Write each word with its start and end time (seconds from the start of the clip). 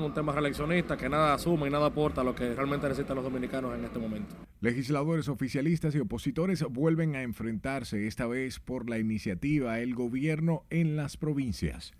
un 0.00 0.14
tema 0.14 0.32
reeleccionista 0.32 0.96
que 0.96 1.08
nada 1.08 1.34
asume 1.34 1.68
y 1.68 1.70
nada 1.70 1.86
aporta 1.86 2.22
a 2.22 2.24
lo 2.24 2.34
que 2.34 2.54
realmente 2.54 2.88
necesitan 2.88 3.16
los 3.16 3.24
dominicanos 3.24 3.76
en 3.76 3.84
este 3.84 3.98
momento. 3.98 4.34
Legisladores 4.60 5.28
oficialistas 5.28 5.94
y 5.94 5.98
opositores 5.98 6.64
vuelven 6.70 7.16
a 7.16 7.22
enfrentarse, 7.22 8.06
esta 8.06 8.26
vez 8.26 8.60
por 8.60 8.88
la 8.88 8.98
iniciativa 8.98 9.80
El 9.80 9.94
Gobierno 9.94 10.64
en 10.70 10.96
las 10.96 11.16
provincias. 11.16 11.92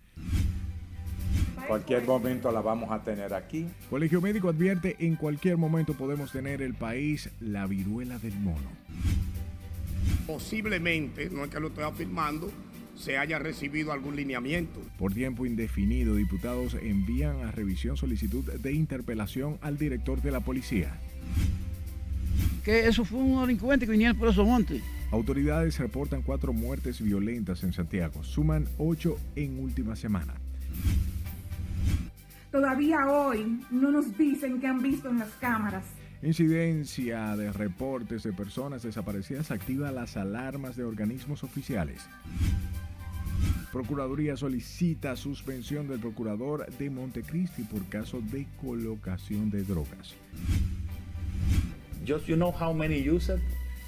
Cualquier 1.67 2.05
momento 2.05 2.51
la 2.51 2.61
vamos 2.61 2.91
a 2.91 3.03
tener 3.03 3.33
aquí. 3.35 3.67
Colegio 3.89 4.21
Médico 4.21 4.49
advierte, 4.49 4.97
en 4.99 5.17
cualquier 5.17 5.57
momento 5.57 5.95
podemos 5.95 6.33
tener 6.33 6.61
el 6.63 6.75
país 6.75 7.31
la 7.41 7.67
viruela 7.67 8.19
del 8.19 8.35
mono. 8.41 8.71
Posiblemente, 10.27 11.31
no 11.31 11.45
es 11.45 11.51
que 11.51 11.61
lo 11.61 11.69
estoy 11.69 11.85
afirmando, 11.85 12.51
se 13.03 13.19
haya 13.19 13.41
recibido 13.41 13.93
algún 13.93 14.15
lineamiento. 14.15 14.81
Por 14.97 15.13
tiempo 15.13 15.45
indefinido, 15.45 16.15
diputados 16.15 16.75
envían 16.75 17.43
a 17.43 17.51
revisión 17.51 17.97
solicitud 17.97 18.45
de 18.45 18.73
interpelación 18.73 19.59
al 19.61 19.77
director 19.77 20.23
de 20.23 20.31
la 20.31 20.39
policía. 20.39 20.95
Que 22.65 22.87
eso 22.87 23.05
fue 23.05 23.19
un 23.19 23.41
delincuente 23.41 23.87
que 23.87 23.91
venía 23.91 24.15
por 24.15 24.29
esos 24.29 24.47
montes. 24.47 24.83
Autoridades 25.11 25.79
reportan 25.79 26.23
cuatro 26.23 26.53
muertes 26.53 27.03
violentas 27.03 27.65
en 27.65 27.73
Santiago, 27.73 28.23
suman 28.23 28.67
ocho 28.79 29.19
en 29.35 29.59
última 29.59 29.97
semana. 29.97 30.35
Todavía 32.53 32.99
hoy 33.11 33.61
no 33.73 33.91
nos 33.91 34.17
dicen 34.17 34.61
que 34.61 34.69
han 34.69 34.81
visto 34.81 35.11
en 35.11 35.19
las 35.19 35.31
cámaras. 35.41 35.85
Incidencia 36.23 37.35
de 37.37 37.53
reportes 37.53 38.23
de 38.23 38.33
personas 38.33 38.85
desaparecidas 38.85 39.51
activa 39.51 39.91
las 39.91 40.17
alarmas 40.17 40.77
de 40.77 40.85
organismos 40.85 41.43
oficiales. 41.43 42.07
Procuraduría 43.73 44.37
solicita 44.37 45.17
suspensión 45.17 45.89
del 45.89 45.99
procurador 45.99 46.67
de 46.79 46.91
Montecristi 46.91 47.63
por 47.63 47.85
caso 47.89 48.21
de 48.21 48.47
colocación 48.61 49.51
de 49.51 49.63
drogas. 49.63 50.15
Just 52.07 52.27
you 52.27 52.37
know 52.37 52.53
how 52.53 52.75
many 52.75 53.09
use 53.09 53.33
it? 53.33 53.41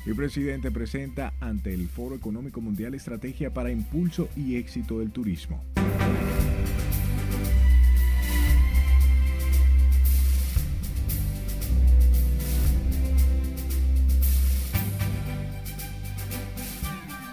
El 0.07 0.15
presidente 0.15 0.71
presenta 0.71 1.33
ante 1.41 1.73
el 1.73 1.89
Foro 1.89 2.15
Económico 2.15 2.61
Mundial 2.61 2.95
Estrategia 2.95 3.53
para 3.53 3.71
Impulso 3.71 4.29
y 4.37 4.57
Éxito 4.57 4.99
del 5.01 5.11
Turismo. 5.11 5.65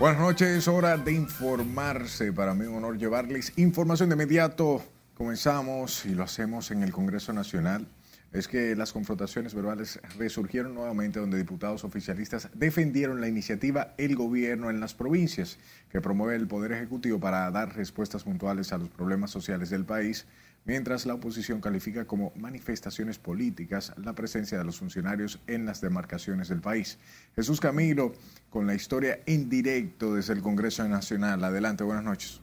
Buenas 0.02 0.20
noches, 0.20 0.68
hora 0.68 0.98
de 0.98 1.14
informarse. 1.14 2.34
Para 2.34 2.56
mí 2.56 2.66
un 2.66 2.78
honor 2.78 2.98
llevarles 2.98 3.54
información 3.58 4.10
de 4.10 4.16
inmediato. 4.16 4.84
Comenzamos 5.14 6.08
y 6.08 6.16
lo 6.16 6.24
hacemos 6.24 6.72
en 6.72 6.82
el 6.82 6.92
Congreso 6.92 7.34
Nacional. 7.34 7.86
Es 8.32 8.48
que 8.48 8.76
las 8.76 8.94
confrontaciones 8.94 9.54
verbales 9.54 10.00
resurgieron 10.18 10.74
nuevamente 10.74 11.20
donde 11.20 11.38
diputados 11.38 11.84
oficialistas 11.84 12.50
defendieron 12.54 13.20
la 13.20 13.28
iniciativa 13.28 13.94
El 13.98 14.16
Gobierno 14.16 14.70
en 14.70 14.80
las 14.80 14.94
provincias, 14.94 15.58
que 15.90 16.00
promueve 16.00 16.36
el 16.36 16.48
Poder 16.48 16.72
Ejecutivo 16.72 17.20
para 17.20 17.52
dar 17.52 17.76
respuestas 17.76 18.24
puntuales 18.24 18.72
a 18.72 18.78
los 18.78 18.90
problemas 18.90 19.32
sociales 19.32 19.70
del 19.70 19.86
país 19.86 20.26
mientras 20.66 21.06
la 21.06 21.16
oposición 21.16 21.62
califica 21.62 22.06
como 22.06 22.32
manifestaciones 22.36 23.18
políticas 23.18 23.94
la 23.98 24.14
presencia 24.14 24.58
de 24.58 24.64
los 24.64 24.78
funcionarios 24.78 25.40
en 25.48 25.66
las 25.66 25.82
demarcaciones 25.82 26.50
del 26.50 26.62
país. 26.62 26.98
Jesús 27.36 27.60
Camilo, 27.60 28.14
con 28.50 28.68
la 28.68 28.76
historia 28.76 29.20
en 29.26 29.50
directo 29.50 30.16
desde 30.16 30.34
el 30.34 30.42
Congreso 30.42 30.88
Nacional. 30.88 31.44
Adelante, 31.44 31.84
buenas 31.84 32.04
noches. 32.04 32.42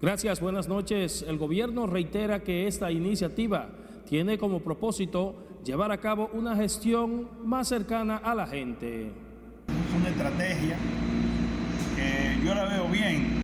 Gracias, 0.00 0.40
buenas 0.40 0.68
noches. 0.68 1.24
El 1.26 1.38
gobierno 1.38 1.86
reitera 1.86 2.42
que 2.42 2.66
esta 2.66 2.90
iniciativa 2.90 3.70
tiene 4.08 4.38
como 4.38 4.60
propósito 4.60 5.60
llevar 5.64 5.92
a 5.92 5.98
cabo 5.98 6.30
una 6.32 6.56
gestión 6.56 7.28
más 7.44 7.68
cercana 7.68 8.16
a 8.16 8.34
la 8.34 8.46
gente. 8.46 9.06
Es 9.06 10.00
una 10.00 10.08
estrategia 10.08 10.76
que 11.96 12.46
yo 12.46 12.54
la 12.54 12.64
veo 12.64 12.88
bien 12.88 13.38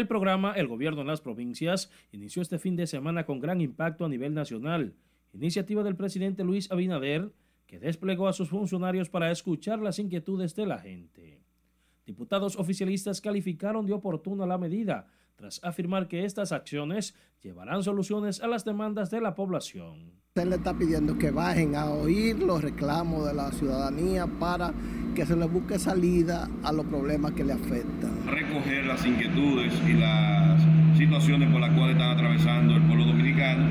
el 0.00 0.06
programa 0.06 0.52
El 0.52 0.66
Gobierno 0.66 1.02
en 1.02 1.08
las 1.08 1.20
Provincias 1.20 1.90
inició 2.10 2.40
este 2.40 2.58
fin 2.58 2.74
de 2.74 2.86
semana 2.86 3.26
con 3.26 3.38
gran 3.38 3.60
impacto 3.60 4.04
a 4.04 4.08
nivel 4.08 4.32
nacional, 4.32 4.94
iniciativa 5.34 5.82
del 5.82 5.94
presidente 5.94 6.42
Luis 6.42 6.70
Abinader, 6.70 7.32
que 7.66 7.78
desplegó 7.78 8.26
a 8.26 8.32
sus 8.32 8.48
funcionarios 8.48 9.10
para 9.10 9.30
escuchar 9.30 9.78
las 9.80 9.98
inquietudes 9.98 10.54
de 10.54 10.64
la 10.64 10.78
gente. 10.78 11.42
Diputados 12.06 12.56
oficialistas 12.56 13.20
calificaron 13.20 13.84
de 13.84 13.92
oportuna 13.92 14.46
la 14.46 14.56
medida, 14.56 15.08
tras 15.40 15.58
afirmar 15.64 16.06
que 16.06 16.26
estas 16.26 16.52
acciones 16.52 17.14
llevarán 17.40 17.82
soluciones 17.82 18.42
a 18.42 18.46
las 18.46 18.66
demandas 18.66 19.10
de 19.10 19.22
la 19.22 19.34
población. 19.34 20.12
Se 20.34 20.44
le 20.44 20.56
está 20.56 20.76
pidiendo 20.76 21.16
que 21.16 21.30
bajen 21.30 21.74
a 21.76 21.86
oír 21.86 22.38
los 22.38 22.62
reclamos 22.62 23.26
de 23.26 23.32
la 23.32 23.50
ciudadanía 23.50 24.26
para 24.26 24.74
que 25.14 25.24
se 25.24 25.36
le 25.36 25.46
busque 25.46 25.78
salida 25.78 26.46
a 26.62 26.72
los 26.72 26.84
problemas 26.84 27.32
que 27.32 27.44
le 27.44 27.54
afectan. 27.54 28.26
Recoger 28.26 28.84
las 28.84 29.04
inquietudes 29.06 29.72
y 29.88 29.94
las 29.94 30.60
situaciones 30.98 31.50
por 31.50 31.62
las 31.62 31.74
cuales 31.74 31.96
están 31.96 32.18
atravesando 32.18 32.76
el 32.76 32.82
pueblo 32.82 33.06
dominicano 33.06 33.66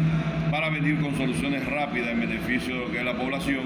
para 0.50 0.72
venir 0.72 1.00
con 1.00 1.16
soluciones 1.16 1.63
rápidas 1.68 2.09
en 2.09 2.22
beneficio 2.22 2.90
de 2.90 3.03
la 3.03 3.16
población. 3.16 3.66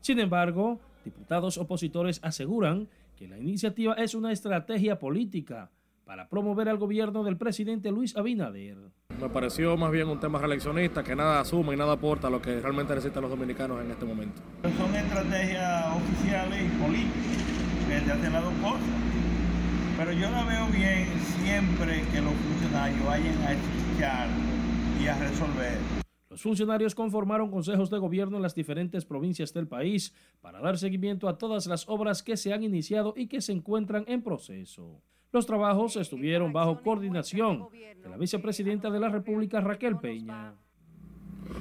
Sin 0.00 0.18
embargo, 0.18 0.80
diputados 1.04 1.56
opositores 1.56 2.18
aseguran 2.24 2.88
que 3.16 3.28
la 3.28 3.38
iniciativa 3.38 3.94
es 3.94 4.16
una 4.16 4.32
estrategia 4.32 4.98
política 4.98 5.70
para 6.08 6.26
promover 6.26 6.70
al 6.70 6.78
gobierno 6.78 7.22
del 7.22 7.36
presidente 7.36 7.90
Luis 7.90 8.16
Abinader. 8.16 8.78
Me 9.20 9.28
pareció 9.28 9.76
más 9.76 9.92
bien 9.92 10.08
un 10.08 10.18
tema 10.18 10.38
reeleccionista 10.38 11.04
que 11.04 11.14
nada 11.14 11.38
asume 11.38 11.74
y 11.74 11.76
nada 11.76 11.92
aporta 11.92 12.28
a 12.28 12.30
lo 12.30 12.40
que 12.40 12.62
realmente 12.62 12.94
necesitan 12.94 13.20
los 13.20 13.30
dominicanos 13.30 13.84
en 13.84 13.90
este 13.90 14.06
momento. 14.06 14.40
Son 14.62 14.96
estrategias 14.96 15.94
oficiales 15.94 16.62
y 16.64 16.82
políticas 16.82 17.44
que 17.86 18.00
se 18.00 18.12
hacen 18.12 18.32
las 18.32 18.42
dos 18.42 18.54
cosas. 18.54 18.88
Pero 19.98 20.12
yo 20.12 20.30
la 20.30 20.44
veo 20.44 20.66
bien 20.68 21.08
siempre 21.44 22.02
que 22.10 22.22
los 22.22 22.32
funcionarios 22.32 23.04
vayan 23.04 23.38
a 23.42 23.52
escuchar 23.52 24.28
y 25.02 25.06
a 25.08 25.18
resolver. 25.18 25.76
Los 26.30 26.40
funcionarios 26.40 26.94
conformaron 26.94 27.50
consejos 27.50 27.90
de 27.90 27.98
gobierno 27.98 28.38
en 28.38 28.42
las 28.42 28.54
diferentes 28.54 29.04
provincias 29.04 29.52
del 29.52 29.68
país 29.68 30.14
para 30.40 30.62
dar 30.62 30.78
seguimiento 30.78 31.28
a 31.28 31.36
todas 31.36 31.66
las 31.66 31.86
obras 31.86 32.22
que 32.22 32.38
se 32.38 32.54
han 32.54 32.62
iniciado 32.62 33.12
y 33.14 33.26
que 33.26 33.42
se 33.42 33.52
encuentran 33.52 34.04
en 34.08 34.22
proceso. 34.22 35.02
Los 35.30 35.44
trabajos 35.44 35.96
estuvieron 35.96 36.52
bajo 36.52 36.80
coordinación 36.82 37.68
de 37.70 38.08
la 38.08 38.16
vicepresidenta 38.16 38.90
de 38.90 39.00
la 39.00 39.10
República, 39.10 39.60
Raquel 39.60 39.98
Peña. 39.98 40.54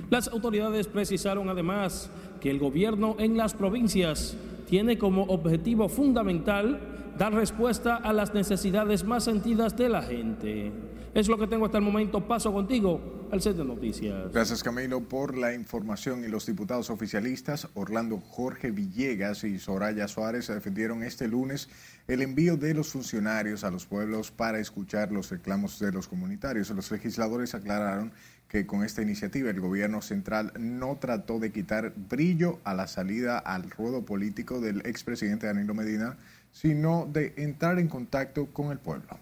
Las 0.10 0.30
autoridades 0.30 0.88
precisaron 0.88 1.50
además 1.50 2.10
que 2.40 2.50
el 2.50 2.60
gobierno 2.60 3.16
en 3.20 3.36
las 3.36 3.54
provincias 3.54 4.38
tiene 4.68 4.98
como 4.98 5.24
objetivo 5.24 5.90
fundamental 5.90 6.80
dar 7.18 7.34
respuesta 7.34 7.96
a 7.96 8.14
las 8.14 8.34
necesidades 8.34 9.04
más 9.04 9.26
sentidas 9.26 9.76
de 9.76 9.90
la 9.90 10.02
gente. 10.02 10.72
Es 11.18 11.28
lo 11.28 11.36
que 11.40 11.48
tengo 11.48 11.66
hasta 11.66 11.80
el 11.80 11.84
momento. 11.84 12.28
Paso 12.28 12.54
contigo 12.54 13.28
al 13.32 13.42
set 13.42 13.58
de 13.58 13.66
noticias. 13.66 14.32
Gracias 14.32 14.62
Camilo 14.62 15.02
por 15.02 15.36
la 15.36 15.52
información 15.52 16.24
y 16.24 16.28
los 16.28 16.46
diputados 16.46 16.92
oficialistas 16.92 17.68
Orlando 17.74 18.20
Jorge 18.20 18.70
Villegas 18.70 19.44
y 19.44 19.58
Soraya 19.58 20.08
Suárez 20.08 20.46
defendieron 20.46 21.02
este 21.02 21.28
lunes 21.28 21.70
el 22.08 22.22
envío 22.22 22.56
de 22.56 22.76
los 22.76 22.90
funcionarios 22.90 23.64
a 23.64 23.72
los 23.72 23.88
pueblos 23.88 24.30
para 24.30 24.60
escuchar 24.60 25.12
los 25.12 25.32
reclamos 25.32 25.80
de 25.80 25.92
los 25.92 26.08
comunitarios. 26.08 26.70
Los 26.70 26.92
legisladores 26.92 27.56
aclararon 27.56 28.12
que 28.48 28.68
con 28.68 28.84
esta 28.84 29.02
iniciativa 29.02 29.50
el 29.50 29.60
gobierno 29.60 30.04
central 30.04 30.54
no 30.60 30.98
trató 30.98 31.40
de 31.40 31.52
quitar 31.52 31.94
brillo 31.96 32.60
a 32.64 32.76
la 32.76 32.86
salida 32.86 33.40
al 33.40 33.72
ruedo 33.72 34.06
político 34.06 34.62
del 34.62 34.86
expresidente 34.86 35.48
Danilo 35.48 35.74
Medina, 35.74 36.16
sino 36.52 37.10
de 37.12 37.34
entrar 37.38 37.80
en 37.80 37.88
contacto 37.88 38.46
con 38.54 38.72
el 38.72 38.78
pueblo. 38.78 39.18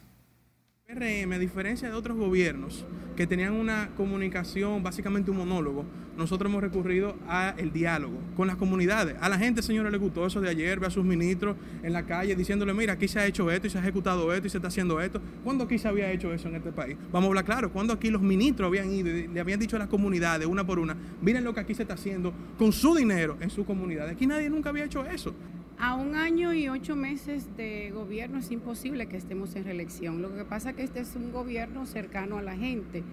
RM, 0.87 1.33
a 1.33 1.39
diferencia 1.39 1.89
de 1.89 1.95
otros 1.95 2.15
gobiernos 2.15 2.85
que 3.15 3.25
tenían 3.25 3.53
una 3.53 3.89
comunicación, 3.97 4.83
básicamente 4.83 5.31
un 5.31 5.37
monólogo, 5.37 5.83
nosotros 6.15 6.49
hemos 6.49 6.61
recurrido 6.61 7.15
al 7.27 7.73
diálogo 7.73 8.19
con 8.37 8.45
las 8.45 8.55
comunidades. 8.55 9.15
A 9.19 9.27
la 9.27 9.39
gente, 9.39 9.63
señores, 9.63 9.91
le 9.91 9.97
gustó 9.97 10.27
eso 10.27 10.41
de 10.41 10.49
ayer, 10.49 10.79
ve 10.79 10.85
a 10.85 10.91
sus 10.91 11.03
ministros 11.03 11.55
en 11.81 11.91
la 11.91 12.03
calle 12.05 12.35
diciéndole, 12.35 12.71
mira, 12.73 12.93
aquí 12.93 13.07
se 13.07 13.19
ha 13.19 13.25
hecho 13.25 13.49
esto 13.49 13.65
y 13.65 13.69
se 13.71 13.79
ha 13.79 13.81
ejecutado 13.81 14.31
esto 14.31 14.45
y 14.45 14.49
se 14.51 14.57
está 14.57 14.67
haciendo 14.67 15.01
esto. 15.01 15.19
¿Cuándo 15.43 15.63
aquí 15.63 15.79
se 15.79 15.87
había 15.87 16.11
hecho 16.11 16.31
eso 16.31 16.49
en 16.49 16.55
este 16.55 16.71
país? 16.71 16.97
Vamos 17.11 17.25
a 17.25 17.29
hablar 17.29 17.45
claro, 17.45 17.71
cuando 17.73 17.91
aquí 17.91 18.11
los 18.11 18.21
ministros 18.21 18.67
habían 18.67 18.91
ido 18.91 19.09
y 19.09 19.27
le 19.27 19.39
habían 19.39 19.59
dicho 19.59 19.77
a 19.77 19.79
las 19.79 19.87
comunidades, 19.87 20.47
una 20.47 20.67
por 20.67 20.77
una, 20.77 20.95
miren 21.19 21.43
lo 21.43 21.53
que 21.53 21.61
aquí 21.61 21.73
se 21.73 21.81
está 21.81 21.95
haciendo 21.95 22.31
con 22.59 22.71
su 22.71 22.93
dinero 22.93 23.37
en 23.39 23.49
su 23.49 23.65
comunidad. 23.65 24.07
Aquí 24.07 24.27
nadie 24.27 24.51
nunca 24.51 24.69
había 24.69 24.85
hecho 24.85 25.03
eso. 25.03 25.33
A 25.77 25.93
un 25.95 26.15
año 26.15 26.53
y 26.53 26.69
ocho 26.69 26.95
meses 26.95 27.57
de 27.57 27.91
gobierno 27.91 28.39
es 28.39 28.49
imposible 28.49 29.07
que 29.07 29.17
estemos 29.17 29.55
en 29.55 29.65
reelección. 29.65 30.21
Lo 30.21 30.33
que 30.33 30.45
pasa 30.45 30.69
es 30.69 30.75
que 30.77 30.83
este 30.83 31.01
es 31.01 31.15
un 31.15 31.33
gobierno 31.33 31.85
cercano 31.85 32.37
a 32.37 32.41
la 32.41 32.55
gente, 32.55 33.03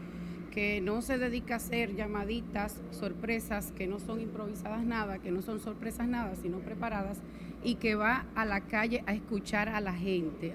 que 0.53 0.81
no 0.81 1.03
se 1.03 1.19
dedica 1.19 1.55
a 1.55 1.57
hacer 1.57 1.97
llamaditas, 1.97 2.81
sorpresas, 2.93 3.73
que 3.73 3.89
no 3.89 3.99
son 3.99 4.21
improvisadas 4.21 4.85
nada, 4.85 5.19
que 5.19 5.33
no 5.33 5.43
son 5.43 5.59
sorpresas 5.59 6.07
nada, 6.07 6.37
sino 6.37 6.59
preparadas, 6.61 7.19
y 7.65 7.77
que 7.77 7.97
va 7.97 8.27
a 8.37 8.45
la 8.45 8.61
calle 8.61 9.03
a 9.07 9.13
escuchar 9.13 9.69
a 9.69 9.81
la 9.81 9.95
gente. 9.95 10.55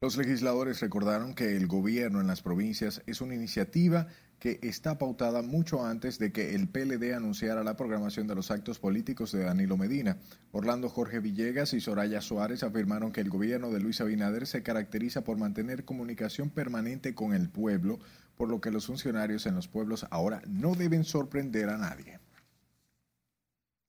Los 0.00 0.16
legisladores 0.16 0.80
recordaron 0.80 1.34
que 1.34 1.56
el 1.56 1.66
gobierno 1.66 2.20
en 2.20 2.26
las 2.26 2.40
provincias 2.40 3.02
es 3.06 3.20
una 3.20 3.34
iniciativa 3.34 4.06
que 4.38 4.60
está 4.62 4.98
pautada 4.98 5.42
mucho 5.42 5.84
antes 5.84 6.18
de 6.18 6.32
que 6.32 6.54
el 6.54 6.68
PLD 6.68 7.14
anunciara 7.14 7.64
la 7.64 7.76
programación 7.76 8.26
de 8.26 8.34
los 8.34 8.50
actos 8.50 8.78
políticos 8.78 9.32
de 9.32 9.42
Danilo 9.44 9.76
Medina. 9.76 10.18
Orlando 10.52 10.88
Jorge 10.88 11.20
Villegas 11.20 11.74
y 11.74 11.80
Soraya 11.80 12.20
Suárez 12.20 12.62
afirmaron 12.62 13.12
que 13.12 13.20
el 13.20 13.30
gobierno 13.30 13.70
de 13.70 13.80
Luis 13.80 14.00
Abinader 14.00 14.46
se 14.46 14.62
caracteriza 14.62 15.24
por 15.24 15.38
mantener 15.38 15.84
comunicación 15.84 16.50
permanente 16.50 17.14
con 17.14 17.34
el 17.34 17.48
pueblo, 17.48 17.98
por 18.36 18.48
lo 18.48 18.60
que 18.60 18.70
los 18.70 18.86
funcionarios 18.86 19.46
en 19.46 19.56
los 19.56 19.66
pueblos 19.66 20.06
ahora 20.10 20.42
no 20.46 20.74
deben 20.74 21.04
sorprender 21.04 21.68
a 21.68 21.78
nadie. 21.78 22.17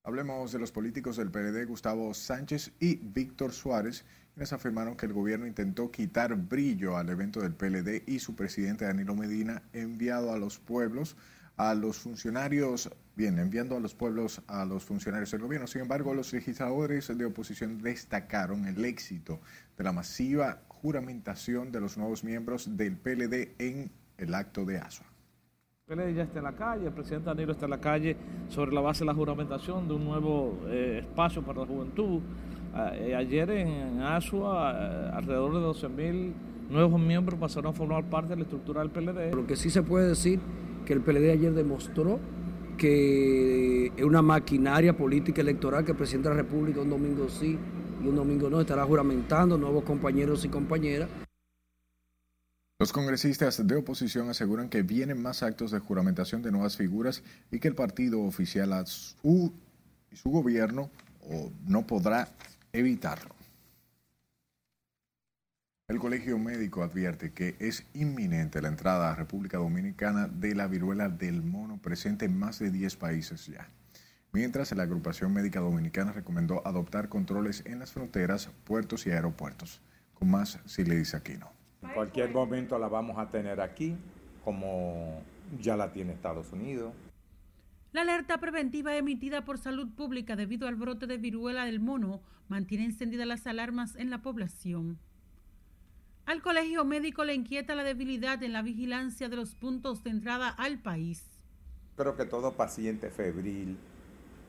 Hablemos 0.04 0.54
de 0.54 0.60
los 0.60 0.72
políticos 0.72 1.18
del 1.18 1.30
PLD, 1.30 1.66
Gustavo 1.66 2.14
Sánchez 2.14 2.72
y 2.80 2.96
Víctor 2.96 3.52
Suárez, 3.52 4.06
quienes 4.34 4.54
afirmaron 4.54 4.96
que 4.96 5.06
el 5.06 5.12
gobierno 5.14 5.46
intentó 5.46 5.92
quitar 5.92 6.34
brillo 6.36 6.96
al 6.96 7.10
evento 7.10 7.42
del 7.42 7.54
PLD 7.54 8.04
y 8.08 8.20
su 8.20 8.34
presidente 8.34 8.86
Danilo 8.86 9.14
Medina 9.14 9.62
enviado 9.74 10.32
a 10.32 10.38
los 10.38 10.58
pueblos, 10.58 11.18
a 11.58 11.74
los 11.74 11.98
funcionarios, 11.98 12.90
bien, 13.18 13.40
enviando 13.40 13.76
a 13.76 13.82
los 13.82 13.94
pueblos 13.94 14.42
a 14.48 14.64
los 14.64 14.86
funcionarios 14.86 15.32
del 15.32 15.42
gobierno. 15.42 15.68
Sin 15.68 15.82
embargo, 15.82 16.14
los 16.14 16.32
legisladores 16.32 17.10
de 17.10 17.26
oposición 17.26 17.82
destacaron 17.82 18.66
el 18.68 18.86
éxito 18.86 19.42
de 19.78 19.84
la 19.84 19.92
masiva 19.92 20.62
juramentación 20.70 21.74
de 21.74 21.82
los 21.82 21.98
nuevos 21.98 22.24
miembros 22.24 22.78
del 22.78 22.96
PLD 22.96 23.54
en 23.60 23.92
el 24.18 24.34
acto 24.34 24.64
de 24.64 24.78
ASUA. 24.78 25.09
El 25.90 26.16
ya 26.16 26.22
está 26.22 26.38
en 26.38 26.46
la 26.46 26.52
calle, 26.52 26.86
el 26.86 26.94
presidente 26.94 27.26
Danilo 27.26 27.52
está 27.52 27.66
en 27.66 27.72
la 27.72 27.80
calle 27.80 28.16
sobre 28.48 28.72
la 28.72 28.80
base 28.80 29.00
de 29.00 29.08
la 29.08 29.16
juramentación 29.16 29.88
de 29.88 29.96
un 29.96 30.06
nuevo 30.06 30.60
eh, 30.68 31.00
espacio 31.02 31.42
para 31.42 31.62
la 31.62 31.66
juventud. 31.66 32.20
Eh, 32.94 33.16
ayer 33.16 33.50
en 33.50 34.00
Asua, 34.00 34.72
eh, 34.72 35.12
alrededor 35.16 35.56
de 35.56 35.60
12 35.62 35.90
mil 35.90 36.34
nuevos 36.70 37.02
miembros 37.02 37.40
pasaron 37.40 37.72
a 37.72 37.74
formar 37.74 38.04
parte 38.04 38.30
de 38.30 38.36
la 38.36 38.42
estructura 38.44 38.82
del 38.82 38.92
PLD. 38.92 39.34
Lo 39.34 39.48
que 39.48 39.56
sí 39.56 39.72
se 39.72 39.82
puede 39.82 40.10
decir 40.10 40.40
que 40.86 40.94
el 40.94 41.02
PLD 41.02 41.32
ayer 41.32 41.54
demostró 41.54 42.20
que 42.78 43.88
es 43.88 44.04
una 44.04 44.22
maquinaria 44.22 44.96
política 44.96 45.42
electoral 45.42 45.86
que 45.86 45.94
el 45.94 45.98
presidente 45.98 46.30
de 46.30 46.36
la 46.36 46.42
República 46.44 46.82
un 46.82 46.92
domingo 46.92 47.28
sí 47.30 47.58
y 48.04 48.08
un 48.08 48.16
domingo 48.16 48.48
no 48.48 48.62
estará 48.62 48.84
juramentando 48.84 49.58
nuevos 49.58 49.84
compañeros 49.84 50.46
y 50.46 50.50
compañeras. 50.50 51.10
Los 52.82 52.94
congresistas 52.94 53.68
de 53.68 53.76
oposición 53.76 54.30
aseguran 54.30 54.70
que 54.70 54.84
vienen 54.84 55.22
más 55.22 55.44
actos 55.44 55.72
de 55.72 55.80
juramentación 55.80 56.42
de 56.42 56.50
nuevas 56.50 56.78
figuras 56.78 57.22
y 57.52 57.60
que 57.60 57.68
el 57.68 57.76
partido 57.76 58.22
oficial 58.22 58.88
su, 58.88 59.52
y 60.10 60.16
su 60.16 60.30
gobierno 60.30 60.90
no 61.68 61.86
podrá 61.86 62.30
evitarlo. 62.72 63.36
El 65.90 66.00
Colegio 66.00 66.40
Médico 66.40 66.82
advierte 66.82 67.34
que 67.34 67.58
es 67.60 67.84
inminente 67.94 68.62
la 68.62 68.70
entrada 68.70 69.12
a 69.12 69.16
República 69.16 69.58
Dominicana 69.58 70.30
de 70.30 70.56
la 70.56 70.68
viruela 70.68 71.10
del 71.10 71.42
mono 71.44 71.82
presente 71.82 72.28
en 72.28 72.40
más 72.40 72.60
de 72.60 72.72
10 72.72 72.96
países 72.96 73.48
ya. 73.48 73.68
Mientras 74.32 74.72
la 74.72 74.84
Agrupación 74.84 75.34
Médica 75.34 75.60
Dominicana 75.60 76.14
recomendó 76.14 76.66
adoptar 76.66 77.10
controles 77.10 77.62
en 77.66 77.80
las 77.80 77.92
fronteras, 77.92 78.50
puertos 78.64 79.06
y 79.06 79.12
aeropuertos. 79.12 79.82
Con 80.14 80.32
más, 80.32 80.60
si 80.66 80.86
le 80.86 80.96
dice 80.96 81.18
aquí 81.18 81.34
no. 81.34 81.59
En 81.82 81.90
cualquier 81.90 82.32
momento 82.32 82.78
la 82.78 82.88
vamos 82.88 83.18
a 83.18 83.30
tener 83.30 83.62
aquí, 83.62 83.96
como 84.44 85.22
ya 85.60 85.78
la 85.78 85.92
tiene 85.92 86.14
Estados 86.14 86.52
Unidos. 86.52 86.94
La 87.92 88.02
alerta 88.02 88.38
preventiva 88.38 88.96
emitida 88.96 89.46
por 89.46 89.58
Salud 89.58 89.88
Pública 89.96 90.36
debido 90.36 90.68
al 90.68 90.76
brote 90.76 91.08
de 91.08 91.18
viruela 91.18 91.66
del 91.66 91.80
mono 91.80 92.22
mantiene 92.48 92.86
encendidas 92.86 93.28
las 93.28 93.48
alarmas 93.48 93.96
en 93.96 94.10
la 94.10 94.22
población. 94.22 95.00
Al 96.26 96.44
colegio 96.44 96.86
médico 96.86 97.24
le 97.24 97.34
inquieta 97.34 97.74
la 97.74 97.84
debilidad 97.84 98.44
en 98.44 98.54
la 98.54 98.62
vigilancia 98.62 99.30
de 99.30 99.36
los 99.36 99.56
puntos 99.56 100.04
de 100.04 100.12
entrada 100.12 100.50
al 100.50 100.78
país. 100.78 101.24
Creo 101.96 102.16
que 102.16 102.26
todo 102.26 102.54
paciente 102.54 103.10
febril 103.10 103.78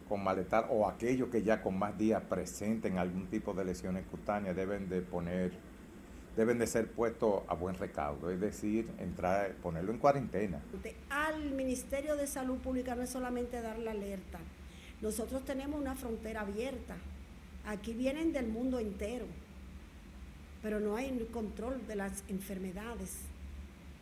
con 0.06 0.22
malestar 0.22 0.66
o 0.68 0.86
aquellos 0.86 1.30
que 1.30 1.42
ya 1.42 1.62
con 1.62 1.78
más 1.78 1.96
días 1.96 2.22
presenten 2.28 2.98
algún 2.98 3.28
tipo 3.28 3.54
de 3.54 3.64
lesiones 3.64 4.04
cutáneas 4.06 4.56
deben 4.56 4.90
de 4.90 5.00
poner 5.00 5.52
deben 6.36 6.58
de 6.58 6.66
ser 6.66 6.90
puestos 6.90 7.42
a 7.48 7.54
buen 7.54 7.76
recaudo, 7.76 8.30
es 8.30 8.40
decir, 8.40 8.88
entrar, 8.98 9.54
ponerlo 9.56 9.92
en 9.92 9.98
cuarentena. 9.98 10.60
Al 11.08 11.50
Ministerio 11.50 12.16
de 12.16 12.26
Salud 12.26 12.58
Pública 12.58 12.94
no 12.94 13.02
es 13.02 13.10
solamente 13.10 13.60
dar 13.60 13.78
la 13.78 13.90
alerta, 13.90 14.38
nosotros 15.00 15.44
tenemos 15.44 15.80
una 15.80 15.94
frontera 15.94 16.42
abierta, 16.42 16.96
aquí 17.66 17.94
vienen 17.94 18.32
del 18.32 18.48
mundo 18.48 18.78
entero, 18.78 19.26
pero 20.62 20.78
no 20.78 20.96
hay 20.96 21.26
control 21.32 21.86
de 21.86 21.96
las 21.96 22.22
enfermedades. 22.28 23.16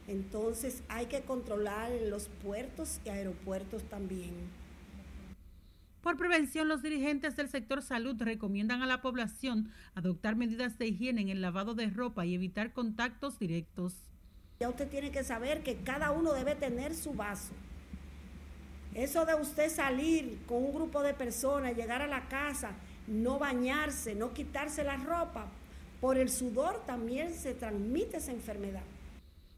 Entonces 0.09 0.83
hay 0.89 1.07
que 1.07 1.21
controlar 1.21 1.93
los 2.09 2.29
puertos 2.43 2.99
y 3.05 3.11
aeropuertos 3.11 3.83
también. 3.85 4.35
Por 6.03 6.17
prevención, 6.17 6.69
los 6.69 6.83
dirigentes 6.83 7.35
del 7.37 7.49
sector 7.49 7.83
salud 7.83 8.17
recomiendan 8.19 8.83
a 8.83 8.87
la 8.87 9.03
población 9.03 9.71
adoptar 9.95 10.37
medidas 10.37 10.79
de 10.79 10.87
higiene 10.87 11.23
en 11.23 11.29
el 11.29 11.43
lavado 11.43 11.75
de 11.75 11.91
ropa 11.91 12.25
y 12.25 12.35
evitar 12.35 12.73
contactos 12.73 13.39
directos. 13.39 13.95
Ya 14.61 14.69
usted 14.69 14.89
tiene 14.89 15.11
que 15.11 15.25
saber 15.25 15.63
que 15.63 15.77
cada 15.77 16.13
uno 16.13 16.33
debe 16.33 16.55
tener 16.55 16.95
su 16.95 17.15
vaso. 17.15 17.53
Eso 18.95 19.27
de 19.27 19.35
usted 19.35 19.71
salir 19.71 20.39
con 20.47 20.65
un 20.65 20.73
grupo 20.73 21.03
de 21.03 21.15
personas, 21.15 21.77
llegar 21.77 22.01
a 22.01 22.07
la 22.07 22.29
casa, 22.29 22.73
no 23.07 23.39
bañarse, 23.39 24.15
no 24.15 24.33
quitarse 24.33 24.85
la 24.85 24.97
ropa, 24.97 25.47
por 26.01 26.17
el 26.17 26.29
sudor 26.29 26.85
también 26.87 27.35
se 27.35 27.55
transmite 27.55 28.19
esa 28.19 28.33
enfermedad. 28.33 28.83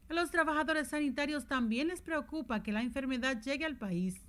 A 0.09 0.13
los 0.13 0.31
trabajadores 0.31 0.89
sanitarios 0.89 1.45
también 1.45 1.87
les 1.87 2.01
preocupa 2.01 2.63
que 2.63 2.71
la 2.71 2.81
enfermedad 2.81 3.41
llegue 3.41 3.65
al 3.65 3.77
país 3.77 4.21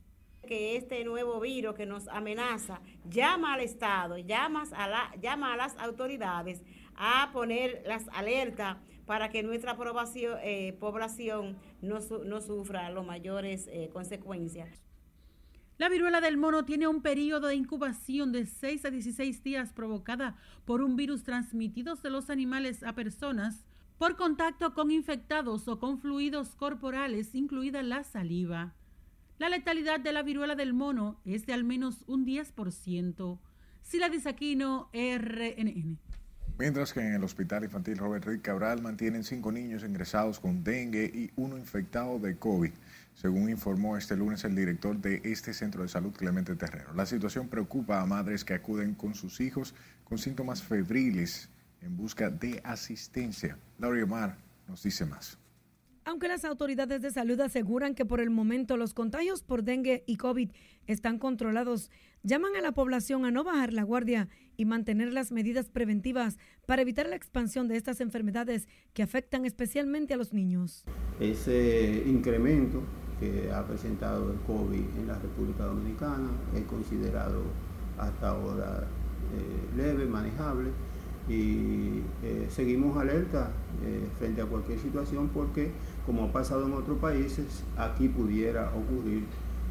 que 0.46 0.76
este 0.76 1.04
nuevo 1.04 1.40
virus 1.40 1.74
que 1.74 1.86
nos 1.86 2.08
amenaza 2.08 2.80
llama 3.08 3.54
al 3.54 3.60
Estado, 3.60 4.18
llama 4.18 4.64
a, 4.72 4.88
la, 4.88 5.14
llama 5.20 5.52
a 5.52 5.56
las 5.56 5.76
autoridades 5.78 6.62
a 6.94 7.30
poner 7.32 7.82
las 7.86 8.08
alertas 8.08 8.76
para 9.06 9.30
que 9.30 9.42
nuestra 9.42 9.76
población, 9.76 10.38
eh, 10.42 10.76
población 10.78 11.56
no, 11.80 11.98
no, 12.24 12.40
sufra 12.40 12.90
las 12.90 13.04
mayores 13.04 13.68
eh, 13.70 13.90
consecuencias. 13.92 14.82
La 15.78 15.88
viruela 15.88 16.20
del 16.20 16.36
mono 16.36 16.64
tiene 16.64 16.86
un 16.86 17.02
periodo 17.02 17.48
de 17.48 17.56
incubación 17.56 18.30
de 18.30 18.46
6 18.46 18.84
a 18.84 18.90
16 18.90 19.42
días 19.42 19.72
provocada 19.72 20.36
por 20.64 20.82
un 20.82 20.96
virus 20.96 21.24
transmitido 21.24 21.96
de 21.96 22.10
los 22.10 22.30
animales 22.30 22.82
a 22.84 22.94
personas 22.94 23.64
por 23.98 24.16
contacto 24.16 24.74
con 24.74 24.90
infectados 24.90 25.68
o 25.68 25.78
con 25.78 25.98
fluidos 25.98 26.54
corporales, 26.54 27.34
incluida 27.34 27.82
la 27.82 28.04
saliva. 28.04 28.74
La 29.42 29.48
letalidad 29.48 29.98
de 29.98 30.12
la 30.12 30.22
viruela 30.22 30.54
del 30.54 30.72
mono 30.72 31.20
es 31.24 31.46
de 31.46 31.52
al 31.52 31.64
menos 31.64 32.04
un 32.06 32.24
10%. 32.24 33.40
Sila 33.82 34.08
Disaquino, 34.08 34.88
RNN. 34.92 35.98
Mientras 36.60 36.92
que 36.92 37.00
en 37.00 37.14
el 37.14 37.24
Hospital 37.24 37.64
Infantil 37.64 37.98
Robert 37.98 38.24
Rick 38.24 38.42
Cabral 38.42 38.80
mantienen 38.80 39.24
cinco 39.24 39.50
niños 39.50 39.82
ingresados 39.82 40.38
con 40.38 40.62
dengue 40.62 41.10
y 41.12 41.32
uno 41.34 41.58
infectado 41.58 42.20
de 42.20 42.36
COVID, 42.36 42.70
según 43.14 43.50
informó 43.50 43.96
este 43.96 44.16
lunes 44.16 44.44
el 44.44 44.54
director 44.54 44.96
de 44.96 45.20
este 45.24 45.52
centro 45.54 45.82
de 45.82 45.88
salud, 45.88 46.12
Clemente 46.12 46.54
Terrero. 46.54 46.94
La 46.94 47.04
situación 47.04 47.48
preocupa 47.48 48.00
a 48.00 48.06
madres 48.06 48.44
que 48.44 48.54
acuden 48.54 48.94
con 48.94 49.16
sus 49.16 49.40
hijos 49.40 49.74
con 50.04 50.18
síntomas 50.18 50.62
febriles 50.62 51.48
en 51.80 51.96
busca 51.96 52.30
de 52.30 52.60
asistencia. 52.62 53.58
Laura 53.80 54.04
Omar 54.04 54.36
nos 54.68 54.84
dice 54.84 55.04
más. 55.04 55.41
Aunque 56.04 56.26
las 56.26 56.44
autoridades 56.44 57.00
de 57.00 57.12
salud 57.12 57.40
aseguran 57.40 57.94
que 57.94 58.04
por 58.04 58.20
el 58.20 58.30
momento 58.30 58.76
los 58.76 58.92
contagios 58.92 59.42
por 59.42 59.62
dengue 59.62 60.02
y 60.06 60.16
COVID 60.16 60.50
están 60.88 61.18
controlados, 61.18 61.90
llaman 62.24 62.56
a 62.56 62.60
la 62.60 62.72
población 62.72 63.24
a 63.24 63.30
no 63.30 63.44
bajar 63.44 63.72
la 63.72 63.84
guardia 63.84 64.28
y 64.56 64.64
mantener 64.64 65.12
las 65.12 65.30
medidas 65.30 65.68
preventivas 65.68 66.38
para 66.66 66.82
evitar 66.82 67.08
la 67.08 67.14
expansión 67.14 67.68
de 67.68 67.76
estas 67.76 68.00
enfermedades 68.00 68.66
que 68.94 69.04
afectan 69.04 69.44
especialmente 69.44 70.12
a 70.12 70.16
los 70.16 70.32
niños. 70.32 70.84
Ese 71.20 72.02
incremento 72.06 72.82
que 73.20 73.52
ha 73.52 73.64
presentado 73.64 74.32
el 74.32 74.38
COVID 74.40 74.98
en 74.98 75.06
la 75.06 75.18
República 75.20 75.66
Dominicana 75.66 76.30
es 76.56 76.64
considerado 76.64 77.44
hasta 77.96 78.30
ahora 78.30 78.88
eh, 79.36 79.76
leve, 79.76 80.06
manejable 80.06 80.70
y 81.28 82.02
eh, 82.22 82.46
seguimos 82.50 82.96
alerta 82.96 83.50
eh, 83.84 84.08
frente 84.18 84.42
a 84.42 84.46
cualquier 84.46 84.78
situación 84.78 85.28
porque 85.28 85.70
como 86.06 86.24
ha 86.24 86.32
pasado 86.32 86.66
en 86.66 86.72
otros 86.74 86.98
países, 86.98 87.64
aquí 87.76 88.08
pudiera 88.08 88.72
ocurrir 88.74 89.24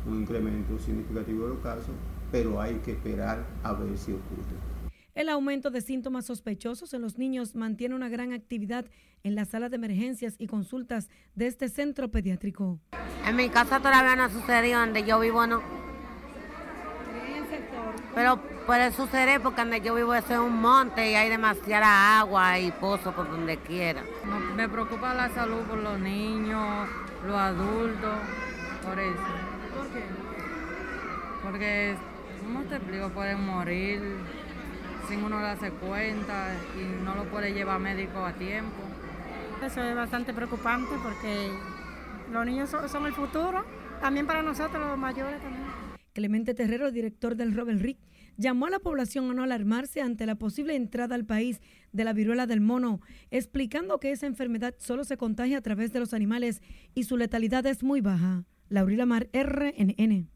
un 0.06 0.22
incremento 0.22 0.80
significativo 0.80 1.44
de 1.44 1.50
los 1.56 1.64
casos, 1.64 1.94
pero 2.32 2.62
hay 2.62 2.76
que 2.76 2.92
esperar 2.92 3.46
a 3.64 3.74
ver 3.74 3.98
si 3.98 4.12
ocurre. 4.12 4.72
El 5.14 5.28
aumento 5.28 5.72
de 5.72 5.82
síntomas 5.82 6.26
sospechosos 6.26 6.94
en 6.94 7.02
los 7.02 7.18
niños 7.18 7.56
mantiene 7.56 7.96
una 7.96 8.08
gran 8.08 8.32
actividad 8.32 8.86
en 9.24 9.36
la 9.36 9.46
sala 9.46 9.68
de 9.68 9.76
emergencias 9.76 10.36
y 10.38 10.48
consultas 10.48 11.10
de 11.36 11.48
este 11.48 11.68
centro 11.68 12.10
pediátrico. 12.10 12.80
En 13.28 13.36
mi 13.36 13.50
casa 13.50 13.80
todavía 13.80 14.16
no 14.16 14.24
ha 14.24 14.30
sucedido, 14.30 14.80
donde 14.80 15.04
yo 15.04 15.20
vivo 15.20 15.46
no. 15.46 15.81
Pero 18.14 18.38
puede 18.66 18.92
suceder 18.92 19.42
porque 19.42 19.62
donde 19.62 19.82
yo 19.82 19.96
vivo 19.96 20.14
es 20.14 20.30
un 20.30 20.62
monte 20.62 21.12
y 21.12 21.16
hay 21.16 21.30
demasiada 21.30 22.20
agua 22.20 22.60
y 22.60 22.72
pozos 22.72 23.14
por 23.14 23.30
donde 23.30 23.58
quiera. 23.58 24.02
Me 24.56 24.68
preocupa 24.68 25.14
la 25.14 25.30
salud 25.30 25.62
por 25.62 25.78
los 25.78 26.00
niños, 26.00 26.90
los 27.26 27.36
adultos, 27.36 28.16
por 28.86 29.00
eso. 29.00 29.18
¿Por 29.76 29.88
qué? 29.94 30.04
Porque, 31.44 31.96
¿cómo 32.44 32.62
te 32.64 32.76
explico? 32.76 33.10
Pueden 33.10 33.46
morir 33.46 34.02
sin 35.08 35.24
uno 35.24 35.42
darse 35.42 35.72
cuenta 35.72 36.54
y 36.76 37.04
no 37.04 37.16
lo 37.16 37.26
puede 37.26 37.54
llevar 37.54 37.80
médico 37.80 38.26
a 38.26 38.34
tiempo. 38.34 38.78
Eso 39.64 39.82
es 39.82 39.96
bastante 39.96 40.34
preocupante 40.34 40.96
porque 41.04 41.52
los 42.32 42.46
niños 42.46 42.70
son, 42.70 42.88
son 42.90 43.06
el 43.06 43.14
futuro, 43.14 43.64
también 44.00 44.26
para 44.26 44.42
nosotros 44.42 44.86
los 44.86 44.98
mayores 44.98 45.42
también. 45.42 45.61
Clemente 46.14 46.54
Terrero, 46.54 46.92
director 46.92 47.36
del 47.36 47.54
Robert 47.54 47.82
Rick, 47.82 47.98
llamó 48.38 48.66
a 48.66 48.70
la 48.70 48.80
población 48.80 49.30
a 49.30 49.34
no 49.34 49.44
alarmarse 49.44 50.02
ante 50.02 50.26
la 50.26 50.36
posible 50.36 50.76
entrada 50.76 51.16
al 51.16 51.26
país 51.26 51.62
de 51.92 52.04
la 52.04 52.14
viruela 52.14 52.48
del 52.48 52.62
mono, 52.62 53.02
explicando 53.30 54.00
que 54.00 54.12
esa 54.12 54.28
enfermedad 54.28 54.76
solo 54.78 55.04
se 55.04 55.18
contagia 55.18 55.58
a 55.58 55.62
través 55.62 55.94
de 55.94 56.00
los 56.00 56.14
animales 56.14 56.62
y 56.94 57.04
su 57.04 57.18
letalidad 57.18 57.66
es 57.66 57.84
muy 57.84 58.02
baja. 58.02 58.46
Laurila 58.70 59.06
Mar, 59.06 59.30
RNN. 59.34 60.30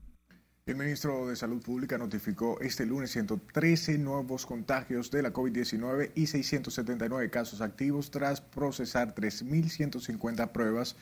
El 0.66 0.78
ministro 0.78 1.28
de 1.28 1.36
Salud 1.36 1.62
Pública 1.62 1.98
notificó 1.98 2.60
este 2.60 2.88
lunes 2.88 3.12
113 3.12 4.00
nuevos 4.00 4.48
contagios 4.48 5.12
de 5.12 5.22
la 5.22 5.32
COVID-19 5.32 6.12
y 6.16 6.26
679 6.26 7.30
casos 7.30 7.62
activos 7.62 8.10
tras 8.10 8.42
procesar 8.42 9.14
3.150 9.14 10.52
pruebas 10.52 10.96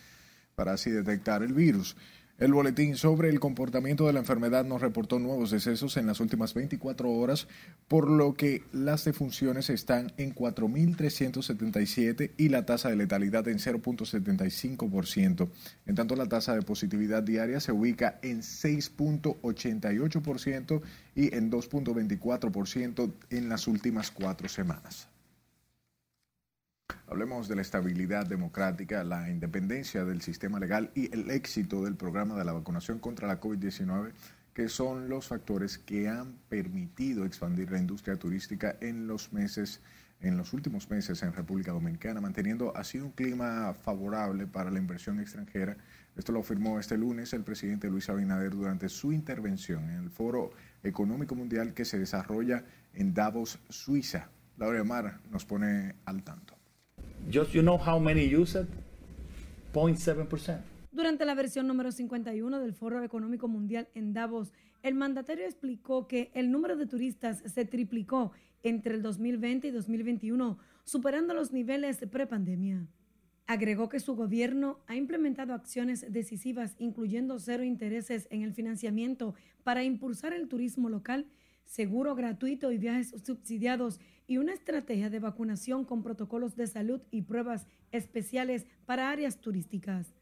para 0.56 0.74
así 0.74 0.92
detectar 0.92 1.44
el 1.44 1.54
virus. 1.54 1.96
El 2.40 2.52
boletín 2.52 2.98
sobre 2.98 3.30
el 3.30 3.40
comportamiento 3.40 4.08
de 4.08 4.14
la 4.14 4.20
enfermedad 4.20 4.66
nos 4.66 4.82
reportó 4.82 5.20
nuevos 5.20 5.52
decesos 5.52 5.98
en 5.98 6.08
las 6.08 6.20
últimas 6.20 6.56
24 6.56 7.12
horas, 7.12 7.48
por 7.88 8.10
lo 8.10 8.34
que 8.34 8.64
las 8.72 9.06
defunciones 9.06 9.70
están 9.70 10.12
en 10.18 10.34
4.377 10.34 12.32
y 12.36 12.50
la 12.50 12.66
tasa 12.66 12.90
de 12.90 12.96
letalidad 12.96 13.48
en 13.48 13.60
0.75%. 13.60 15.50
En 15.86 15.94
tanto, 15.94 16.16
la 16.16 16.28
tasa 16.28 16.56
de 16.56 16.64
positividad 16.64 17.22
diaria 17.22 17.60
se 17.60 17.72
ubica 17.72 18.18
en 18.24 18.42
6.88% 18.42 20.82
y 21.16 21.36
en 21.36 21.52
2.24% 21.52 23.14
en 23.30 23.48
las 23.48 23.68
últimas 23.68 24.10
cuatro 24.10 24.50
semanas. 24.50 25.13
Hablemos 27.08 27.50
de 27.50 27.56
la 27.56 27.62
estabilidad 27.62 28.26
democrática, 28.26 29.04
la 29.04 29.30
independencia 29.30 30.06
del 30.06 30.22
sistema 30.22 30.58
legal 30.58 30.90
y 30.96 31.14
el 31.14 31.30
éxito 31.32 31.84
del 31.84 31.96
programa 31.96 32.36
de 32.36 32.46
la 32.46 32.54
vacunación 32.54 33.00
contra 33.00 33.28
la 33.28 33.42
COVID-19, 33.42 34.14
que 34.54 34.70
son 34.70 35.10
los 35.10 35.28
factores 35.28 35.78
que 35.78 36.08
han 36.08 36.38
permitido 36.48 37.26
expandir 37.26 37.72
la 37.72 37.80
industria 37.80 38.16
turística 38.16 38.78
en 38.80 39.06
los 39.06 39.34
meses, 39.34 39.82
en 40.22 40.38
los 40.38 40.54
últimos 40.54 40.90
meses 40.90 41.22
en 41.24 41.34
República 41.34 41.74
Dominicana, 41.74 42.22
manteniendo 42.22 42.76
así 42.76 43.00
un 43.00 43.12
clima 43.12 43.74
favorable 43.74 44.48
para 44.48 44.72
la 44.72 44.80
inversión 44.80 45.20
extranjera. 45.20 45.76
Esto 46.16 46.32
lo 46.32 46.40
afirmó 46.40 46.80
este 46.80 46.98
lunes 46.98 47.34
el 47.34 47.44
presidente 47.44 47.90
Luis 47.90 48.10
Abinader 48.10 48.52
durante 48.52 48.88
su 48.88 49.12
intervención 49.12 49.90
en 49.90 50.04
el 50.04 50.10
Foro 50.10 50.52
Económico 50.84 51.36
Mundial 51.36 51.74
que 51.74 51.84
se 51.84 52.00
desarrolla 52.00 52.64
en 52.94 53.14
Davos, 53.14 53.60
Suiza. 53.68 54.30
Laura 54.58 54.84
Mar 54.86 55.20
nos 55.30 55.44
pone 55.44 55.96
al 56.06 56.24
tanto. 56.24 56.53
Just 57.30 57.54
you 57.54 57.62
know 57.62 57.78
how 57.78 58.00
many 58.00 58.24
use 58.24 58.60
it? 58.60 58.68
0.7%. 59.74 60.62
Durante 60.92 61.26
la 61.26 61.34
versión 61.34 61.68
número 61.68 61.92
51 61.92 62.60
del 62.60 62.74
Foro 62.74 63.04
Económico 63.04 63.48
Mundial 63.48 63.88
en 63.96 64.14
Davos, 64.14 64.54
el 64.84 64.94
mandatario 64.94 65.46
explicó 65.46 66.08
que 66.08 66.30
el 66.36 66.52
número 66.52 66.76
de 66.76 66.86
turistas 66.86 67.42
se 67.46 67.66
triplicó 67.66 68.32
entre 68.62 68.96
el 68.96 69.02
2020 69.02 69.70
y 69.70 69.72
2021, 69.72 70.60
superando 70.84 71.34
los 71.34 71.52
niveles 71.52 71.98
prepandemia. 72.12 72.86
Agregó 73.48 73.90
que 73.90 74.00
su 74.00 74.16
gobierno 74.16 74.80
ha 74.88 74.96
implementado 74.96 75.54
acciones 75.54 76.06
decisivas, 76.14 76.76
incluyendo 76.78 77.40
cero 77.40 77.64
intereses 77.64 78.28
en 78.30 78.44
el 78.44 78.54
financiamiento 78.54 79.36
para 79.64 79.84
impulsar 79.84 80.34
el 80.34 80.48
turismo 80.48 80.90
local, 80.90 81.26
seguro 81.66 82.14
gratuito 82.16 82.72
y 82.72 82.78
viajes 82.78 83.14
subsidiados 83.26 84.00
y 84.28 84.38
una 84.38 84.54
estrategia 84.54 85.10
de 85.10 85.20
vacunación 85.20 85.86
con 85.86 86.04
protocolos 86.04 86.56
de 86.56 86.68
salud 86.68 87.02
y 87.12 87.24
pruebas 87.24 87.68
especiales 87.92 88.66
para 88.86 89.10
áreas 89.10 89.40
turísticas. 89.40 90.14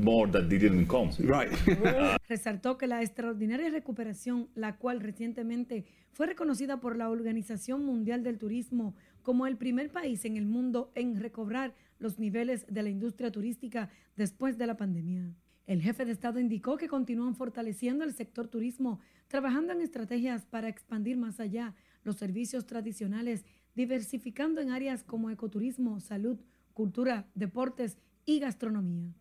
More 0.00 0.30
that 0.32 0.44
didn't 0.44 0.86
come. 0.86 1.10
Right. 1.18 1.52
Resaltó 2.28 2.78
que 2.78 2.86
la 2.86 3.02
extraordinaria 3.02 3.70
recuperación, 3.70 4.48
la 4.54 4.76
cual 4.76 5.00
recientemente 5.00 5.84
fue 6.12 6.26
reconocida 6.26 6.80
por 6.80 6.96
la 6.96 7.10
Organización 7.10 7.84
Mundial 7.84 8.22
del 8.22 8.38
Turismo 8.38 8.94
como 9.22 9.46
el 9.46 9.56
primer 9.56 9.90
país 9.90 10.24
en 10.24 10.36
el 10.36 10.46
mundo 10.46 10.90
en 10.94 11.20
recobrar 11.20 11.74
los 11.98 12.18
niveles 12.18 12.64
de 12.68 12.82
la 12.82 12.88
industria 12.88 13.30
turística 13.30 13.90
después 14.16 14.56
de 14.56 14.66
la 14.66 14.76
pandemia. 14.76 15.34
El 15.66 15.82
jefe 15.82 16.06
de 16.06 16.12
Estado 16.12 16.40
indicó 16.40 16.78
que 16.78 16.88
continúan 16.88 17.34
fortaleciendo 17.34 18.04
el 18.04 18.14
sector 18.14 18.48
turismo, 18.48 19.00
trabajando 19.26 19.74
en 19.74 19.82
estrategias 19.82 20.46
para 20.46 20.68
expandir 20.68 21.18
más 21.18 21.40
allá 21.40 21.74
los 22.04 22.16
servicios 22.16 22.66
tradicionales, 22.66 23.44
diversificando 23.74 24.60
en 24.60 24.70
áreas 24.70 25.04
como 25.04 25.30
ecoturismo, 25.30 26.00
salud, 26.00 26.38
cultura, 26.74 27.26
deportes 27.34 27.98
y 28.24 28.40
gastronomía. 28.40 29.12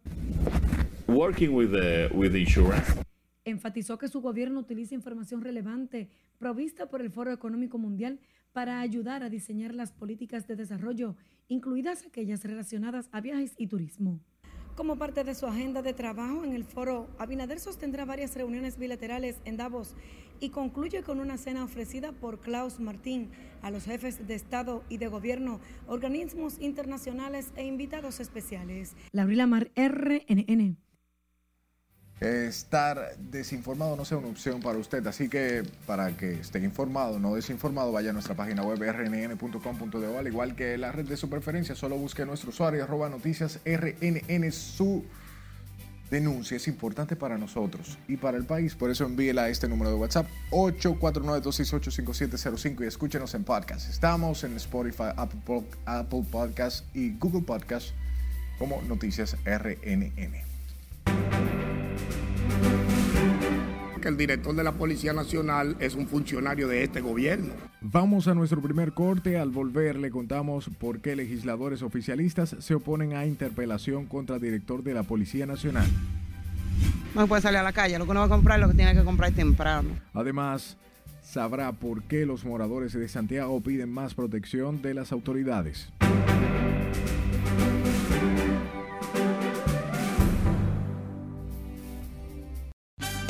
Working 1.08 1.54
with 1.54 1.72
the, 1.72 2.10
with 2.14 2.32
the 2.32 2.40
insurance. 2.40 2.94
Enfatizó 3.46 3.98
que 3.98 4.10
su 4.10 4.22
gobierno 4.22 4.60
utiliza 4.60 4.94
información 4.94 5.42
relevante 5.42 6.10
provista 6.38 6.90
por 6.90 7.02
el 7.02 7.10
Foro 7.10 7.32
Económico 7.32 7.78
Mundial 7.78 8.20
para 8.52 8.82
ayudar 8.82 9.24
a 9.24 9.30
diseñar 9.30 9.74
las 9.74 9.92
políticas 9.92 10.48
de 10.48 10.56
desarrollo, 10.56 11.16
incluidas 11.48 12.06
aquellas 12.06 12.44
relacionadas 12.44 13.08
a 13.12 13.22
viajes 13.22 13.54
y 13.58 13.68
turismo. 13.68 14.20
Como 14.78 14.96
parte 14.96 15.24
de 15.24 15.34
su 15.34 15.48
agenda 15.48 15.82
de 15.82 15.94
trabajo 15.94 16.44
en 16.44 16.54
el 16.54 16.64
foro, 16.64 17.08
Abinader 17.18 17.60
sostendrá 17.60 18.06
varias 18.06 18.36
reuniones 18.36 18.78
bilaterales 18.78 19.42
en 19.44 19.58
Davos 19.58 19.96
y 20.40 20.50
concluye 20.50 21.02
con 21.02 21.20
una 21.20 21.40
cena 21.40 21.64
ofrecida 21.64 22.12
por 22.12 22.42
Klaus 22.42 22.80
Martín 22.80 23.32
a 23.64 23.72
los 23.72 23.86
jefes 23.86 24.28
de 24.28 24.36
Estado 24.36 24.84
y 24.88 25.00
de 25.00 25.08
Gobierno, 25.08 25.60
organismos 25.88 26.60
internacionales 26.60 27.54
e 27.56 27.66
invitados 27.66 28.20
especiales. 28.20 28.96
Laurila 29.14 29.48
Mar, 29.48 29.72
RNN. 29.76 30.78
Estar 32.20 33.16
desinformado 33.20 33.96
no 33.96 34.04
sea 34.04 34.18
una 34.18 34.30
opción 34.30 34.60
para 34.60 34.80
usted, 34.80 35.06
así 35.06 35.30
que 35.30 35.62
para 35.86 36.18
que 36.18 36.32
esté 36.32 36.58
informado, 36.60 37.20
no 37.20 37.36
desinformado, 37.36 37.92
vaya 37.92 38.10
a 38.10 38.14
nuestra 38.14 38.34
página 38.34 38.64
web 38.64 38.82
rnn.com.de, 38.82 40.18
al 40.18 40.26
igual 40.26 40.56
que 40.56 40.80
la 40.80 40.92
red 40.92 41.06
de 41.06 41.16
su 41.16 41.30
preferencia, 41.30 41.76
solo 41.76 41.96
busque 41.96 42.26
nuestro 42.26 42.50
usuario 42.50 42.84
arroba 42.84 43.08
noticias 43.08 43.60
rnn 43.64 44.52
su 44.52 45.06
denuncia 46.10 46.58
es 46.58 46.68
importante 46.68 47.16
para 47.16 47.38
nosotros 47.38 48.00
y 48.08 48.18
para 48.18 48.38
el 48.38 48.46
país, 48.46 48.74
por 48.74 48.90
eso 48.90 49.06
envíela 49.06 49.44
a 49.44 49.50
este 49.50 49.68
número 49.68 49.92
de 49.92 49.98
WhatsApp 49.98 50.26
849-268-5705 50.52 52.84
y 52.84 52.88
escúchenos 52.88 53.36
en 53.36 53.44
podcast. 53.44 53.92
Estamos 53.92 54.44
en 54.44 54.56
Spotify, 54.56 55.12
Apple, 55.16 55.66
Apple 55.86 56.26
Podcast 56.32 56.84
y 56.96 57.16
Google 57.18 57.44
Podcast 57.44 57.90
como 58.58 58.82
Noticias 58.84 59.36
RNN. 59.46 60.48
Que 64.00 64.08
el 64.08 64.18
director 64.18 64.56
de 64.56 64.64
la 64.64 64.74
Policía 64.74 65.14
Nacional 65.14 65.76
es 65.80 65.96
un 65.96 66.08
funcionario 66.08 66.68
de 66.68 66.84
este 66.84 67.02
gobierno. 67.02 67.54
Vamos 67.82 68.28
a 68.28 68.34
nuestro 68.34 68.62
primer 68.62 68.94
corte. 68.94 69.38
Al 69.38 69.50
volver 69.50 69.98
le 69.98 70.12
contamos 70.12 70.70
por 70.80 71.00
qué 71.00 71.16
legisladores 71.16 71.82
oficialistas 71.82 72.56
se 72.60 72.76
oponen 72.76 73.14
a 73.14 73.26
interpelación 73.26 74.06
contra 74.06 74.36
el 74.36 74.42
director 74.42 74.84
de 74.84 74.94
la 74.94 75.04
Policía 75.04 75.46
Nacional. 75.46 75.88
No 77.16 77.28
puede 77.28 77.42
salir 77.42 77.58
a 77.58 77.64
la 77.64 77.74
calle, 77.74 77.98
lo 77.98 78.06
que 78.06 78.12
uno 78.12 78.20
va 78.20 78.26
a 78.28 78.30
comprar 78.30 78.60
es 78.60 78.66
lo 78.66 78.72
que 78.72 78.78
tiene 78.78 78.94
que 78.94 79.04
comprar 79.04 79.32
temprano. 79.32 79.90
Además, 80.14 80.78
sabrá 81.24 81.72
por 81.72 82.04
qué 82.04 82.26
los 82.26 82.46
moradores 82.46 82.94
de 82.94 83.08
Santiago 83.08 83.60
piden 83.62 83.92
más 83.92 84.14
protección 84.14 84.82
de 84.82 84.94
las 84.94 85.12
autoridades. 85.12 85.90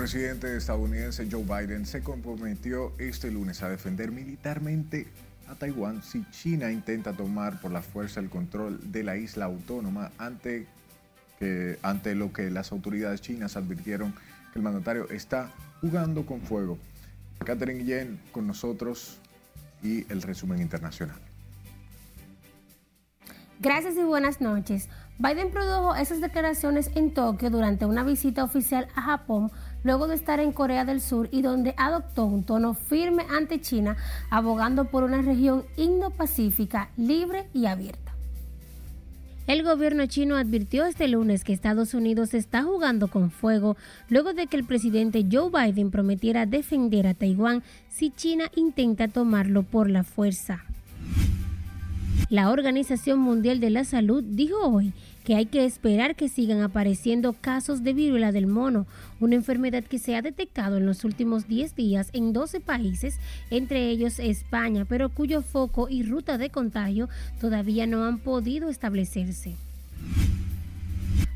Presidente 0.00 0.56
estadounidense 0.56 1.28
Joe 1.30 1.44
Biden 1.44 1.84
se 1.84 2.02
comprometió 2.02 2.94
este 2.96 3.30
lunes 3.30 3.62
a 3.62 3.68
defender 3.68 4.10
militarmente 4.10 5.06
a 5.46 5.54
Taiwán 5.54 6.02
si 6.02 6.24
China 6.30 6.72
intenta 6.72 7.12
tomar 7.12 7.60
por 7.60 7.70
la 7.70 7.82
fuerza 7.82 8.18
el 8.18 8.30
control 8.30 8.80
de 8.92 9.04
la 9.04 9.18
isla 9.18 9.44
autónoma 9.44 10.10
ante, 10.16 10.66
ante 11.82 12.14
lo 12.14 12.32
que 12.32 12.50
las 12.50 12.72
autoridades 12.72 13.20
chinas 13.20 13.58
advirtieron 13.58 14.14
que 14.54 14.58
el 14.58 14.62
mandatario 14.62 15.06
está 15.10 15.52
jugando 15.82 16.24
con 16.24 16.40
fuego. 16.40 16.78
Catherine 17.44 17.84
Yen 17.84 18.18
con 18.32 18.46
nosotros 18.46 19.18
y 19.82 20.10
el 20.10 20.22
resumen 20.22 20.62
internacional. 20.62 21.20
Gracias 23.58 23.96
y 23.96 24.02
buenas 24.02 24.40
noches. 24.40 24.88
Biden 25.18 25.50
produjo 25.50 25.94
esas 25.94 26.22
declaraciones 26.22 26.90
en 26.94 27.12
Tokio 27.12 27.50
durante 27.50 27.84
una 27.84 28.02
visita 28.02 28.42
oficial 28.42 28.88
a 28.94 29.02
Japón 29.02 29.52
luego 29.82 30.06
de 30.06 30.14
estar 30.14 30.40
en 30.40 30.52
Corea 30.52 30.84
del 30.84 31.00
Sur 31.00 31.28
y 31.30 31.42
donde 31.42 31.74
adoptó 31.76 32.24
un 32.24 32.44
tono 32.44 32.74
firme 32.74 33.24
ante 33.30 33.60
China, 33.60 33.96
abogando 34.30 34.86
por 34.86 35.04
una 35.04 35.22
región 35.22 35.64
Indo-Pacífica 35.76 36.90
libre 36.96 37.48
y 37.54 37.66
abierta. 37.66 38.10
El 39.46 39.64
gobierno 39.64 40.06
chino 40.06 40.36
advirtió 40.36 40.84
este 40.84 41.08
lunes 41.08 41.42
que 41.42 41.52
Estados 41.52 41.92
Unidos 41.92 42.34
está 42.34 42.62
jugando 42.62 43.08
con 43.08 43.32
fuego 43.32 43.76
luego 44.08 44.32
de 44.32 44.46
que 44.46 44.56
el 44.56 44.64
presidente 44.64 45.26
Joe 45.28 45.50
Biden 45.50 45.90
prometiera 45.90 46.46
defender 46.46 47.08
a 47.08 47.14
Taiwán 47.14 47.64
si 47.88 48.10
China 48.10 48.44
intenta 48.54 49.08
tomarlo 49.08 49.64
por 49.64 49.90
la 49.90 50.04
fuerza. 50.04 50.64
La 52.28 52.50
Organización 52.50 53.18
Mundial 53.18 53.58
de 53.58 53.70
la 53.70 53.82
Salud 53.82 54.22
dijo 54.22 54.56
hoy 54.62 54.92
que 55.24 55.34
hay 55.34 55.46
que 55.46 55.64
esperar 55.64 56.16
que 56.16 56.28
sigan 56.28 56.60
apareciendo 56.60 57.34
casos 57.34 57.82
de 57.82 57.92
viruela 57.92 58.32
del 58.32 58.46
mono, 58.46 58.86
una 59.20 59.34
enfermedad 59.34 59.84
que 59.84 59.98
se 59.98 60.16
ha 60.16 60.22
detectado 60.22 60.78
en 60.78 60.86
los 60.86 61.04
últimos 61.04 61.46
10 61.46 61.74
días 61.74 62.10
en 62.12 62.32
12 62.32 62.60
países, 62.60 63.18
entre 63.50 63.90
ellos 63.90 64.18
España, 64.18 64.84
pero 64.88 65.10
cuyo 65.10 65.42
foco 65.42 65.88
y 65.88 66.02
ruta 66.02 66.38
de 66.38 66.50
contagio 66.50 67.08
todavía 67.40 67.86
no 67.86 68.04
han 68.04 68.18
podido 68.18 68.68
establecerse. 68.68 69.56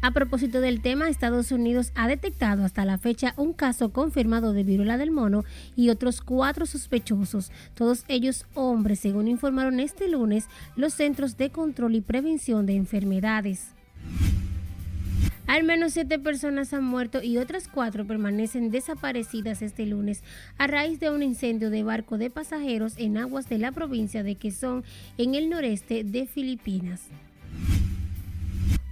A 0.04 0.10
propósito 0.10 0.60
del 0.60 0.82
tema, 0.82 1.08
Estados 1.08 1.50
Unidos 1.50 1.90
ha 1.94 2.06
detectado 2.08 2.62
hasta 2.62 2.84
la 2.84 2.98
fecha 2.98 3.32
un 3.38 3.54
caso 3.54 3.90
confirmado 3.90 4.52
de 4.52 4.62
viruela 4.62 4.98
del 4.98 5.10
mono 5.10 5.46
y 5.76 5.88
otros 5.88 6.20
cuatro 6.20 6.66
sospechosos, 6.66 7.50
todos 7.72 8.04
ellos 8.08 8.44
hombres, 8.52 9.00
según 9.00 9.28
informaron 9.28 9.80
este 9.80 10.06
lunes 10.08 10.48
los 10.76 10.92
Centros 10.92 11.38
de 11.38 11.48
Control 11.48 11.94
y 11.94 12.02
Prevención 12.02 12.66
de 12.66 12.74
Enfermedades. 12.74 13.68
Al 15.46 15.64
menos 15.64 15.94
siete 15.94 16.18
personas 16.18 16.74
han 16.74 16.84
muerto 16.84 17.22
y 17.22 17.38
otras 17.38 17.66
cuatro 17.66 18.06
permanecen 18.06 18.70
desaparecidas 18.70 19.62
este 19.62 19.86
lunes 19.86 20.22
a 20.58 20.66
raíz 20.66 21.00
de 21.00 21.08
un 21.08 21.22
incendio 21.22 21.70
de 21.70 21.82
barco 21.82 22.18
de 22.18 22.28
pasajeros 22.28 22.92
en 22.98 23.16
aguas 23.16 23.48
de 23.48 23.56
la 23.56 23.72
provincia 23.72 24.22
de 24.22 24.34
Quezón, 24.34 24.84
en 25.16 25.34
el 25.34 25.48
noreste 25.48 26.04
de 26.04 26.26
Filipinas. 26.26 27.08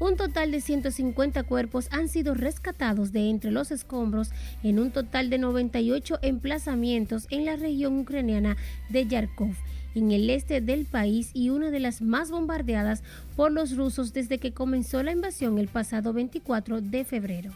Un 0.03 0.17
total 0.17 0.51
de 0.51 0.61
150 0.61 1.45
cuerpos 1.45 1.87
han 1.93 2.09
sido 2.09 2.35
rescatados 2.35 3.13
de 3.13 3.31
entre 3.31 3.53
los 3.53 3.71
escombros 3.71 4.33
en 4.65 4.81
un 4.81 4.91
total 4.91 5.31
de 5.31 5.39
98 5.39 6.19
emplazamientos 6.23 7.29
en 7.31 7.45
la 7.45 7.55
región 7.55 8.01
ucraniana 8.01 8.57
de 8.89 9.07
Yarkov, 9.07 9.55
en 9.95 10.11
el 10.11 10.29
este 10.29 10.61
del 10.61 10.87
país 10.87 11.31
y 11.35 11.51
una 11.51 11.71
de 11.71 11.79
las 11.79 12.03
más 12.03 12.33
bombardeadas 12.33 13.05
por 13.37 13.53
los 13.53 13.77
rusos 13.77 14.13
desde 14.13 14.39
que 14.39 14.53
comenzó 14.53 15.05
la 15.05 15.13
invasión 15.13 15.57
el 15.59 15.69
pasado 15.69 16.13
24 16.13 16.81
de 16.81 17.05
febrero. 17.05 17.53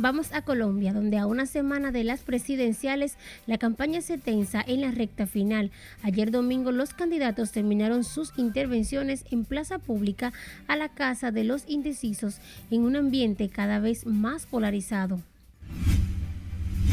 Vamos 0.00 0.32
a 0.32 0.42
Colombia, 0.42 0.92
donde 0.92 1.18
a 1.18 1.26
una 1.26 1.44
semana 1.44 1.90
de 1.90 2.04
las 2.04 2.20
presidenciales 2.20 3.16
la 3.46 3.58
campaña 3.58 4.00
se 4.00 4.16
tensa 4.16 4.62
en 4.64 4.82
la 4.82 4.92
recta 4.92 5.26
final. 5.26 5.72
Ayer 6.02 6.30
domingo 6.30 6.70
los 6.70 6.94
candidatos 6.94 7.50
terminaron 7.50 8.04
sus 8.04 8.32
intervenciones 8.36 9.24
en 9.32 9.44
plaza 9.44 9.78
pública 9.78 10.32
a 10.68 10.76
la 10.76 10.88
casa 10.88 11.32
de 11.32 11.42
los 11.42 11.64
indecisos 11.66 12.38
en 12.70 12.82
un 12.82 12.94
ambiente 12.94 13.48
cada 13.48 13.80
vez 13.80 14.06
más 14.06 14.46
polarizado. 14.46 15.20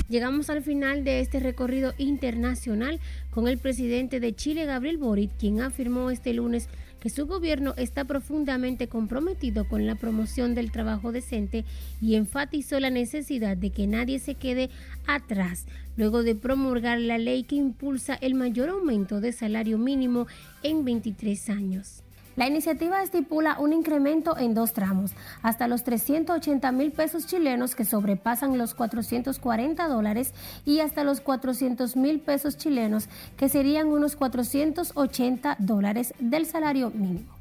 Llegamos 0.07 0.49
al 0.51 0.61
final 0.61 1.03
de 1.03 1.19
este 1.19 1.39
recorrido 1.39 1.93
internacional 1.97 2.99
con 3.31 3.47
el 3.47 3.57
presidente 3.57 4.19
de 4.19 4.35
Chile, 4.35 4.65
Gabriel 4.65 4.97
Boric, 4.97 5.31
quien 5.37 5.61
afirmó 5.61 6.11
este 6.11 6.33
lunes 6.33 6.69
su 7.09 7.27
gobierno 7.27 7.73
está 7.77 8.05
profundamente 8.05 8.87
comprometido 8.87 9.67
con 9.67 9.85
la 9.85 9.95
promoción 9.95 10.55
del 10.55 10.71
trabajo 10.71 11.11
decente 11.11 11.65
y 12.01 12.15
enfatizó 12.15 12.79
la 12.79 12.89
necesidad 12.89 13.57
de 13.57 13.71
que 13.71 13.87
nadie 13.87 14.19
se 14.19 14.35
quede 14.35 14.69
atrás 15.07 15.65
luego 15.97 16.23
de 16.23 16.35
promulgar 16.35 16.99
la 16.99 17.17
ley 17.17 17.43
que 17.43 17.55
impulsa 17.55 18.15
el 18.15 18.35
mayor 18.35 18.69
aumento 18.69 19.21
de 19.21 19.31
salario 19.31 19.77
mínimo 19.77 20.27
en 20.63 20.85
23 20.85 21.49
años. 21.49 22.04
La 22.35 22.47
iniciativa 22.47 23.01
estipula 23.01 23.57
un 23.59 23.71
incremento 23.71 24.37
en 24.37 24.53
dos 24.53 24.73
tramos, 24.73 25.13
hasta 25.41 25.69
los 25.69 25.85
380 25.85 26.69
mil 26.73 26.91
pesos 26.91 27.27
chilenos 27.27 27.75
que 27.75 27.85
sobrepasan 27.85 28.57
los 28.57 28.73
440 28.73 29.87
dólares 29.87 30.33
y 30.65 30.81
hasta 30.81 31.05
los 31.05 31.21
400 31.21 31.95
mil 31.95 32.19
pesos 32.19 32.57
chilenos 32.57 33.07
que 33.37 33.47
serían 33.47 33.87
unos 33.87 34.17
480 34.17 35.55
dólares 35.59 36.13
del 36.19 36.45
salario 36.45 36.91
mínimo. 36.91 37.31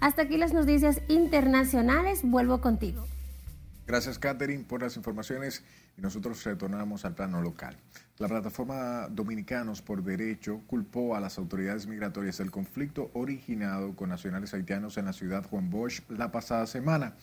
Hasta 0.00 0.22
aquí 0.22 0.38
las 0.38 0.54
noticias 0.54 1.02
internacionales. 1.08 2.20
Vuelvo 2.22 2.62
contigo. 2.62 3.04
Gracias, 3.88 4.18
Catherine, 4.18 4.64
por 4.64 4.82
las 4.82 4.98
informaciones 4.98 5.64
y 5.96 6.02
nosotros 6.02 6.44
retornamos 6.44 7.06
al 7.06 7.14
plano 7.14 7.40
local. 7.40 7.74
La 8.18 8.28
plataforma 8.28 9.08
Dominicanos 9.08 9.80
por 9.80 10.02
Derecho 10.02 10.60
culpó 10.66 11.16
a 11.16 11.20
las 11.20 11.38
autoridades 11.38 11.86
migratorias 11.86 12.36
del 12.36 12.50
conflicto 12.50 13.10
originado 13.14 13.96
con 13.96 14.10
nacionales 14.10 14.52
haitianos 14.52 14.98
en 14.98 15.06
la 15.06 15.14
ciudad 15.14 15.46
Juan 15.48 15.70
Bosch 15.70 16.02
la 16.10 16.30
pasada 16.30 16.66
semana. 16.66 17.14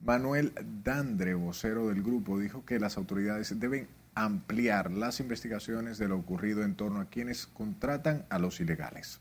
Manuel 0.00 0.52
Dandre, 0.84 1.34
vocero 1.34 1.88
del 1.88 2.04
grupo, 2.04 2.38
dijo 2.38 2.64
que 2.64 2.78
las 2.78 2.96
autoridades 2.98 3.58
deben 3.58 3.88
ampliar 4.14 4.92
las 4.92 5.18
investigaciones 5.18 5.98
de 5.98 6.06
lo 6.06 6.18
ocurrido 6.18 6.62
en 6.62 6.76
torno 6.76 7.00
a 7.00 7.06
quienes 7.06 7.48
contratan 7.48 8.26
a 8.28 8.38
los 8.38 8.60
ilegales. 8.60 9.20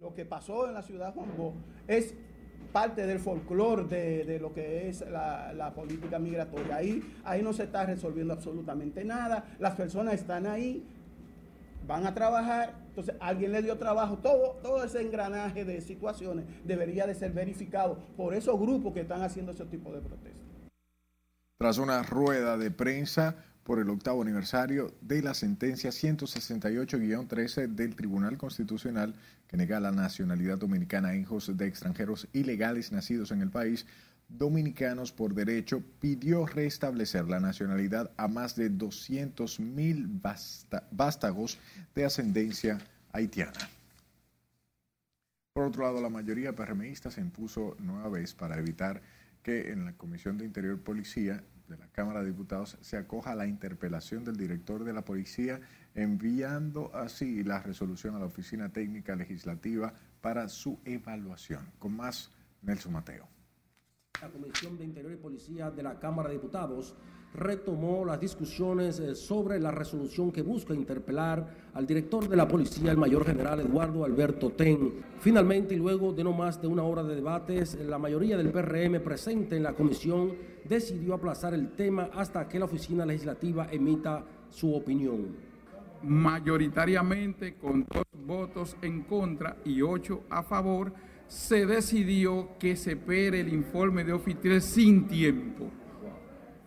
Lo 0.00 0.12
que 0.16 0.24
pasó 0.24 0.66
en 0.66 0.74
la 0.74 0.82
ciudad 0.82 1.14
Juan 1.14 1.36
Bosch 1.36 1.54
es 1.86 2.14
parte 2.72 3.06
del 3.06 3.18
folclore 3.18 3.84
de, 3.84 4.38
lo 4.40 4.52
que 4.52 4.88
es 4.88 5.04
la, 5.10 5.72
política 5.74 6.18
migratoria. 6.18 6.76
Ahí, 6.76 7.02
ahí 7.24 7.42
no 7.42 7.52
se 7.52 7.64
está 7.64 7.84
resolviendo 7.84 8.34
absolutamente 8.34 9.04
nada. 9.04 9.44
Las 9.58 9.74
personas 9.74 10.14
están 10.14 10.46
ahí, 10.46 10.84
van 11.86 12.06
a 12.06 12.14
trabajar, 12.14 12.74
entonces 12.88 13.14
alguien 13.20 13.52
le 13.52 13.62
dio 13.62 13.76
trabajo. 13.78 14.18
Todo, 14.18 14.58
todo 14.62 14.84
ese 14.84 15.00
engranaje 15.00 15.64
de 15.64 15.80
situaciones 15.80 16.44
debería 16.64 17.06
de 17.06 17.14
ser 17.14 17.32
verificado 17.32 17.98
por 18.16 18.34
esos 18.34 18.58
grupos 18.58 18.92
que 18.92 19.00
están 19.00 19.22
haciendo 19.22 19.52
ese 19.52 19.64
tipo 19.66 19.92
de 19.92 20.00
protestas. 20.00 20.40
Tras 21.58 21.78
una 21.78 22.02
rueda 22.02 22.56
de 22.56 22.70
prensa, 22.70 23.36
por 23.64 23.78
el 23.78 23.90
octavo 23.90 24.22
aniversario 24.22 24.94
de 25.00 25.22
la 25.22 25.34
sentencia 25.34 25.90
168-13 25.90 27.68
del 27.68 27.94
Tribunal 27.94 28.38
Constitucional 28.38 29.14
que 29.46 29.56
nega 29.56 29.80
la 29.80 29.92
nacionalidad 29.92 30.58
dominicana 30.58 31.08
a 31.08 31.16
hijos 31.16 31.56
de 31.56 31.66
extranjeros 31.66 32.28
ilegales 32.32 32.92
nacidos 32.92 33.32
en 33.32 33.42
el 33.42 33.50
país, 33.50 33.86
Dominicanos 34.30 35.10
por 35.10 35.34
Derecho 35.34 35.82
pidió 35.98 36.46
restablecer 36.46 37.28
la 37.28 37.40
nacionalidad 37.40 38.12
a 38.16 38.28
más 38.28 38.54
de 38.54 38.70
200 38.70 39.58
mil 39.58 40.08
vástagos 40.92 41.58
de 41.96 42.04
ascendencia 42.04 42.78
haitiana. 43.12 43.68
Por 45.52 45.64
otro 45.64 45.82
lado, 45.82 46.00
la 46.00 46.10
mayoría 46.10 46.54
PRMista 46.54 47.10
se 47.10 47.20
impuso 47.20 47.76
nueva 47.80 48.08
vez 48.08 48.32
para 48.32 48.56
evitar 48.56 49.02
que 49.42 49.72
en 49.72 49.84
la 49.84 49.94
Comisión 49.94 50.38
de 50.38 50.44
Interior 50.44 50.78
Policía 50.78 51.42
de 51.70 51.78
la 51.78 51.86
Cámara 51.88 52.20
de 52.20 52.26
Diputados 52.26 52.76
se 52.80 52.96
acoja 52.96 53.32
a 53.32 53.34
la 53.36 53.46
interpelación 53.46 54.24
del 54.24 54.36
director 54.36 54.84
de 54.84 54.92
la 54.92 55.04
policía, 55.04 55.60
enviando 55.94 56.94
así 56.94 57.44
la 57.44 57.62
resolución 57.62 58.16
a 58.16 58.18
la 58.18 58.26
Oficina 58.26 58.72
Técnica 58.72 59.14
Legislativa 59.16 59.94
para 60.20 60.48
su 60.48 60.80
evaluación. 60.84 61.70
Con 61.78 61.96
más, 61.96 62.32
Nelson 62.62 62.92
Mateo. 62.92 63.26
La 64.20 64.28
Comisión 64.28 64.76
de 64.76 64.84
Interior 64.84 65.12
y 65.12 65.16
Policía 65.16 65.70
de 65.70 65.82
la 65.82 65.98
Cámara 65.98 66.28
de 66.28 66.34
Diputados 66.34 66.96
retomó 67.34 68.04
las 68.04 68.20
discusiones 68.20 68.98
eh, 68.98 69.14
sobre 69.14 69.60
la 69.60 69.70
resolución 69.70 70.32
que 70.32 70.42
busca 70.42 70.74
interpelar 70.74 71.70
al 71.74 71.86
director 71.86 72.28
de 72.28 72.36
la 72.36 72.48
policía, 72.48 72.90
el 72.90 72.96
mayor 72.96 73.24
general 73.24 73.60
Eduardo 73.60 74.04
Alberto 74.04 74.50
Ten. 74.50 74.94
Finalmente, 75.20 75.74
y 75.74 75.78
luego 75.78 76.12
de 76.12 76.24
no 76.24 76.32
más 76.32 76.60
de 76.60 76.66
una 76.66 76.82
hora 76.82 77.02
de 77.04 77.14
debates, 77.14 77.76
la 77.76 77.98
mayoría 77.98 78.36
del 78.36 78.50
PRM 78.50 79.00
presente 79.00 79.56
en 79.56 79.62
la 79.62 79.74
comisión 79.74 80.34
decidió 80.68 81.14
aplazar 81.14 81.54
el 81.54 81.70
tema 81.72 82.10
hasta 82.14 82.48
que 82.48 82.58
la 82.58 82.64
oficina 82.64 83.06
legislativa 83.06 83.68
emita 83.70 84.24
su 84.50 84.74
opinión. 84.74 85.50
Mayoritariamente, 86.02 87.54
con 87.54 87.86
dos 87.88 88.04
votos 88.26 88.76
en 88.82 89.02
contra 89.02 89.56
y 89.64 89.82
ocho 89.82 90.22
a 90.30 90.42
favor, 90.42 90.92
se 91.28 91.64
decidió 91.64 92.58
que 92.58 92.74
se 92.74 92.96
pere 92.96 93.40
el 93.40 93.52
informe 93.52 94.02
de 94.02 94.12
oficiales 94.12 94.64
sin 94.64 95.06
tiempo 95.06 95.70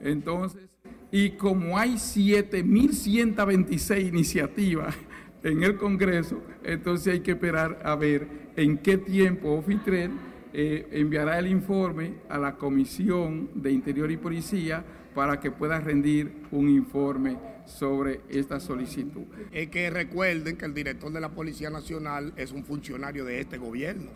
entonces, 0.04 0.70
Y 1.12 1.32
como 1.32 1.78
hay 1.78 1.94
7.126 1.94 4.08
iniciativas 4.08 4.96
en 5.44 5.62
el 5.62 5.76
Congreso, 5.78 6.42
entonces 6.64 7.14
hay 7.14 7.20
que 7.20 7.32
esperar 7.32 7.80
a 7.84 7.96
ver 7.96 8.28
en 8.56 8.78
qué 8.80 8.98
tiempo 8.98 9.52
Ofitred 9.52 10.10
eh, 10.54 10.88
enviará 10.92 11.38
el 11.38 11.46
informe 11.48 12.16
a 12.30 12.40
la 12.40 12.58
Comisión 12.58 13.52
de 13.54 13.72
Interior 13.72 14.10
y 14.12 14.18
Policía 14.18 14.84
para 15.14 15.40
que 15.40 15.52
pueda 15.52 15.80
rendir 15.80 16.32
un 16.52 16.68
informe 16.68 17.38
sobre 17.66 18.22
esta 18.30 18.60
solicitud. 18.60 19.26
Es 19.52 19.70
que 19.70 19.92
recuerden 19.92 20.58
que 20.58 20.66
el 20.66 20.74
director 20.74 21.12
de 21.12 21.22
la 21.22 21.30
Policía 21.30 21.70
Nacional 21.70 22.34
es 22.38 22.52
un 22.52 22.66
funcionario 22.66 23.24
de 23.24 23.40
este 23.40 23.60
gobierno 23.60 24.10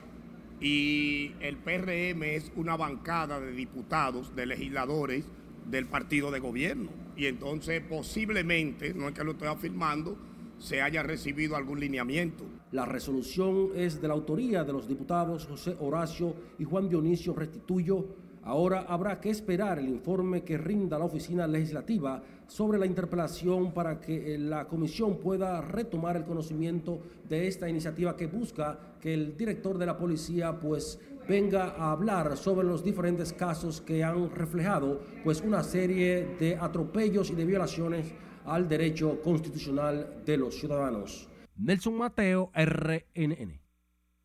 y 0.60 1.36
el 1.40 1.58
PRM 1.58 2.24
es 2.24 2.52
una 2.56 2.76
bancada 2.76 3.40
de 3.40 3.52
diputados, 3.52 4.36
de 4.36 4.48
legisladores 4.48 5.26
del 5.70 5.88
partido 5.88 6.32
de 6.32 6.40
gobierno. 6.40 6.90
Y 7.16 7.26
entonces 7.26 7.82
posiblemente, 7.82 8.94
no 8.94 9.08
es 9.08 9.14
que 9.14 9.24
lo 9.24 9.32
estoy 9.32 9.48
afirmando, 9.48 10.18
se 10.60 10.82
haya 10.82 11.04
recibido 11.04 11.56
algún 11.56 11.80
lineamiento. 11.80 12.46
La 12.72 12.86
resolución 12.86 13.70
es 13.76 14.02
de 14.02 14.08
la 14.08 14.14
autoría 14.14 14.64
de 14.64 14.74
los 14.74 14.88
diputados 14.88 15.46
José 15.46 15.76
Horacio 15.80 16.36
y 16.60 16.64
Juan 16.64 16.90
Dionisio 16.90 17.34
Restituyo. 17.34 18.06
Ahora 18.44 18.86
habrá 18.88 19.20
que 19.20 19.30
esperar 19.30 19.78
el 19.78 19.90
informe 19.90 20.44
que 20.44 20.58
rinda 20.58 20.98
la 20.98 21.06
oficina 21.06 21.48
legislativa 21.48 22.24
sobre 22.48 22.80
la 22.80 22.86
interpelación 22.86 23.74
para 23.74 24.00
que 24.00 24.38
la 24.38 24.68
comisión 24.68 25.18
pueda 25.18 25.60
retomar 25.62 26.16
el 26.16 26.24
conocimiento 26.24 27.02
de 27.28 27.48
esta 27.48 27.68
iniciativa 27.68 28.16
que 28.16 28.28
busca 28.28 28.80
que 29.02 29.14
el 29.14 29.36
director 29.36 29.78
de 29.78 29.86
la 29.86 29.98
policía 29.98 30.58
pues 30.58 31.00
venga 31.28 31.76
a 31.78 31.92
hablar 31.92 32.38
sobre 32.38 32.68
los 32.68 32.84
diferentes 32.84 33.34
casos 33.34 33.82
que 33.82 34.04
han 34.04 34.30
reflejado 34.32 35.02
pues 35.24 35.42
una 35.42 35.64
serie 35.64 36.36
de 36.40 36.58
atropellos 36.58 37.30
y 37.30 37.36
de 37.36 37.46
violaciones 37.46 38.14
al 38.46 38.68
derecho 38.68 39.22
constitucional 39.22 40.24
de 40.26 40.38
los 40.38 40.60
ciudadanos. 40.60 41.30
Nelson 41.58 41.98
Mateo, 41.98 42.52
RNN. 42.56 43.60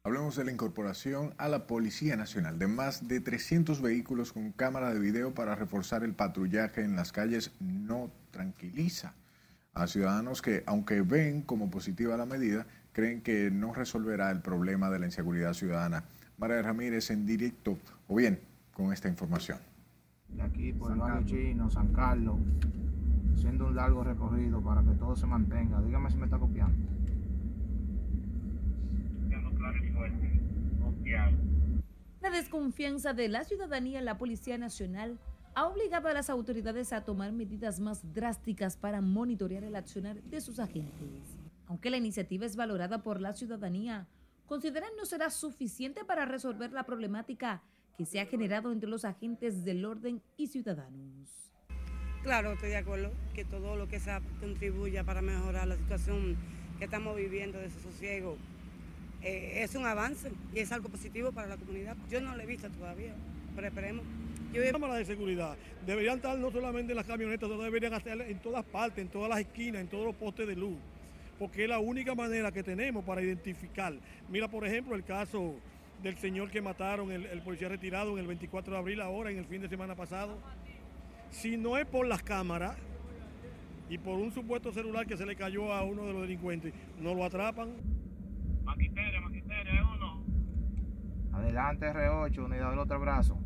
Hablemos 0.05 0.37
de 0.37 0.45
la 0.45 0.53
incorporación 0.53 1.35
a 1.39 1.49
la 1.49 1.67
Policía 1.67 2.17
Nacional 2.17 2.59
de 2.59 2.67
más 2.67 3.07
de 3.07 3.21
300 3.21 3.81
vehículos 3.81 4.33
con 4.33 4.53
cámara 4.53 4.93
de 4.93 4.99
video 4.99 5.33
para 5.33 5.55
reforzar 5.55 6.03
el 6.03 6.15
patrullaje 6.15 6.83
en 6.83 6.97
las 6.97 7.13
calles 7.13 7.53
no 7.61 8.13
tranquiliza 8.33 9.15
a 9.75 9.87
ciudadanos 9.87 10.43
que, 10.43 10.65
aunque 10.67 11.03
ven 11.03 11.43
como 11.43 11.71
positiva 11.71 12.17
la 12.17 12.27
medida, 12.27 12.67
creen 12.93 13.23
que 13.23 13.51
no 13.51 13.73
resolverá 13.73 14.31
el 14.31 14.43
problema 14.43 14.91
de 14.91 14.99
la 14.99 15.07
inseguridad 15.07 15.55
ciudadana. 15.55 16.05
María 16.43 16.61
Ramírez 16.61 17.09
en 17.13 17.25
directo, 17.25 17.79
o 18.09 18.17
bien, 18.17 18.41
con 18.73 18.93
esta 18.93 19.09
información. 19.09 19.59
De 20.29 20.43
aquí 20.43 20.73
por 20.73 20.91
el 20.91 20.99
barrio 20.99 21.25
Chino, 21.25 21.71
San 21.71 21.93
Carlos, 21.93 22.35
haciendo 23.33 23.69
un 23.69 23.77
largo 23.77 24.03
recorrido 24.03 24.61
para 24.61 24.83
que 24.83 24.91
todo 24.99 25.15
se 25.15 25.25
mantenga. 25.25 25.81
Dígame 25.81 26.11
si 26.11 26.17
me 26.17 26.25
está 26.25 26.41
copiando. 26.41 26.77
La 32.21 32.31
desconfianza 32.31 33.13
de 33.13 33.29
la 33.29 33.45
ciudadanía 33.45 34.01
en 34.01 34.05
la 34.05 34.19
Policía 34.19 34.59
Nacional 34.59 35.21
ha 35.55 35.69
obligado 35.69 36.09
a 36.09 36.13
las 36.13 36.29
autoridades 36.29 36.93
a 36.93 37.05
tomar 37.05 37.31
medidas 37.31 37.79
más 37.79 38.13
drásticas 38.15 38.77
para 38.77 39.01
monitorear 39.01 39.63
el 39.63 39.77
accionar 39.77 40.21
de 40.21 40.41
sus 40.41 40.59
agentes. 40.59 41.39
Aunque 41.69 41.89
la 41.89 41.99
iniciativa 41.99 42.47
es 42.47 42.57
valorada 42.57 43.05
por 43.05 43.21
la 43.21 43.33
ciudadanía, 43.33 44.09
consideran 44.53 44.91
no 44.99 45.07
será 45.07 45.31
suficiente 45.31 46.05
para 46.05 46.27
resolver 46.27 46.73
la 46.73 46.85
problemática 46.85 47.63
que 47.97 48.05
se 48.05 48.21
ha 48.21 48.27
generado 48.27 48.71
entre 48.71 48.87
los 48.87 49.07
agentes 49.07 49.65
del 49.65 49.83
orden 49.83 50.21
y 50.37 50.49
ciudadanos. 50.49 51.55
Claro, 52.23 52.53
estoy 52.53 52.69
de 52.69 52.77
acuerdo 52.77 53.13
que 53.35 53.47
todo 53.47 53.77
lo 53.77 53.89
que 53.89 53.99
se 53.99 54.11
contribuya 54.41 55.05
para 55.05 55.23
mejorar 55.23 55.67
la 55.69 55.77
situación 55.77 56.37
que 56.79 56.85
estamos 56.85 57.17
viviendo 57.17 57.59
de 57.59 57.69
ese 57.69 57.81
sosiego 57.81 58.37
eh, 59.23 59.63
es 59.63 59.75
un 59.75 59.87
avance 59.87 60.31
y 60.53 60.59
es 60.59 60.71
algo 60.71 60.91
positivo 60.91 61.33
para 61.33 61.49
la 61.49 61.57
comunidad. 61.57 61.97
Yo 62.11 62.21
no 62.21 62.37
lo 62.37 62.43
he 62.43 62.47
visto 62.47 62.69
todavía, 62.69 63.15
pero 63.55 63.69
esperemos. 63.69 64.05
Yo 64.53 64.61
cámaras 64.71 64.99
de 64.99 65.07
seguridad 65.07 65.57
deberían 65.87 66.17
estar 66.17 66.37
no 66.37 66.51
solamente 66.51 66.93
en 66.93 66.97
las 66.97 67.07
camionetas, 67.07 67.49
deberían 67.49 67.95
estar 67.95 68.21
en 68.21 68.39
todas 68.41 68.67
partes, 68.67 68.99
en 68.99 69.09
todas 69.09 69.31
las 69.31 69.41
esquinas, 69.41 69.81
en 69.81 69.89
todos 69.89 70.05
los 70.05 70.15
postes 70.15 70.47
de 70.47 70.57
luz, 70.57 70.77
porque 71.43 71.65
es 71.65 71.69
la 71.69 71.81
única 71.81 72.15
manera 72.15 72.53
que 72.53 72.63
tenemos 72.63 73.05
para 73.05 73.21
identificar. 73.21 73.93
Mira, 74.29 74.47
por 74.47 74.65
ejemplo, 74.65 74.95
el 74.95 75.03
caso 75.03 75.57
del 76.01 76.17
señor 76.17 76.53
que 76.53 76.63
mataron, 76.63 77.11
el, 77.11 77.27
el 77.27 77.43
policía 77.43 77.69
retirado 77.69 78.13
en 78.13 78.19
el 78.19 78.29
24 78.29 78.75
de 78.75 78.79
abril, 78.79 79.01
ahora 79.01 79.33
en 79.33 79.39
el 79.39 79.45
fin 79.47 79.61
de 79.61 79.69
semana 79.69 79.97
pasado. 79.97 80.39
Si 81.31 81.57
no 81.57 81.77
es 81.77 81.85
por 81.85 82.07
las 82.07 82.23
cámaras 82.23 82.77
y 83.89 83.99
por 83.99 84.21
un 84.21 84.31
supuesto 84.31 84.71
celular 84.71 85.05
que 85.05 85.17
se 85.17 85.27
le 85.27 85.35
cayó 85.35 85.73
a 85.73 85.83
uno 85.83 86.07
de 86.07 86.13
los 86.13 86.23
delincuentes, 86.23 86.73
no 87.01 87.13
lo 87.13 87.25
atrapan. 87.25 87.73
Maquiteria, 88.63 89.21
maquiteria, 89.21 89.73
es 89.73 89.83
uno. 89.97 90.25
Adelante 91.33 91.87
R8, 91.87 92.39
unidad 92.39 92.71
del 92.71 92.79
otro 92.79 93.01
brazo. 93.01 93.37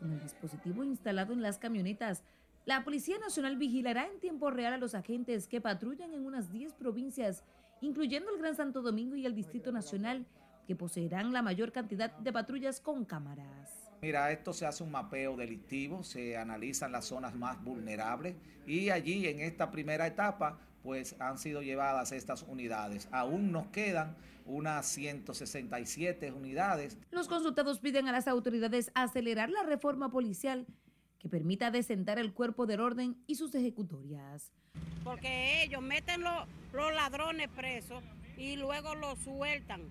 Con 0.00 0.10
el 0.10 0.20
dispositivo 0.20 0.82
instalado 0.82 1.32
en 1.32 1.42
las 1.42 1.58
camionetas, 1.58 2.24
la 2.66 2.82
Policía 2.82 3.16
Nacional 3.18 3.56
vigilará 3.56 4.08
en 4.08 4.18
tiempo 4.18 4.50
real 4.50 4.72
a 4.72 4.76
los 4.76 4.96
agentes 4.96 5.46
que 5.46 5.60
patrullan 5.60 6.12
en 6.12 6.26
unas 6.26 6.50
10 6.50 6.74
provincias, 6.74 7.44
incluyendo 7.80 8.32
el 8.32 8.38
Gran 8.38 8.56
Santo 8.56 8.82
Domingo 8.82 9.14
y 9.14 9.24
el 9.24 9.36
Distrito 9.36 9.70
Nacional, 9.70 10.26
que 10.66 10.74
poseerán 10.74 11.32
la 11.32 11.42
mayor 11.42 11.70
cantidad 11.70 12.10
de 12.18 12.32
patrullas 12.32 12.80
con 12.80 13.04
cámaras. 13.04 13.70
Mira, 14.02 14.32
esto 14.32 14.52
se 14.52 14.66
hace 14.66 14.82
un 14.82 14.90
mapeo 14.90 15.36
delictivo, 15.36 16.02
se 16.02 16.36
analizan 16.36 16.90
las 16.90 17.04
zonas 17.04 17.36
más 17.36 17.62
vulnerables 17.62 18.34
y 18.66 18.90
allí 18.90 19.28
en 19.28 19.40
esta 19.40 19.70
primera 19.70 20.08
etapa 20.08 20.58
pues 20.82 21.14
han 21.20 21.38
sido 21.38 21.62
llevadas 21.62 22.10
estas 22.10 22.42
unidades. 22.42 23.08
Aún 23.12 23.52
nos 23.52 23.68
quedan 23.68 24.16
unas 24.44 24.86
167 24.86 26.32
unidades. 26.32 26.98
Los 27.12 27.28
consultados 27.28 27.78
piden 27.78 28.08
a 28.08 28.12
las 28.12 28.26
autoridades 28.26 28.90
acelerar 28.94 29.50
la 29.50 29.62
reforma 29.62 30.10
policial 30.10 30.66
que 31.26 31.28
permita 31.28 31.72
desentar 31.72 32.20
el 32.20 32.32
cuerpo 32.32 32.66
del 32.66 32.78
orden 32.78 33.16
y 33.26 33.34
sus 33.34 33.52
ejecutorias. 33.56 34.52
Porque 35.02 35.64
ellos 35.64 35.82
meten 35.82 36.22
los, 36.22 36.46
los 36.72 36.94
ladrones 36.94 37.48
presos 37.48 38.00
y 38.36 38.54
luego 38.54 38.94
los 38.94 39.18
sueltan. 39.18 39.90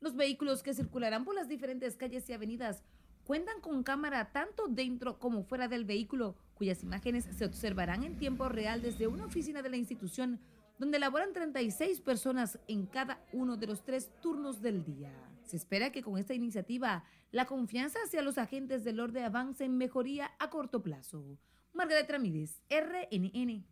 Los 0.00 0.16
vehículos 0.16 0.64
que 0.64 0.74
circularán 0.74 1.24
por 1.24 1.36
las 1.36 1.46
diferentes 1.46 1.96
calles 1.96 2.28
y 2.28 2.32
avenidas 2.32 2.82
cuentan 3.22 3.60
con 3.60 3.84
cámara 3.84 4.32
tanto 4.32 4.66
dentro 4.66 5.20
como 5.20 5.44
fuera 5.44 5.68
del 5.68 5.84
vehículo, 5.84 6.34
cuyas 6.54 6.82
imágenes 6.82 7.28
se 7.30 7.44
observarán 7.44 8.02
en 8.02 8.18
tiempo 8.18 8.48
real 8.48 8.82
desde 8.82 9.06
una 9.06 9.26
oficina 9.26 9.62
de 9.62 9.70
la 9.70 9.76
institución, 9.76 10.40
donde 10.80 10.98
laboran 10.98 11.32
36 11.32 12.00
personas 12.00 12.58
en 12.66 12.86
cada 12.86 13.24
uno 13.32 13.56
de 13.56 13.68
los 13.68 13.84
tres 13.84 14.10
turnos 14.20 14.60
del 14.60 14.84
día. 14.84 15.12
Se 15.46 15.56
espera 15.56 15.92
que 15.92 16.02
con 16.02 16.18
esta 16.18 16.34
iniciativa 16.34 17.04
la 17.30 17.46
confianza 17.46 17.98
hacia 18.04 18.22
los 18.22 18.36
agentes 18.36 18.82
del 18.82 18.98
orden 18.98 19.24
avance 19.24 19.64
en 19.64 19.78
mejoría 19.78 20.32
a 20.40 20.50
corto 20.50 20.82
plazo. 20.82 21.38
Margaret 21.72 22.10
Ramírez, 22.10 22.60
RNN. 22.68 23.64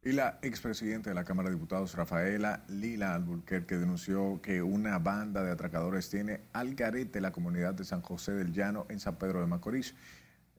Y 0.00 0.12
la 0.12 0.38
expresidenta 0.42 1.10
de 1.10 1.14
la 1.14 1.24
Cámara 1.24 1.48
de 1.48 1.56
Diputados, 1.56 1.96
Rafaela 1.96 2.64
Lila 2.68 3.14
Alburquerque, 3.14 3.78
denunció 3.78 4.40
que 4.40 4.62
una 4.62 5.00
banda 5.00 5.42
de 5.42 5.50
atracadores 5.50 6.08
tiene 6.08 6.42
al 6.52 6.76
garete 6.76 7.20
la 7.20 7.32
comunidad 7.32 7.74
de 7.74 7.84
San 7.84 8.00
José 8.00 8.32
del 8.32 8.52
Llano 8.52 8.86
en 8.90 9.00
San 9.00 9.16
Pedro 9.16 9.40
de 9.40 9.46
Macorís. 9.46 9.96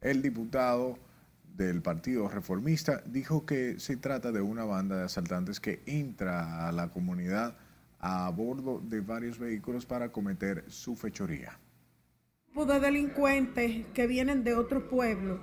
El 0.01 0.21
diputado 0.21 0.99
del 1.55 1.81
Partido 1.81 2.27
Reformista 2.27 3.01
dijo 3.05 3.45
que 3.45 3.79
se 3.79 3.95
trata 3.95 4.33
de 4.33 4.41
una 4.41 4.65
banda 4.65 4.97
de 4.97 5.03
asaltantes 5.05 5.61
que 5.61 5.83
entra 5.85 6.67
a 6.67 6.73
la 6.73 6.89
comunidad 6.89 7.57
a 7.99 8.29
bordo 8.31 8.79
de 8.79 9.01
varios 9.01 9.37
vehículos 9.37 9.85
para 9.85 10.11
cometer 10.11 10.63
su 10.67 10.95
fechoría. 10.95 11.59
de 12.55 12.79
delincuentes 12.79 13.85
que 13.93 14.07
vienen 14.07 14.43
de 14.43 14.55
otros 14.55 14.83
pueblos 14.83 15.39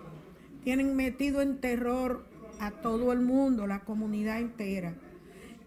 tienen 0.65 0.97
metido 0.97 1.43
en 1.43 1.61
terror 1.61 2.27
a 2.59 2.71
todo 2.71 3.13
el 3.13 3.21
mundo, 3.21 3.67
la 3.67 3.81
comunidad 3.81 4.41
entera. 4.41 4.95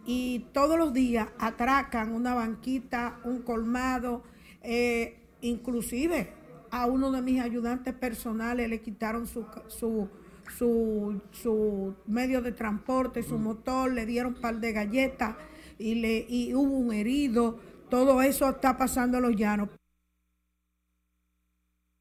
Y 0.05 0.47
todos 0.53 0.77
los 0.77 0.93
días 0.93 1.29
atracan 1.37 2.11
una 2.11 2.33
banquita, 2.33 3.19
un 3.23 3.41
colmado, 3.41 4.23
eh, 4.61 5.19
inclusive 5.41 6.33
a 6.71 6.85
uno 6.85 7.11
de 7.11 7.21
mis 7.21 7.41
ayudantes 7.41 7.93
personales 7.93 8.69
le 8.69 8.81
quitaron 8.81 9.27
su, 9.27 9.45
su, 9.67 10.09
su, 10.57 11.21
su 11.31 11.95
medio 12.05 12.41
de 12.41 12.51
transporte, 12.51 13.23
su 13.23 13.37
motor, 13.37 13.91
le 13.91 14.05
dieron 14.05 14.35
un 14.35 14.41
par 14.41 14.59
de 14.59 14.71
galletas 14.71 15.35
y, 15.79 15.95
le, 15.95 16.25
y 16.29 16.53
hubo 16.53 16.77
un 16.77 16.93
herido. 16.93 17.59
Todo 17.89 18.21
eso 18.21 18.47
está 18.49 18.77
pasando 18.77 19.17
a 19.17 19.21
los 19.21 19.35
llanos. 19.35 19.69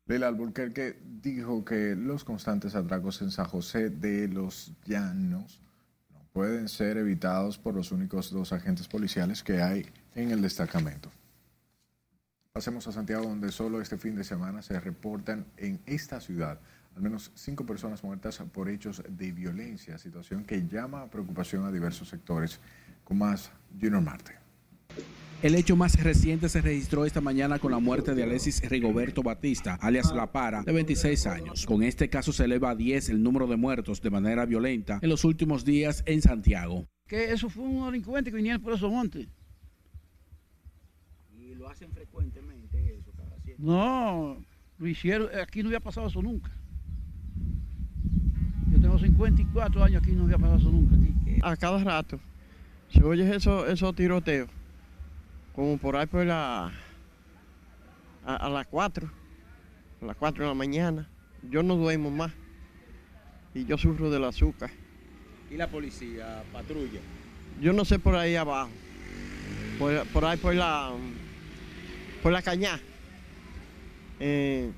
Leila 0.06 0.28
Alburquerque 0.28 0.98
dijo 1.02 1.64
que 1.64 1.94
los 1.94 2.24
constantes 2.24 2.74
atracos 2.74 3.22
en 3.22 3.30
San 3.30 3.46
José 3.46 3.90
de 3.90 4.28
los 4.28 4.72
Llanos 4.86 5.60
no 6.10 6.20
pueden 6.32 6.68
ser 6.68 6.96
evitados 6.96 7.58
por 7.58 7.74
los 7.74 7.92
únicos 7.92 8.30
dos 8.30 8.52
agentes 8.52 8.88
policiales 8.88 9.42
que 9.42 9.60
hay 9.60 9.86
en 10.14 10.30
el 10.30 10.40
destacamento. 10.40 11.10
Pasemos 12.52 12.88
a 12.88 12.92
Santiago, 12.92 13.24
donde 13.24 13.52
solo 13.52 13.80
este 13.82 13.98
fin 13.98 14.16
de 14.16 14.24
semana 14.24 14.62
se 14.62 14.80
reportan 14.80 15.46
en 15.58 15.78
esta 15.86 16.20
ciudad 16.20 16.58
al 16.98 17.04
menos 17.04 17.30
cinco 17.36 17.64
personas 17.64 18.02
muertas 18.02 18.42
por 18.52 18.68
hechos 18.68 19.04
de 19.08 19.30
violencia, 19.30 19.98
situación 19.98 20.44
que 20.44 20.66
llama 20.66 21.02
a 21.02 21.08
preocupación 21.08 21.64
a 21.64 21.70
diversos 21.70 22.08
sectores. 22.08 22.58
Con 23.04 23.18
más, 23.18 23.52
Junior 23.81 24.02
Marte. 24.02 24.38
El 25.40 25.54
hecho 25.54 25.76
más 25.76 26.02
reciente 26.02 26.48
se 26.48 26.61
registró 26.61 27.04
esta 27.04 27.20
mañana 27.20 27.61
con 27.61 27.70
la 27.70 27.78
muerte 27.78 28.16
de 28.16 28.24
Alexis 28.24 28.61
Rigoberto 28.68 29.22
Batista, 29.22 29.78
alias 29.81 30.12
La 30.12 30.33
Para, 30.33 30.64
de 30.64 30.72
26 30.72 31.26
años. 31.28 31.64
Con 31.64 31.85
este 31.85 32.09
caso 32.11 32.33
se 32.33 32.44
eleva 32.44 32.70
a 32.70 32.74
10 32.74 33.11
el 33.11 33.22
número 33.22 33.46
de 33.46 33.57
muertos 33.57 34.02
de 34.02 34.11
manera 34.11 34.46
violenta 34.46 34.98
en 35.00 35.09
los 35.09 35.24
últimos 35.24 35.64
días 35.64 36.02
en 36.07 36.22
Santiago. 36.22 36.88
Que 37.07 37.31
eso 37.33 37.48
fue 37.48 37.62
un 37.62 37.87
delincuente 37.87 38.31
que 38.31 38.37
venía 38.37 38.59
por 38.59 38.72
esos 38.72 38.90
montes. 38.90 39.28
¿Y 41.38 41.54
lo 41.54 41.68
hacen 41.68 41.92
frecuentemente 41.92 42.96
eso? 42.96 43.12
No, 43.59 44.44
lo 44.78 44.87
hicieron, 44.88 45.28
aquí 45.40 45.62
no 45.62 45.68
había 45.68 45.81
pasado 45.81 46.09
eso 46.09 46.20
nunca. 46.20 46.50
Yo 48.72 48.81
tengo 48.81 48.98
54 48.98 49.85
años 49.85 50.02
aquí, 50.02 50.11
no 50.12 50.24
había 50.24 50.38
pasado 50.38 50.59
eso 50.59 50.72
nunca. 50.72 50.96
Aquí. 50.96 51.38
A 51.42 51.57
cada 51.57 51.83
rato 51.85 52.18
se 52.92 53.03
oye 53.03 53.35
esos 53.35 53.68
eso 53.68 53.92
tiroteos, 53.92 54.48
como 55.55 55.79
por 55.79 55.96
ahí 55.96 56.07
por 56.07 56.24
la, 56.24 56.72
a, 58.24 58.37
a 58.37 58.48
las 58.48 58.66
4, 58.66 59.11
a 60.03 60.05
las 60.05 60.16
4 60.16 60.44
de 60.44 60.48
la 60.48 60.55
mañana. 60.55 61.09
Yo 61.48 61.62
no 61.62 61.77
duermo 61.77 62.11
más 62.11 62.33
y 63.55 63.64
yo 63.64 63.79
sufro 63.79 64.11
del 64.11 64.24
azúcar. 64.24 64.70
¿Y 65.51 65.57
la 65.57 65.68
policía 65.68 66.42
patrulla? 66.53 67.01
Yo 67.61 67.72
no 67.72 67.85
sé 67.85 67.98
por 67.98 68.14
ahí 68.14 68.37
abajo, 68.37 68.70
por, 69.79 70.07
por 70.09 70.24
ahí 70.24 70.37
por 70.37 70.55
la, 70.55 70.92
por 72.22 72.33
la 72.33 72.42
cañada. 72.42 72.81
Eh, 74.20 74.70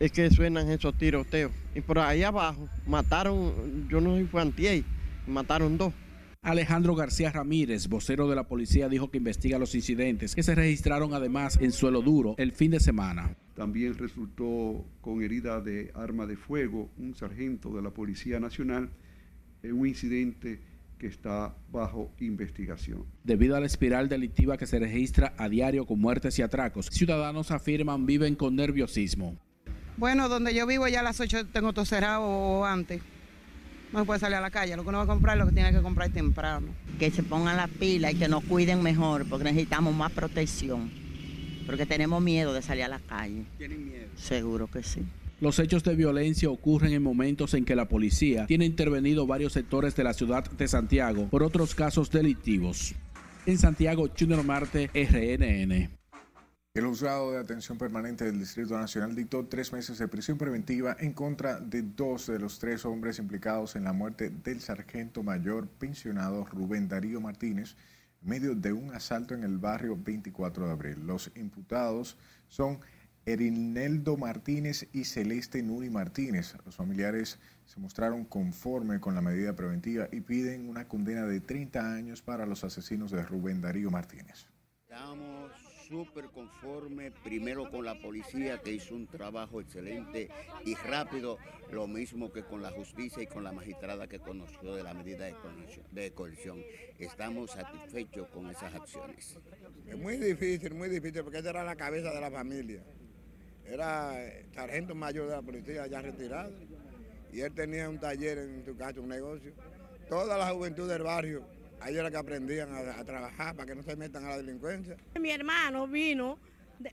es 0.00 0.12
que 0.12 0.30
suenan 0.30 0.70
esos 0.70 0.94
tiroteos. 0.96 1.52
Y 1.74 1.80
por 1.80 1.98
ahí 1.98 2.22
abajo 2.22 2.68
mataron, 2.86 3.88
yo 3.88 4.00
no 4.00 4.14
sé 4.14 4.22
si 4.22 4.26
fue 4.28 4.42
antier, 4.42 4.84
mataron 5.26 5.76
dos. 5.76 5.92
Alejandro 6.42 6.94
García 6.94 7.32
Ramírez, 7.32 7.88
vocero 7.88 8.28
de 8.28 8.36
la 8.36 8.46
policía, 8.46 8.88
dijo 8.88 9.10
que 9.10 9.18
investiga 9.18 9.58
los 9.58 9.74
incidentes 9.74 10.34
que 10.34 10.42
se 10.42 10.54
registraron 10.54 11.12
además 11.12 11.58
en 11.60 11.72
suelo 11.72 12.00
duro 12.00 12.36
el 12.38 12.52
fin 12.52 12.70
de 12.70 12.80
semana. 12.80 13.36
También 13.54 13.98
resultó 13.98 14.84
con 15.00 15.20
herida 15.22 15.60
de 15.60 15.90
arma 15.94 16.26
de 16.26 16.36
fuego 16.36 16.90
un 16.96 17.14
sargento 17.16 17.74
de 17.74 17.82
la 17.82 17.90
Policía 17.90 18.38
Nacional 18.38 18.88
en 19.64 19.72
un 19.72 19.88
incidente 19.88 20.60
que 20.96 21.08
está 21.08 21.56
bajo 21.72 22.12
investigación. 22.20 23.04
Debido 23.24 23.56
a 23.56 23.60
la 23.60 23.66
espiral 23.66 24.08
delictiva 24.08 24.56
que 24.56 24.66
se 24.66 24.78
registra 24.78 25.34
a 25.36 25.48
diario 25.48 25.86
con 25.86 26.00
muertes 26.00 26.38
y 26.38 26.42
atracos, 26.42 26.86
ciudadanos 26.86 27.50
afirman 27.50 28.06
viven 28.06 28.36
con 28.36 28.54
nerviosismo. 28.54 29.36
Bueno, 29.96 30.28
donde 30.28 30.54
yo 30.54 30.66
vivo 30.66 30.86
ya 30.86 31.00
a 31.00 31.02
las 31.02 31.18
8 31.18 31.48
tengo 31.48 31.72
todo 31.72 31.84
cerrado 31.84 32.22
o 32.22 32.64
antes. 32.64 33.02
No 33.92 34.00
se 34.00 34.04
puede 34.04 34.20
salir 34.20 34.36
a 34.36 34.40
la 34.40 34.50
calle. 34.50 34.76
Lo 34.76 34.82
que 34.82 34.90
uno 34.90 34.98
va 34.98 35.04
a 35.04 35.06
comprar 35.06 35.36
es 35.36 35.40
lo 35.40 35.48
que 35.48 35.54
tiene 35.54 35.72
que 35.72 35.80
comprar 35.80 36.10
temprano. 36.10 36.68
Que 36.98 37.10
se 37.10 37.22
pongan 37.22 37.56
la 37.56 37.68
pila 37.68 38.10
y 38.10 38.16
que 38.16 38.28
nos 38.28 38.44
cuiden 38.44 38.82
mejor 38.82 39.26
porque 39.28 39.44
necesitamos 39.44 39.94
más 39.94 40.12
protección. 40.12 40.90
Porque 41.66 41.86
tenemos 41.86 42.22
miedo 42.22 42.52
de 42.52 42.62
salir 42.62 42.84
a 42.84 42.88
la 42.88 42.98
calle. 42.98 43.44
¿Tienen 43.56 43.86
miedo? 43.86 44.06
Seguro 44.16 44.66
que 44.66 44.82
sí. 44.82 45.02
Los 45.40 45.58
hechos 45.60 45.84
de 45.84 45.94
violencia 45.94 46.50
ocurren 46.50 46.92
en 46.92 47.02
momentos 47.02 47.54
en 47.54 47.64
que 47.64 47.76
la 47.76 47.88
policía 47.88 48.46
tiene 48.46 48.64
intervenido 48.64 49.26
varios 49.26 49.52
sectores 49.52 49.94
de 49.94 50.02
la 50.02 50.12
ciudad 50.12 50.50
de 50.50 50.66
Santiago 50.66 51.28
por 51.28 51.44
otros 51.44 51.74
casos 51.74 52.10
delictivos. 52.10 52.94
En 53.46 53.56
Santiago, 53.56 54.08
Junior 54.18 54.44
Marte, 54.44 54.90
RNN. 54.92 55.97
El 56.74 56.86
juzgado 56.86 57.32
de 57.32 57.38
atención 57.38 57.76
permanente 57.76 58.24
del 58.24 58.38
Distrito 58.38 58.78
Nacional 58.78 59.16
dictó 59.16 59.46
tres 59.46 59.72
meses 59.72 59.98
de 59.98 60.06
prisión 60.06 60.38
preventiva 60.38 60.96
en 61.00 61.12
contra 61.12 61.58
de 61.58 61.82
dos 61.82 62.28
de 62.28 62.38
los 62.38 62.60
tres 62.60 62.84
hombres 62.84 63.18
implicados 63.18 63.74
en 63.74 63.82
la 63.82 63.92
muerte 63.92 64.30
del 64.30 64.60
sargento 64.60 65.24
mayor 65.24 65.66
pensionado 65.66 66.44
Rubén 66.44 66.86
Darío 66.86 67.20
Martínez 67.20 67.74
en 68.22 68.28
medio 68.28 68.54
de 68.54 68.72
un 68.72 68.94
asalto 68.94 69.34
en 69.34 69.42
el 69.42 69.58
barrio 69.58 69.96
24 69.96 70.66
de 70.66 70.72
abril. 70.72 71.06
Los 71.06 71.32
imputados 71.34 72.16
son 72.46 72.78
Erineldo 73.26 74.16
Martínez 74.16 74.88
y 74.92 75.04
Celeste 75.04 75.62
Nuri 75.64 75.90
Martínez. 75.90 76.54
Los 76.64 76.76
familiares 76.76 77.40
se 77.64 77.80
mostraron 77.80 78.24
conforme 78.24 79.00
con 79.00 79.16
la 79.16 79.20
medida 79.20 79.56
preventiva 79.56 80.08
y 80.12 80.20
piden 80.20 80.68
una 80.68 80.86
condena 80.86 81.26
de 81.26 81.40
30 81.40 81.94
años 81.94 82.22
para 82.22 82.46
los 82.46 82.62
asesinos 82.62 83.10
de 83.10 83.22
Rubén 83.22 83.60
Darío 83.60 83.90
Martínez. 83.90 84.46
Súper 85.88 86.26
conforme, 86.26 87.10
primero 87.10 87.70
con 87.70 87.84
la 87.84 87.98
policía 88.00 88.58
que 88.58 88.72
hizo 88.72 88.94
un 88.94 89.06
trabajo 89.06 89.60
excelente 89.60 90.28
y 90.64 90.74
rápido, 90.74 91.38
lo 91.70 91.86
mismo 91.86 92.30
que 92.30 92.42
con 92.42 92.62
la 92.62 92.70
justicia 92.70 93.22
y 93.22 93.26
con 93.26 93.42
la 93.42 93.52
magistrada 93.52 94.06
que 94.06 94.18
conoció 94.18 94.74
de 94.74 94.82
la 94.82 94.94
medida 94.94 95.26
de 95.90 96.12
coerción. 96.12 96.62
Estamos 96.98 97.52
satisfechos 97.52 98.28
con 98.28 98.50
esas 98.50 98.74
acciones. 98.74 99.38
Es 99.86 99.96
muy 99.96 100.16
difícil, 100.18 100.74
muy 100.74 100.88
difícil, 100.88 101.22
porque 101.22 101.38
esa 101.38 101.50
era 101.50 101.64
la 101.64 101.76
cabeza 101.76 102.12
de 102.12 102.20
la 102.20 102.30
familia. 102.30 102.82
Era 103.64 104.14
sargento 104.54 104.94
mayor 104.94 105.28
de 105.28 105.36
la 105.36 105.42
policía 105.42 105.86
ya 105.86 106.00
retirado 106.00 106.52
y 107.32 107.40
él 107.40 107.52
tenía 107.52 107.88
un 107.88 107.98
taller 107.98 108.38
en 108.38 108.64
su 108.64 108.76
casa, 108.76 109.00
un 109.00 109.08
negocio. 109.08 109.52
Toda 110.08 110.38
la 110.38 110.50
juventud 110.50 110.88
del 110.88 111.02
barrio 111.02 111.57
Ahí 111.80 111.96
era 111.96 112.10
que 112.10 112.16
aprendían 112.16 112.72
a, 112.72 113.00
a, 113.00 113.04
trabajar 113.04 113.54
para 113.54 113.66
que 113.66 113.74
no 113.74 113.82
se 113.82 113.96
metan 113.96 114.24
a 114.24 114.30
la 114.30 114.36
delincuencia. 114.38 114.96
Mi 115.20 115.30
hermano 115.30 115.86
vino, 115.86 116.38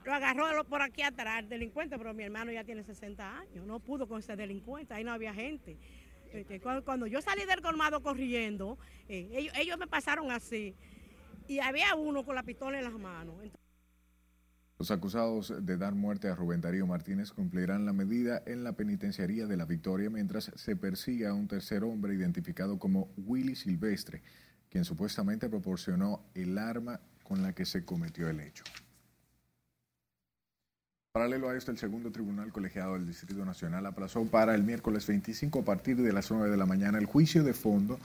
lo 0.04 0.14
agarró 0.14 0.64
por 0.64 0.82
aquí 0.82 1.02
atrás, 1.02 1.40
el 1.40 1.48
delincuente, 1.48 1.98
pero 1.98 2.14
mi 2.14 2.24
hermano 2.24 2.52
ya 2.52 2.64
tiene 2.64 2.82
60 2.82 3.38
años, 3.38 3.66
no 3.66 3.80
pudo 3.80 4.06
con 4.06 4.20
ese 4.20 4.36
delincuente, 4.36 4.94
ahí 4.94 5.04
no 5.04 5.12
había 5.12 5.34
gente. 5.34 5.76
Este, 6.32 6.60
Cuando 6.60 7.06
yo 7.06 7.20
salí 7.22 7.44
del 7.44 7.62
colmado 7.62 8.02
corriendo, 8.02 8.78
eh, 9.08 9.28
ellos, 9.32 9.54
ellos, 9.56 9.78
me 9.78 9.86
pasaron 9.86 10.30
así 10.30 10.74
y 11.48 11.60
había 11.60 11.94
uno 11.94 12.24
con 12.24 12.34
la 12.34 12.42
pistola 12.42 12.78
en 12.78 12.84
las 12.84 12.94
manos. 12.94 13.36
Los 14.78 14.90
acusados 14.90 15.54
de 15.64 15.76
dar 15.78 15.94
muerte 15.94 16.28
a 16.28 16.34
Rubén 16.34 16.60
Darío 16.60 16.86
Martínez 16.86 17.32
cumplirán 17.32 17.86
la 17.86 17.94
medida 17.94 18.42
en 18.44 18.62
la 18.62 18.74
penitenciaría 18.74 19.46
de 19.46 19.56
la 19.56 19.64
Victoria 19.64 20.10
mientras 20.10 20.50
se 20.54 20.76
persigue 20.76 21.26
a 21.26 21.32
un 21.32 21.48
tercer 21.48 21.82
hombre 21.82 22.14
identificado 22.14 22.78
como 22.78 23.08
Willy 23.16 23.54
Silvestre 23.54 24.22
quien 24.70 24.84
supuestamente 24.84 25.48
proporcionó 25.48 26.22
el 26.34 26.58
arma 26.58 27.00
con 27.22 27.42
la 27.42 27.52
que 27.52 27.64
se 27.64 27.84
cometió 27.84 28.28
el 28.28 28.40
hecho. 28.40 28.64
Paralelo 31.12 31.48
a 31.48 31.56
esto, 31.56 31.70
el 31.70 31.78
segundo 31.78 32.12
tribunal 32.12 32.52
colegiado 32.52 32.92
del 32.92 33.06
Distrito 33.06 33.42
Nacional 33.44 33.86
aplazó 33.86 34.26
para 34.26 34.54
el 34.54 34.62
miércoles 34.62 35.06
25 35.06 35.60
a 35.60 35.64
partir 35.64 35.96
de 35.96 36.12
las 36.12 36.30
9 36.30 36.50
de 36.50 36.56
la 36.58 36.66
mañana 36.66 36.98
el 36.98 37.06
juicio 37.06 37.42
de 37.42 37.54
fondo 37.54 37.98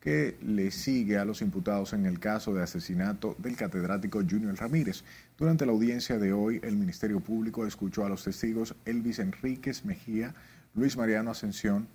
que 0.00 0.36
le 0.42 0.70
sigue 0.70 1.18
a 1.18 1.24
los 1.24 1.42
imputados 1.42 1.92
en 1.92 2.06
el 2.06 2.20
caso 2.20 2.54
de 2.54 2.62
asesinato 2.62 3.34
del 3.38 3.56
catedrático 3.56 4.20
Junior 4.20 4.54
Ramírez. 4.54 5.02
Durante 5.36 5.66
la 5.66 5.72
audiencia 5.72 6.18
de 6.18 6.32
hoy, 6.32 6.60
el 6.62 6.76
Ministerio 6.76 7.20
Público 7.20 7.66
escuchó 7.66 8.04
a 8.04 8.08
los 8.08 8.22
testigos 8.22 8.74
Elvis 8.84 9.18
Enríquez 9.18 9.84
Mejía, 9.84 10.34
Luis 10.74 10.96
Mariano 10.96 11.30
Ascensión, 11.30 11.88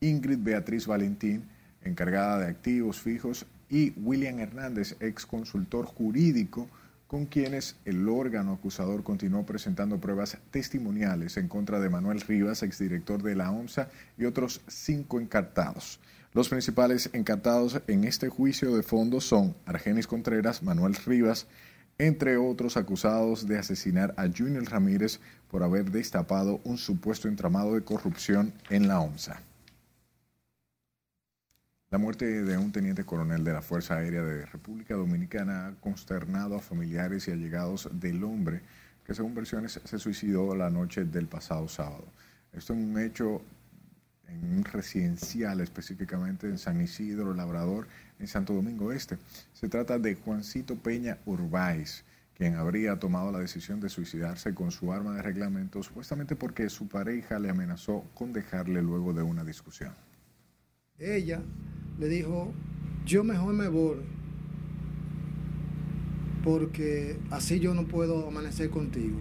Ingrid 0.00 0.38
Beatriz 0.38 0.86
Valentín, 0.86 1.44
encargada 1.82 2.38
de 2.38 2.46
activos 2.46 3.00
fijos, 3.00 3.46
y 3.70 3.92
William 3.96 4.40
Hernández, 4.40 4.96
ex 5.00 5.24
consultor 5.24 5.86
jurídico, 5.86 6.68
con 7.06 7.26
quienes 7.26 7.76
el 7.84 8.08
órgano 8.08 8.52
acusador 8.52 9.02
continuó 9.02 9.46
presentando 9.46 9.98
pruebas 9.98 10.38
testimoniales 10.50 11.36
en 11.38 11.48
contra 11.48 11.80
de 11.80 11.88
Manuel 11.88 12.20
Rivas, 12.20 12.62
exdirector 12.62 13.22
de 13.22 13.34
la 13.34 13.50
OMSA, 13.50 13.88
y 14.18 14.26
otros 14.26 14.60
cinco 14.68 15.18
encartados. 15.18 15.98
Los 16.32 16.48
principales 16.48 17.10
encartados 17.12 17.80
en 17.88 18.04
este 18.04 18.28
juicio 18.28 18.76
de 18.76 18.84
fondo 18.84 19.20
son 19.20 19.56
Argenis 19.66 20.06
Contreras, 20.06 20.62
Manuel 20.62 20.94
Rivas, 20.94 21.48
entre 21.98 22.36
otros 22.36 22.76
acusados 22.76 23.48
de 23.48 23.58
asesinar 23.58 24.14
a 24.16 24.28
Junior 24.28 24.64
Ramírez 24.64 25.20
por 25.50 25.64
haber 25.64 25.90
destapado 25.90 26.60
un 26.64 26.78
supuesto 26.78 27.26
entramado 27.26 27.74
de 27.74 27.82
corrupción 27.82 28.52
en 28.70 28.86
la 28.86 29.00
OMSA. 29.00 29.42
La 31.92 31.98
muerte 31.98 32.44
de 32.44 32.56
un 32.56 32.70
teniente 32.70 33.02
coronel 33.02 33.42
de 33.42 33.52
la 33.52 33.62
Fuerza 33.62 33.96
Aérea 33.96 34.22
de 34.22 34.46
República 34.46 34.94
Dominicana 34.94 35.66
ha 35.66 35.74
consternado 35.80 36.54
a 36.54 36.60
familiares 36.60 37.26
y 37.26 37.32
allegados 37.32 37.88
del 37.92 38.22
hombre 38.22 38.62
que 39.04 39.12
según 39.12 39.34
versiones 39.34 39.80
se 39.84 39.98
suicidó 39.98 40.54
la 40.54 40.70
noche 40.70 41.04
del 41.04 41.26
pasado 41.26 41.66
sábado. 41.66 42.04
Esto 42.52 42.74
en 42.74 42.90
un 42.90 43.00
hecho 43.00 43.42
en 44.28 44.58
un 44.58 44.64
residencial 44.64 45.60
específicamente 45.60 46.46
en 46.46 46.58
San 46.58 46.80
Isidro 46.80 47.34
Labrador, 47.34 47.88
en 48.20 48.28
Santo 48.28 48.54
Domingo 48.54 48.92
Este. 48.92 49.18
Se 49.52 49.68
trata 49.68 49.98
de 49.98 50.14
Juancito 50.14 50.76
Peña 50.76 51.18
Urbáez, 51.26 52.04
quien 52.36 52.54
habría 52.54 53.00
tomado 53.00 53.32
la 53.32 53.40
decisión 53.40 53.80
de 53.80 53.88
suicidarse 53.88 54.54
con 54.54 54.70
su 54.70 54.92
arma 54.92 55.16
de 55.16 55.22
reglamento 55.22 55.82
supuestamente 55.82 56.36
porque 56.36 56.70
su 56.70 56.86
pareja 56.86 57.40
le 57.40 57.50
amenazó 57.50 58.04
con 58.14 58.32
dejarle 58.32 58.80
luego 58.80 59.12
de 59.12 59.22
una 59.24 59.42
discusión. 59.42 59.92
Ella 61.00 61.40
le 61.98 62.08
dijo, 62.08 62.52
yo 63.06 63.24
mejor 63.24 63.54
me 63.54 63.68
voy, 63.68 63.96
porque 66.44 67.16
así 67.30 67.58
yo 67.58 67.74
no 67.74 67.84
puedo 67.86 68.28
amanecer 68.28 68.68
contigo. 68.68 69.16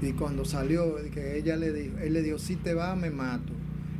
Y 0.00 0.12
cuando 0.12 0.44
salió, 0.44 0.94
que 1.12 1.38
ella 1.38 1.56
le 1.56 1.72
dijo, 1.72 1.98
él 1.98 2.12
le 2.12 2.22
dijo, 2.22 2.38
si 2.38 2.54
te 2.54 2.72
vas, 2.72 2.96
me 2.96 3.10
mato. 3.10 3.52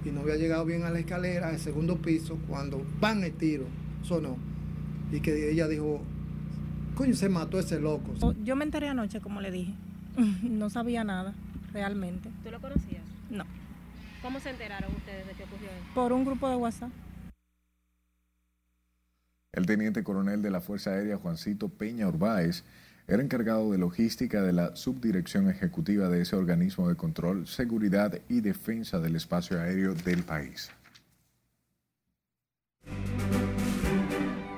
Y 0.05 0.11
no 0.11 0.21
había 0.21 0.37
llegado 0.37 0.65
bien 0.65 0.85
a 0.85 0.91
la 0.91 1.01
escalera, 1.01 1.49
al 1.49 1.59
segundo 1.59 1.99
piso, 1.99 2.39
cuando 2.49 2.85
van 3.01 3.25
el 3.25 3.33
tiro, 3.33 3.65
sonó. 4.03 4.37
Y 5.11 5.21
que 5.21 5.51
ella 5.51 5.67
dijo, 5.67 6.03
coño, 6.95 7.15
se 7.15 7.29
mató 7.29 7.59
ese 7.59 7.81
loco. 7.81 8.13
Yo 8.45 8.55
me 8.55 8.65
enteré 8.65 8.89
anoche, 8.89 9.21
como 9.21 9.41
le 9.41 9.51
dije. 9.51 9.75
No 10.43 10.71
sabía 10.71 11.03
nada, 11.03 11.35
realmente. 11.73 12.31
¿Tú 12.45 12.51
lo 12.53 12.61
conocías? 12.61 13.03
No. 13.29 13.45
¿Cómo 14.23 14.39
se 14.39 14.51
enteraron 14.51 14.95
ustedes 14.95 15.27
de 15.27 15.35
qué 15.35 15.45
ocurrió 15.45 15.69
eso? 15.69 15.95
Por 15.95 16.13
un 16.13 16.25
grupo 16.25 16.49
de 16.49 16.57
WhatsApp. 16.57 16.91
El 19.53 19.67
teniente 19.67 20.03
coronel 20.05 20.41
de 20.41 20.51
la 20.51 20.61
Fuerza 20.61 20.93
Aérea, 20.93 21.19
Juancito 21.19 21.69
Peña 21.69 22.09
Urbáez, 22.09 22.65
era 23.09 23.23
encargado 23.23 23.73
de 23.73 23.79
logística 23.79 24.41
de 24.41 24.53
la 24.53 24.77
subdirección 24.77 25.51
ejecutiva 25.51 26.09
de 26.09 26.23
ese 26.23 26.37
organismo 26.37 26.89
de 26.89 26.95
control, 26.95 27.49
seguridad 27.49 28.19
y 28.29 28.41
defensa 28.41 29.01
del 29.01 29.17
espacio 29.17 29.61
aéreo 29.61 29.95
del 29.95 30.23
país. 30.23 30.71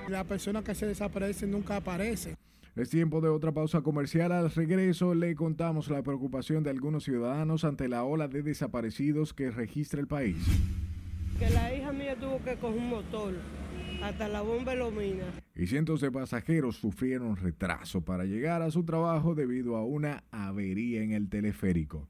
La 0.08 0.24
persona 0.24 0.62
que 0.62 0.74
se 0.74 0.86
desaparece 0.86 1.46
nunca 1.46 1.76
aparece. 1.76 2.36
Es 2.76 2.90
tiempo 2.90 3.20
de 3.20 3.28
otra 3.28 3.52
pausa 3.52 3.82
comercial. 3.82 4.32
Al 4.32 4.50
regreso 4.50 5.14
le 5.14 5.36
contamos 5.36 5.88
la 5.90 6.02
preocupación 6.02 6.64
de 6.64 6.70
algunos 6.70 7.04
ciudadanos 7.04 7.62
ante 7.62 7.88
la 7.88 8.02
ola 8.02 8.26
de 8.26 8.42
desaparecidos 8.42 9.32
que 9.32 9.52
registra 9.52 10.00
el 10.00 10.08
país. 10.08 10.36
Que 11.38 11.50
la 11.50 11.72
hija 11.72 11.92
mía 11.92 12.16
tuvo 12.16 12.42
que 12.42 12.56
coger 12.56 12.80
un 12.80 12.88
motor 12.88 13.34
hasta 14.02 14.26
la 14.26 14.40
bomba 14.40 14.74
Lomina. 14.74 15.24
Y 15.54 15.68
cientos 15.68 16.00
de 16.00 16.10
pasajeros 16.10 16.76
sufrieron 16.76 17.36
retraso 17.36 18.00
para 18.00 18.24
llegar 18.24 18.60
a 18.60 18.72
su 18.72 18.84
trabajo 18.84 19.36
debido 19.36 19.76
a 19.76 19.84
una 19.84 20.24
avería 20.32 21.02
en 21.02 21.12
el 21.12 21.28
teleférico. 21.28 22.08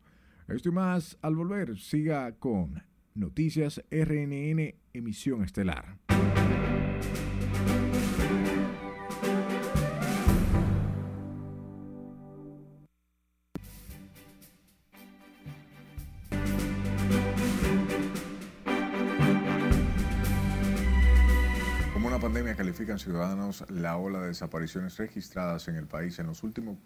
Esto 0.49 0.71
y 0.71 0.73
más 0.73 1.19
al 1.21 1.37
volver. 1.37 1.79
Siga 1.79 2.33
con 2.39 2.83
Noticias 3.15 3.85
RNN 3.91 4.77
Emisión 4.95 5.45
Estelar. 5.45 5.99
Pandemia 22.35 22.57
califican 22.57 22.99
ciudadanos 22.99 23.65
la 23.71 23.97
ola 23.97 24.21
de 24.21 24.27
desapariciones 24.27 24.97
registradas 24.97 25.69
en 25.69 25.77
el 25.77 25.87
país 25.87 26.19
en 26.19 26.27
los 26.27 26.43
últimos 26.43 26.79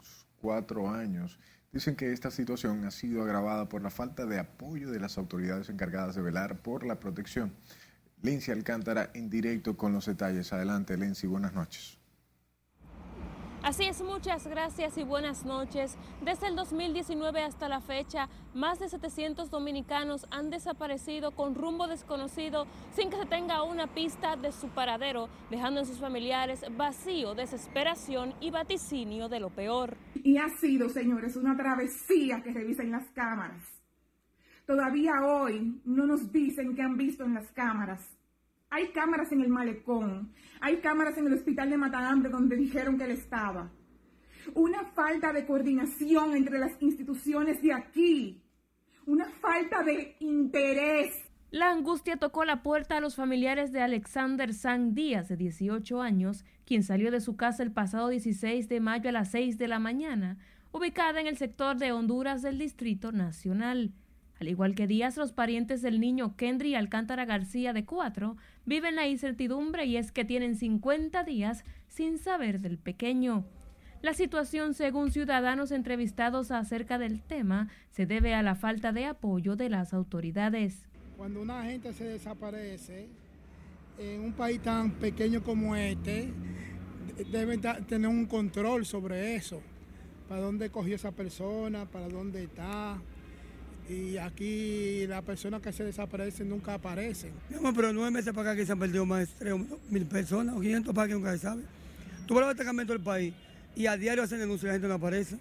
cuatro 0.43 0.91
años. 0.91 1.39
Dicen 1.73 1.97
que 1.97 2.13
esta 2.13 2.31
situación 2.31 2.85
ha 2.85 2.91
sido 2.91 3.23
agravada 3.23 3.67
por 3.67 3.81
la 3.81 3.89
falta 3.89 4.27
de 4.27 4.39
apoyo 4.39 4.91
de 4.91 5.01
las 5.01 5.17
autoridades 5.17 5.71
encargadas 5.71 6.17
de 6.17 6.21
velar 6.21 6.61
por 6.61 6.85
la 6.85 7.01
protección. 7.01 7.55
Lindsay 8.21 8.53
Alcántara 8.53 9.09
en 9.15 9.31
directo 9.31 9.75
con 9.75 9.95
los 9.95 10.05
detalles. 10.05 10.53
Adelante, 10.53 10.99
Lindsay, 10.99 11.31
buenas 11.31 11.55
noches. 11.55 11.98
Así 13.62 13.85
es, 13.85 14.01
muchas 14.03 14.47
gracias 14.47 14.97
y 14.99 15.03
buenas 15.03 15.44
noches. 15.44 15.99
Desde 16.25 16.47
el 16.47 16.55
2019 16.55 17.42
hasta 17.42 17.68
la 17.68 17.81
fecha, 17.81 18.29
más 18.55 18.79
de 18.79 18.88
700 18.88 19.51
dominicanos 19.51 20.27
han 20.31 20.49
desaparecido 20.49 21.33
con 21.33 21.57
rumbo 21.57 21.88
desconocido 21.88 22.66
sin 22.92 23.11
que 23.11 23.16
se 23.16 23.27
tenga 23.27 23.64
una 23.64 23.88
pista 23.88 24.37
de 24.37 24.53
su 24.53 24.68
paradero, 24.68 25.29
dejando 25.51 25.81
en 25.81 25.87
sus 25.87 25.99
familiares 25.99 26.64
vacío, 26.77 27.35
desesperación 27.35 28.33
y 28.40 28.51
vaticinio 28.51 29.29
de 29.29 29.40
lo 29.40 29.51
peor. 29.51 29.97
Y 30.14 30.38
ha 30.38 30.49
sido, 30.61 30.88
señores, 30.88 31.35
una 31.35 31.57
travesía 31.57 32.40
que 32.42 32.53
revisen 32.53 32.92
las 32.92 33.11
cámaras. 33.11 33.62
Todavía 34.66 35.14
hoy 35.27 35.81
no 35.85 36.07
nos 36.07 36.31
dicen 36.31 36.77
qué 36.77 36.83
han 36.83 36.97
visto 36.97 37.25
en 37.25 37.35
las 37.35 37.51
cámaras. 37.53 38.18
Hay 38.71 38.89
cámaras 38.89 39.33
en 39.33 39.41
el 39.41 39.49
malecón, 39.49 40.33
hay 40.61 40.79
cámaras 40.79 41.17
en 41.17 41.27
el 41.27 41.33
hospital 41.33 41.71
de 41.71 41.79
Matahambre 41.79 42.31
donde 42.31 42.57
dijeron 42.57 42.99
que 42.99 43.05
él 43.05 43.13
estaba. 43.13 43.71
Una 44.55 44.85
falta 44.93 45.33
de 45.33 45.47
coordinación 45.47 46.37
entre 46.37 46.59
las 46.59 46.81
instituciones 46.83 47.63
de 47.63 47.73
aquí. 47.73 48.43
Una 49.07 49.27
falta 49.27 49.83
de 49.83 50.17
interés. 50.21 51.29
La 51.51 51.71
angustia 51.71 52.19
tocó 52.19 52.45
la 52.45 52.63
puerta 52.63 52.99
a 52.99 53.01
los 53.01 53.17
familiares 53.17 53.73
de 53.73 53.81
Alexander 53.81 54.53
San 54.53 54.95
Díaz, 54.95 55.29
de 55.29 55.37
18 55.37 56.03
años, 56.03 56.45
quien 56.67 56.83
salió 56.83 57.11
de 57.11 57.23
su 57.23 57.37
casa 57.37 57.63
el 57.63 57.73
pasado 57.73 58.09
16 58.09 58.69
de 58.69 58.81
mayo 58.81 59.09
a 59.09 59.13
las 59.13 59.31
6 59.31 59.57
de 59.57 59.69
la 59.69 59.79
mañana, 59.79 60.37
ubicada 60.73 61.23
en 61.23 61.27
el 61.27 61.39
sector 61.39 61.79
de 61.79 61.93
Honduras 61.93 62.43
del 62.43 62.59
Distrito 62.59 63.13
Nacional. 63.13 63.95
Al 64.40 64.48
igual 64.48 64.74
que 64.74 64.87
Díaz, 64.87 65.16
los 65.16 65.33
parientes 65.33 65.83
del 65.83 65.98
niño 65.98 66.37
Kendry 66.37 66.77
Alcántara 66.77 67.24
García 67.24 67.72
de 67.72 67.85
4 67.85 68.37
viven 68.66 68.94
la 68.94 69.09
incertidumbre 69.09 69.85
y 69.87 69.96
es 69.96 70.12
que 70.12 70.24
tienen 70.24 70.55
50 70.55 71.24
días 71.24 71.64
sin 71.88 72.18
saber 72.18 72.61
del 72.61 72.79
pequeño. 72.79 73.44
La 74.01 74.14
situación, 74.14 74.74
según 74.74 75.11
ciudadanos 75.11 75.72
entrevistados 75.72 76.53
acerca 76.53 76.98
del 76.98 77.20
tema, 77.20 77.68
se 77.90 78.07
debe 78.07 78.33
a 78.35 78.44
la 78.44 78.55
falta 78.55 78.92
de 78.92 79.07
apoyo 79.07 79.57
de 79.57 79.70
las 79.70 79.92
autoridades. 79.92 80.87
Cuando 81.16 81.42
una 81.42 81.64
gente 81.64 81.92
se 81.92 82.05
desaparece 82.05 83.09
en 83.98 84.20
un 84.20 84.33
país 84.35 84.61
tan 84.62 84.92
pequeño 84.92 85.42
como 85.42 85.74
este, 85.74 86.33
deben 87.33 87.61
tener 87.88 88.07
un 88.07 88.27
control 88.27 88.87
sobre 88.87 89.35
eso. 89.35 89.61
¿Para 90.29 90.42
dónde 90.42 90.70
cogió 90.70 90.94
esa 90.94 91.11
persona? 91.11 91.87
¿Para 91.87 92.09
dónde 92.09 92.44
está? 92.44 93.01
Y 93.88 94.18
aquí 94.18 95.07
las 95.07 95.22
personas 95.22 95.62
que 95.62 95.72
se 95.72 95.83
desaparecen 95.83 96.48
nunca 96.48 96.74
aparecen. 96.74 97.33
No, 97.48 97.72
pero 97.72 97.92
nueve 97.92 98.11
meses 98.11 98.35
para 98.35 98.51
acá 98.51 98.57
que 98.57 98.66
se 98.66 98.72
han 98.72 98.79
perdido 98.79 99.07
más 99.07 99.20
de 99.20 99.27
tres 99.38 99.55
mil 99.88 100.05
personas 100.05 100.55
o 100.55 100.61
500 100.61 100.94
para 100.94 101.09
que 101.09 101.14
nunca 101.14 101.33
se 101.33 101.38
sabe. 101.38 101.62
Tú 102.27 102.35
vas 102.35 102.44
al 102.44 102.51
destacamento 102.51 102.92
del 102.92 103.03
país 103.03 103.33
y 103.74 103.87
a 103.87 103.96
diario 103.96 104.22
hacen 104.22 104.40
denuncias 104.40 104.64
y 104.64 104.66
la 104.66 104.72
gente 104.74 104.88
no 104.88 104.94
aparece. 104.94 105.38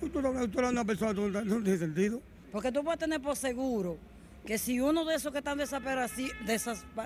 Tú, 0.00 0.08
tú, 0.08 0.22
tú 0.22 0.58
eres 0.58 0.70
una 0.70 0.84
persona, 0.84 1.14
tú, 1.14 1.28
no 1.28 1.62
tiene 1.62 1.78
sentido. 1.78 2.22
Porque 2.50 2.72
tú 2.72 2.82
puedes 2.82 2.98
tener 2.98 3.20
por 3.20 3.36
seguro 3.36 3.98
que 4.46 4.56
si 4.56 4.80
uno 4.80 5.04
de 5.04 5.16
esos 5.16 5.30
que 5.30 5.38
están 5.38 5.58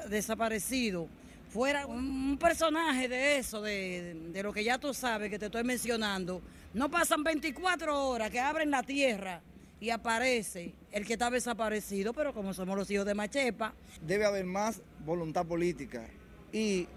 desaparecidos 0.08 1.08
fuera 1.48 1.86
un 1.86 2.38
personaje 2.38 3.08
de 3.08 3.38
eso, 3.38 3.60
de, 3.60 4.16
de, 4.32 4.42
lo 4.42 4.52
que 4.52 4.62
ya 4.62 4.78
tú 4.78 4.94
sabes 4.94 5.30
que 5.30 5.38
te 5.38 5.46
estoy 5.46 5.64
mencionando, 5.64 6.40
no 6.74 6.88
pasan 6.90 7.24
24 7.24 8.08
horas 8.08 8.30
que 8.30 8.38
abren 8.40 8.70
la 8.70 8.82
tierra 8.82 9.42
y 9.80 9.90
aparece 9.90 10.74
el 10.92 11.06
que 11.06 11.14
estaba 11.14 11.34
desaparecido, 11.34 12.12
pero 12.12 12.32
como 12.32 12.54
somos 12.54 12.76
los 12.76 12.90
hijos 12.90 13.06
de 13.06 13.14
Machepa. 13.14 13.74
Debe 14.06 14.24
haber 14.24 14.46
más 14.46 14.80
voluntad 15.04 15.44
política 15.46 16.08
y 16.52 16.88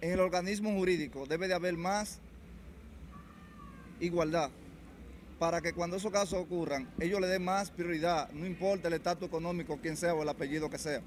en 0.00 0.12
el 0.12 0.20
organismo 0.20 0.72
jurídico 0.72 1.26
debe 1.26 1.48
de 1.48 1.54
haber 1.54 1.76
más 1.76 2.18
igualdad 4.00 4.50
para 5.38 5.62
que 5.62 5.72
cuando 5.72 5.96
esos 5.96 6.12
casos 6.12 6.38
ocurran, 6.38 6.86
ellos 7.00 7.18
le 7.18 7.26
den 7.26 7.42
más 7.42 7.70
prioridad, 7.70 8.30
no 8.32 8.44
importa 8.46 8.88
el 8.88 8.94
estatus 8.94 9.26
económico, 9.26 9.78
quién 9.80 9.96
sea 9.96 10.12
o 10.12 10.22
el 10.22 10.28
apellido 10.28 10.68
que 10.68 10.76
sea. 10.76 11.00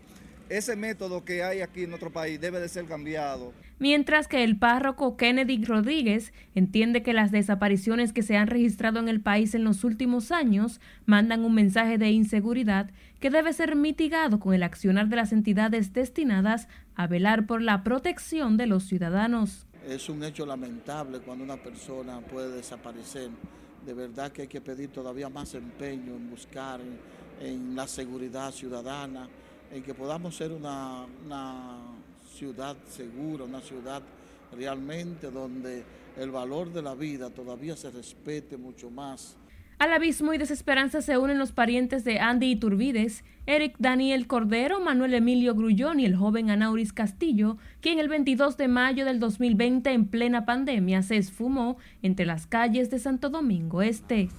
Ese 0.49 0.75
método 0.75 1.23
que 1.23 1.43
hay 1.43 1.62
aquí 1.62 1.84
en 1.84 1.89
nuestro 1.89 2.12
país 2.12 2.39
debe 2.39 2.60
de 2.60 2.67
ser 2.67 2.86
cambiado. 2.86 3.53
Mientras 3.79 4.27
que 4.27 4.43
el 4.43 4.58
párroco 4.58 5.17
Kennedy 5.17 5.63
Rodríguez 5.63 6.34
entiende 6.53 7.01
que 7.01 7.13
las 7.13 7.32
desapariciones 7.32 8.13
que 8.13 8.23
se 8.23 8.38
han 8.38 8.47
registrado 8.47 8.99
en 8.99 9.10
el 9.10 9.21
país 9.21 9.56
en 9.56 9.63
los 9.63 9.84
últimos 9.84 10.32
años 10.32 10.79
mandan 11.06 11.43
un 11.43 11.56
mensaje 11.56 11.97
de 11.97 12.12
inseguridad 12.12 12.91
que 13.19 13.29
debe 13.29 13.53
ser 13.53 13.75
mitigado 13.75 14.39
con 14.39 14.53
el 14.53 14.63
accionar 14.63 15.08
de 15.08 15.15
las 15.15 15.32
entidades 15.32 15.93
destinadas 15.93 16.67
a 16.95 17.08
velar 17.08 17.45
por 17.45 17.62
la 17.62 17.84
protección 17.84 18.58
de 18.58 18.67
los 18.67 18.84
ciudadanos. 18.84 19.65
Es 19.88 20.08
un 20.08 20.23
hecho 20.23 20.45
lamentable 20.45 21.19
cuando 21.19 21.43
una 21.43 21.58
persona 21.58 22.19
puede 22.19 22.56
desaparecer. 22.56 23.29
De 23.86 23.93
verdad 23.93 24.32
que 24.32 24.43
hay 24.43 24.47
que 24.47 24.61
pedir 24.61 24.89
todavía 24.89 25.30
más 25.30 25.55
empeño 25.55 26.15
en 26.15 26.30
buscar 26.30 26.80
en, 26.80 27.45
en 27.45 27.76
la 27.76 27.88
seguridad 27.88 28.51
ciudadana 28.51 29.28
en 29.74 29.82
que 29.82 29.93
podamos 29.93 30.36
ser 30.36 30.51
una, 30.51 31.05
una, 31.26 31.78
ciudad 32.36 32.76
segura, 32.89 33.43
una 33.43 33.61
ciudad 33.61 34.01
realmente 34.55 35.30
donde 35.30 35.84
el 36.17 36.32
valor 36.32 36.71
de 36.71 36.82
la 36.82 36.95
vida 36.95 37.30
todavía 37.30 37.76
se 37.76 37.91
respete 37.91 38.57
mucho 38.57 38.89
más. 38.89 39.36
Al 39.80 39.91
abismo 39.93 40.34
y 40.34 40.38
desesperanza 40.38 41.01
se 41.01 41.17
unen 41.17 41.38
los 41.38 41.51
parientes 41.51 42.03
de 42.03 42.19
Andy 42.19 42.51
Iturbides, 42.51 43.24
Eric 43.45 43.76
Daniel 43.80 44.28
Cordero, 44.28 44.80
Manuel 44.80 45.13
Emilio 45.13 45.55
Grullón 45.55 45.99
y 45.99 46.05
el 46.05 46.15
joven 46.15 46.49
Anauris 46.49 46.93
Castillo, 46.93 47.57
quien 47.82 47.99
el 47.99 48.07
22 48.07 48.57
de 48.57 48.67
mayo 48.67 49.05
del 49.05 49.19
2020 49.19 49.91
en 49.91 50.07
plena 50.07 50.45
pandemia 50.45 51.01
se 51.01 51.17
esfumó 51.17 51.78
entre 52.01 52.26
las 52.26 52.47
calles 52.47 52.89
de 52.89 52.99
Santo 52.99 53.30
Domingo 53.30 53.82
Este. 53.82 54.30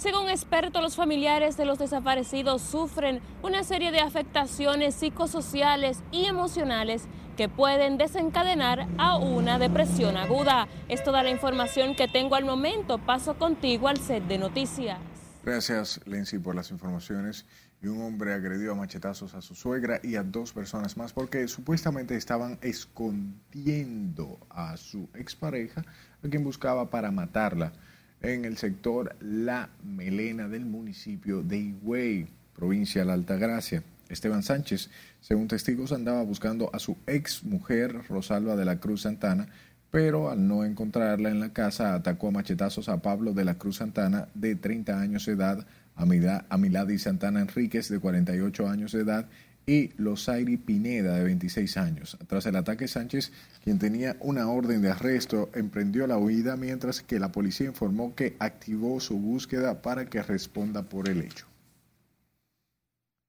Según 0.00 0.30
expertos, 0.30 0.80
los 0.80 0.96
familiares 0.96 1.58
de 1.58 1.66
los 1.66 1.78
desaparecidos 1.78 2.62
sufren 2.62 3.20
una 3.42 3.64
serie 3.64 3.92
de 3.92 4.00
afectaciones 4.00 4.94
psicosociales 4.94 5.98
y 6.10 6.24
emocionales 6.24 7.04
que 7.36 7.50
pueden 7.50 7.98
desencadenar 7.98 8.88
a 8.96 9.18
una 9.18 9.58
depresión 9.58 10.16
aguda. 10.16 10.68
Es 10.88 11.04
toda 11.04 11.22
la 11.22 11.28
información 11.28 11.94
que 11.94 12.08
tengo 12.08 12.34
al 12.34 12.46
momento. 12.46 12.96
Paso 12.96 13.36
contigo 13.36 13.88
al 13.88 13.98
set 13.98 14.24
de 14.24 14.38
noticias. 14.38 14.98
Gracias, 15.44 16.00
Lenzi, 16.06 16.38
por 16.38 16.54
las 16.54 16.70
informaciones. 16.70 17.44
Y 17.82 17.88
un 17.88 18.00
hombre 18.00 18.32
agredió 18.32 18.72
a 18.72 18.76
machetazos 18.76 19.34
a 19.34 19.42
su 19.42 19.54
suegra 19.54 20.00
y 20.02 20.16
a 20.16 20.22
dos 20.22 20.54
personas 20.54 20.96
más 20.96 21.12
porque 21.12 21.46
supuestamente 21.46 22.16
estaban 22.16 22.58
escondiendo 22.62 24.38
a 24.48 24.78
su 24.78 25.10
expareja, 25.12 25.84
a 26.24 26.28
quien 26.30 26.42
buscaba 26.42 26.88
para 26.88 27.10
matarla, 27.10 27.74
en 28.22 28.44
el 28.44 28.56
sector 28.56 29.16
La 29.20 29.70
Melena 29.84 30.48
del 30.48 30.66
municipio 30.66 31.42
de 31.42 31.58
Higüey, 31.58 32.28
provincia 32.54 33.02
de 33.02 33.06
la 33.06 33.14
Altagracia. 33.14 33.82
Esteban 34.08 34.42
Sánchez, 34.42 34.90
según 35.20 35.46
testigos, 35.46 35.92
andaba 35.92 36.22
buscando 36.22 36.70
a 36.74 36.80
su 36.80 36.96
ex 37.06 37.44
mujer, 37.44 38.02
Rosalba 38.08 38.56
de 38.56 38.64
la 38.64 38.80
Cruz 38.80 39.02
Santana, 39.02 39.48
pero 39.90 40.30
al 40.30 40.46
no 40.46 40.64
encontrarla 40.64 41.30
en 41.30 41.40
la 41.40 41.52
casa 41.52 41.94
atacó 41.94 42.28
a 42.28 42.32
machetazos 42.32 42.88
a 42.88 43.02
Pablo 43.02 43.32
de 43.32 43.44
la 43.44 43.54
Cruz 43.54 43.76
Santana, 43.76 44.28
de 44.34 44.56
30 44.56 45.00
años 45.00 45.26
de 45.26 45.32
edad, 45.32 45.66
a 45.94 46.56
Milady 46.56 46.98
Santana 46.98 47.40
Enríquez, 47.40 47.88
de 47.88 48.00
48 48.00 48.68
años 48.68 48.92
de 48.92 49.00
edad, 49.00 49.28
y 49.66 49.92
Losairi 49.96 50.56
Pineda, 50.56 51.16
de 51.16 51.24
26 51.24 51.76
años. 51.76 52.18
Tras 52.26 52.46
el 52.46 52.56
ataque, 52.56 52.88
Sánchez, 52.88 53.32
quien 53.62 53.78
tenía 53.78 54.16
una 54.20 54.48
orden 54.48 54.82
de 54.82 54.90
arresto, 54.90 55.50
emprendió 55.54 56.06
la 56.06 56.18
huida, 56.18 56.56
mientras 56.56 57.02
que 57.02 57.20
la 57.20 57.30
policía 57.30 57.68
informó 57.68 58.14
que 58.14 58.36
activó 58.38 59.00
su 59.00 59.18
búsqueda 59.18 59.82
para 59.82 60.06
que 60.06 60.22
responda 60.22 60.82
por 60.82 61.08
el 61.08 61.22
hecho. 61.22 61.46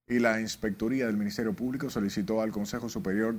Y 0.08 0.20
la 0.20 0.42
Inspectoría 0.42 1.06
del 1.06 1.18
Ministerio 1.18 1.54
Público 1.54 1.90
solicitó 1.90 2.42
al 2.42 2.52
Consejo 2.52 2.90
Superior 2.90 3.36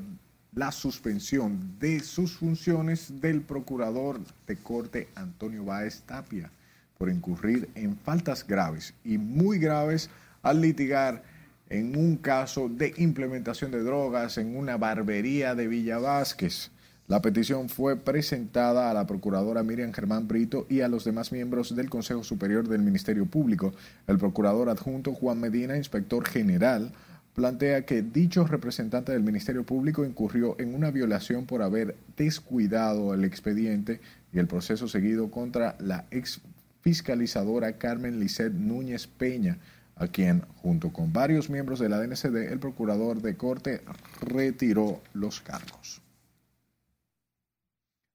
la 0.55 0.71
suspensión 0.71 1.79
de 1.79 2.01
sus 2.01 2.37
funciones 2.37 3.21
del 3.21 3.41
procurador 3.41 4.21
de 4.47 4.57
corte 4.57 5.09
Antonio 5.15 5.65
Báez 5.65 6.03
Tapia 6.03 6.51
por 6.99 7.11
incurrir 7.11 7.69
en 7.75 7.97
faltas 7.97 8.47
graves 8.47 8.95
y 9.05 9.19
muy 9.19 9.59
graves 9.59 10.09
al 10.43 10.61
litigar 10.61 11.25
en 11.73 11.97
un 11.97 12.17
caso 12.17 12.69
de 12.69 12.93
implementación 12.99 13.71
de 13.71 13.83
drogas 13.83 14.37
en 14.37 14.57
una 14.57 14.77
barbería 14.77 15.55
de 15.55 15.69
Villa 15.69 15.99
Vázquez. 15.99 16.71
La 17.09 17.23
petición 17.23 17.71
fue 17.71 17.97
presentada 17.97 18.91
a 18.91 18.95
la 18.95 19.07
procuradora 19.07 19.63
Miriam 19.63 19.93
Germán 19.93 20.29
Brito 20.29 20.67
y 20.69 20.83
a 20.83 20.89
los 20.89 21.05
demás 21.05 21.33
miembros 21.33 21.75
del 21.75 21.89
Consejo 21.89 22.25
Superior 22.25 22.69
del 22.69 22.83
Ministerio 22.83 23.25
Público. 23.25 23.73
El 24.07 24.19
procurador 24.19 24.69
adjunto 24.69 25.15
Juan 25.15 25.41
Medina, 25.41 25.79
inspector 25.79 26.27
general, 26.29 26.93
plantea 27.35 27.87
que 27.87 28.03
dicho 28.03 28.47
representante 28.47 29.13
del 29.13 29.23
Ministerio 29.23 29.65
Público 29.65 30.05
incurrió 30.05 30.57
en 30.61 30.75
una 30.75 30.91
violación 30.91 31.47
por 31.47 31.63
haber 31.63 31.97
descuidado 32.19 33.15
el 33.15 33.25
expediente 33.25 34.03
y 34.31 34.39
el 34.39 34.47
proceso 34.47 34.89
seguido 34.89 35.31
contra 35.31 35.77
la 35.81 36.05
ex 36.11 36.43
fiscalizadora 36.83 37.79
Carmen 37.79 38.21
Lisset 38.21 38.53
Núñez 38.53 39.07
Peña, 39.07 39.57
a 39.97 40.09
quien, 40.09 40.43
junto 40.57 40.93
con 40.93 41.13
varios 41.13 41.51
miembros 41.51 41.79
de 41.79 41.89
la 41.89 41.99
DNCD, 41.99 42.53
el 42.53 42.59
procurador 42.59 43.21
de 43.21 43.37
corte 43.37 43.83
retiró 44.21 45.01
los 45.13 45.41
cargos. 45.41 46.03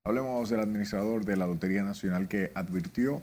Hablemos 0.03 0.49
del 0.49 0.61
administrador 0.61 1.25
de 1.25 1.35
la 1.35 1.47
Lotería 1.47 1.83
Nacional 1.83 2.27
que 2.27 2.51
advirtió 2.55 3.21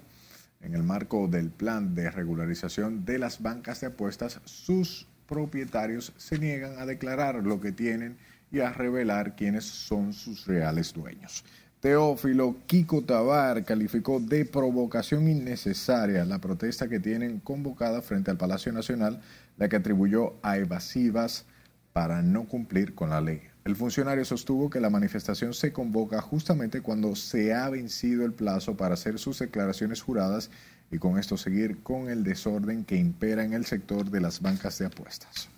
en 0.61 0.75
el 0.75 0.83
marco 0.83 1.29
del 1.29 1.51
plan 1.51 1.95
de 1.95 2.11
regularización 2.11 3.05
de 3.05 3.19
las 3.19 3.43
bancas 3.43 3.81
de 3.81 3.89
apuestas, 3.89 4.41
sus 4.45 5.07
propietarios 5.27 6.13
se 6.17 6.39
niegan 6.39 6.79
a 6.79 6.87
declarar 6.87 7.37
lo 7.37 7.61
que 7.61 7.73
tienen 7.73 8.17
y 8.51 8.61
a 8.61 8.73
revelar 8.73 9.37
quiénes 9.37 9.65
son 9.65 10.13
sus 10.13 10.47
reales 10.47 10.95
dueños. 10.95 11.45
Teófilo 11.85 12.57
Kiko 12.66 13.03
Tabar 13.03 13.62
calificó 13.62 14.18
de 14.18 14.47
provocación 14.47 15.28
innecesaria 15.28 16.24
la 16.24 16.39
protesta 16.39 16.89
que 16.89 16.99
tienen 16.99 17.41
convocada 17.41 18.01
frente 18.01 18.30
al 18.30 18.39
Palacio 18.39 18.72
Nacional, 18.72 19.20
la 19.59 19.68
que 19.68 19.76
atribuyó 19.76 20.32
a 20.41 20.57
evasivas 20.57 21.45
para 21.93 22.22
no 22.22 22.47
cumplir 22.47 22.95
con 22.95 23.11
la 23.11 23.20
ley. 23.20 23.43
El 23.66 23.76
funcionario 23.76 24.24
sostuvo 24.24 24.70
que 24.70 24.80
la 24.80 24.89
manifestación 24.89 25.53
se 25.53 25.74
convoca 25.74 26.22
justamente 26.22 26.80
cuando 26.80 27.14
se 27.16 27.53
ha 27.53 27.68
vencido 27.68 28.24
el 28.24 28.32
plazo 28.32 28.78
para 28.78 28.95
hacer 28.95 29.18
sus 29.18 29.39
declaraciones 29.39 30.01
juradas 30.01 30.51
y 30.91 30.97
con 30.97 31.18
esto 31.18 31.37
seguir 31.37 31.82
con 31.82 32.09
el 32.09 32.24
desorden 32.24 32.87
que 32.87 32.97
impera 32.97 33.45
en 33.45 33.53
el 33.53 33.66
sector 33.66 34.11
de 34.11 34.22
las 34.22 34.41
bancas 34.41 34.78
de 34.78 34.87
apuestas. 34.87 35.51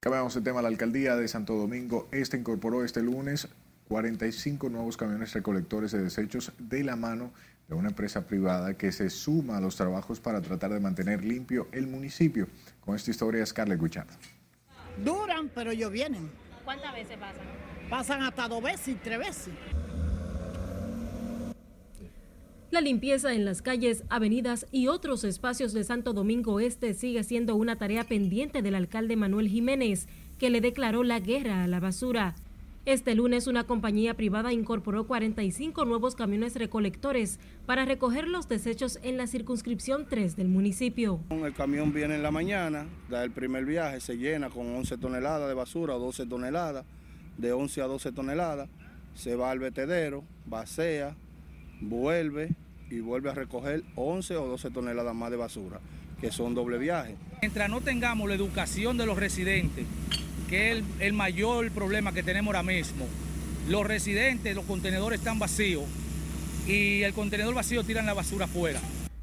Cambiamos 0.00 0.34
el 0.34 0.42
tema. 0.42 0.62
La 0.62 0.68
alcaldía 0.68 1.14
de 1.14 1.28
Santo 1.28 1.54
Domingo 1.54 2.08
Este 2.10 2.36
incorporó 2.36 2.84
este 2.84 3.04
lunes 3.04 3.46
45 3.92 4.70
nuevos 4.70 4.96
camiones 4.96 5.34
recolectores 5.34 5.92
de 5.92 6.02
desechos 6.02 6.50
de 6.58 6.82
la 6.82 6.96
mano 6.96 7.30
de 7.68 7.74
una 7.74 7.90
empresa 7.90 8.26
privada 8.26 8.72
que 8.72 8.90
se 8.90 9.10
suma 9.10 9.58
a 9.58 9.60
los 9.60 9.76
trabajos 9.76 10.18
para 10.18 10.40
tratar 10.40 10.72
de 10.72 10.80
mantener 10.80 11.22
limpio 11.22 11.68
el 11.72 11.86
municipio. 11.86 12.48
Con 12.80 12.96
esta 12.96 13.10
historia, 13.10 13.44
Scarlett 13.44 13.78
Guichardo. 13.78 14.14
Duran, 15.04 15.50
pero 15.54 15.72
ellos 15.72 15.92
vienen. 15.92 16.30
¿Cuántas 16.64 16.94
veces 16.94 17.18
pasan? 17.18 17.44
Pasan 17.90 18.22
hasta 18.22 18.48
dos 18.48 18.62
veces 18.62 18.88
y 18.88 18.94
tres 18.94 19.18
veces. 19.18 19.54
La 22.70 22.80
limpieza 22.80 23.34
en 23.34 23.44
las 23.44 23.60
calles, 23.60 24.04
avenidas 24.08 24.64
y 24.72 24.88
otros 24.88 25.22
espacios 25.24 25.74
de 25.74 25.84
Santo 25.84 26.14
Domingo 26.14 26.60
Este 26.60 26.94
sigue 26.94 27.24
siendo 27.24 27.56
una 27.56 27.76
tarea 27.76 28.04
pendiente 28.04 28.62
del 28.62 28.74
alcalde 28.74 29.16
Manuel 29.16 29.48
Jiménez, 29.48 30.08
que 30.38 30.48
le 30.48 30.62
declaró 30.62 31.02
la 31.02 31.20
guerra 31.20 31.64
a 31.64 31.66
la 31.66 31.78
basura. 31.78 32.34
Este 32.84 33.14
lunes 33.14 33.46
una 33.46 33.62
compañía 33.62 34.14
privada 34.14 34.52
incorporó 34.52 35.06
45 35.06 35.84
nuevos 35.84 36.16
camiones 36.16 36.56
recolectores 36.56 37.38
para 37.64 37.84
recoger 37.84 38.26
los 38.26 38.48
desechos 38.48 38.98
en 39.04 39.16
la 39.16 39.28
circunscripción 39.28 40.04
3 40.10 40.34
del 40.34 40.48
municipio. 40.48 41.20
El 41.30 41.54
camión 41.54 41.92
viene 41.92 42.16
en 42.16 42.24
la 42.24 42.32
mañana, 42.32 42.86
da 43.08 43.22
el 43.22 43.30
primer 43.30 43.66
viaje, 43.66 44.00
se 44.00 44.16
llena 44.16 44.50
con 44.50 44.74
11 44.74 44.98
toneladas 44.98 45.46
de 45.46 45.54
basura 45.54 45.94
o 45.94 46.00
12 46.00 46.26
toneladas, 46.26 46.84
de 47.38 47.52
11 47.52 47.82
a 47.82 47.86
12 47.86 48.10
toneladas, 48.10 48.68
se 49.14 49.36
va 49.36 49.52
al 49.52 49.60
vertedero, 49.60 50.24
vacea, 50.46 51.14
vuelve 51.80 52.48
y 52.90 52.98
vuelve 52.98 53.30
a 53.30 53.34
recoger 53.34 53.84
11 53.94 54.36
o 54.38 54.48
12 54.48 54.72
toneladas 54.72 55.14
más 55.14 55.30
de 55.30 55.36
basura, 55.36 55.78
que 56.20 56.32
son 56.32 56.52
doble 56.52 56.78
viaje. 56.78 57.14
Mientras 57.42 57.70
no 57.70 57.80
tengamos 57.80 58.28
la 58.28 58.34
educación 58.34 58.98
de 58.98 59.06
los 59.06 59.16
residentes, 59.16 59.86
que 60.52 60.72
es 60.72 60.84
el, 61.00 61.14
mayor 61.14 61.70
problema 61.70 62.12
que 62.12 62.22
tenemos 62.22 62.54
ahora 62.54 62.62
mismo, 62.62 63.06
los 63.70 63.86
residentes, 63.86 64.54
los 64.54 64.66
contenedores 64.66 65.20
están 65.20 65.38
vacíos 65.38 65.84
y 66.66 67.00
el 67.04 67.14
contenedor 67.14 67.54
vacío 67.54 67.82
tiran 67.84 68.04
la 68.04 68.12
basura 68.12 68.44
afuera. 68.44 68.78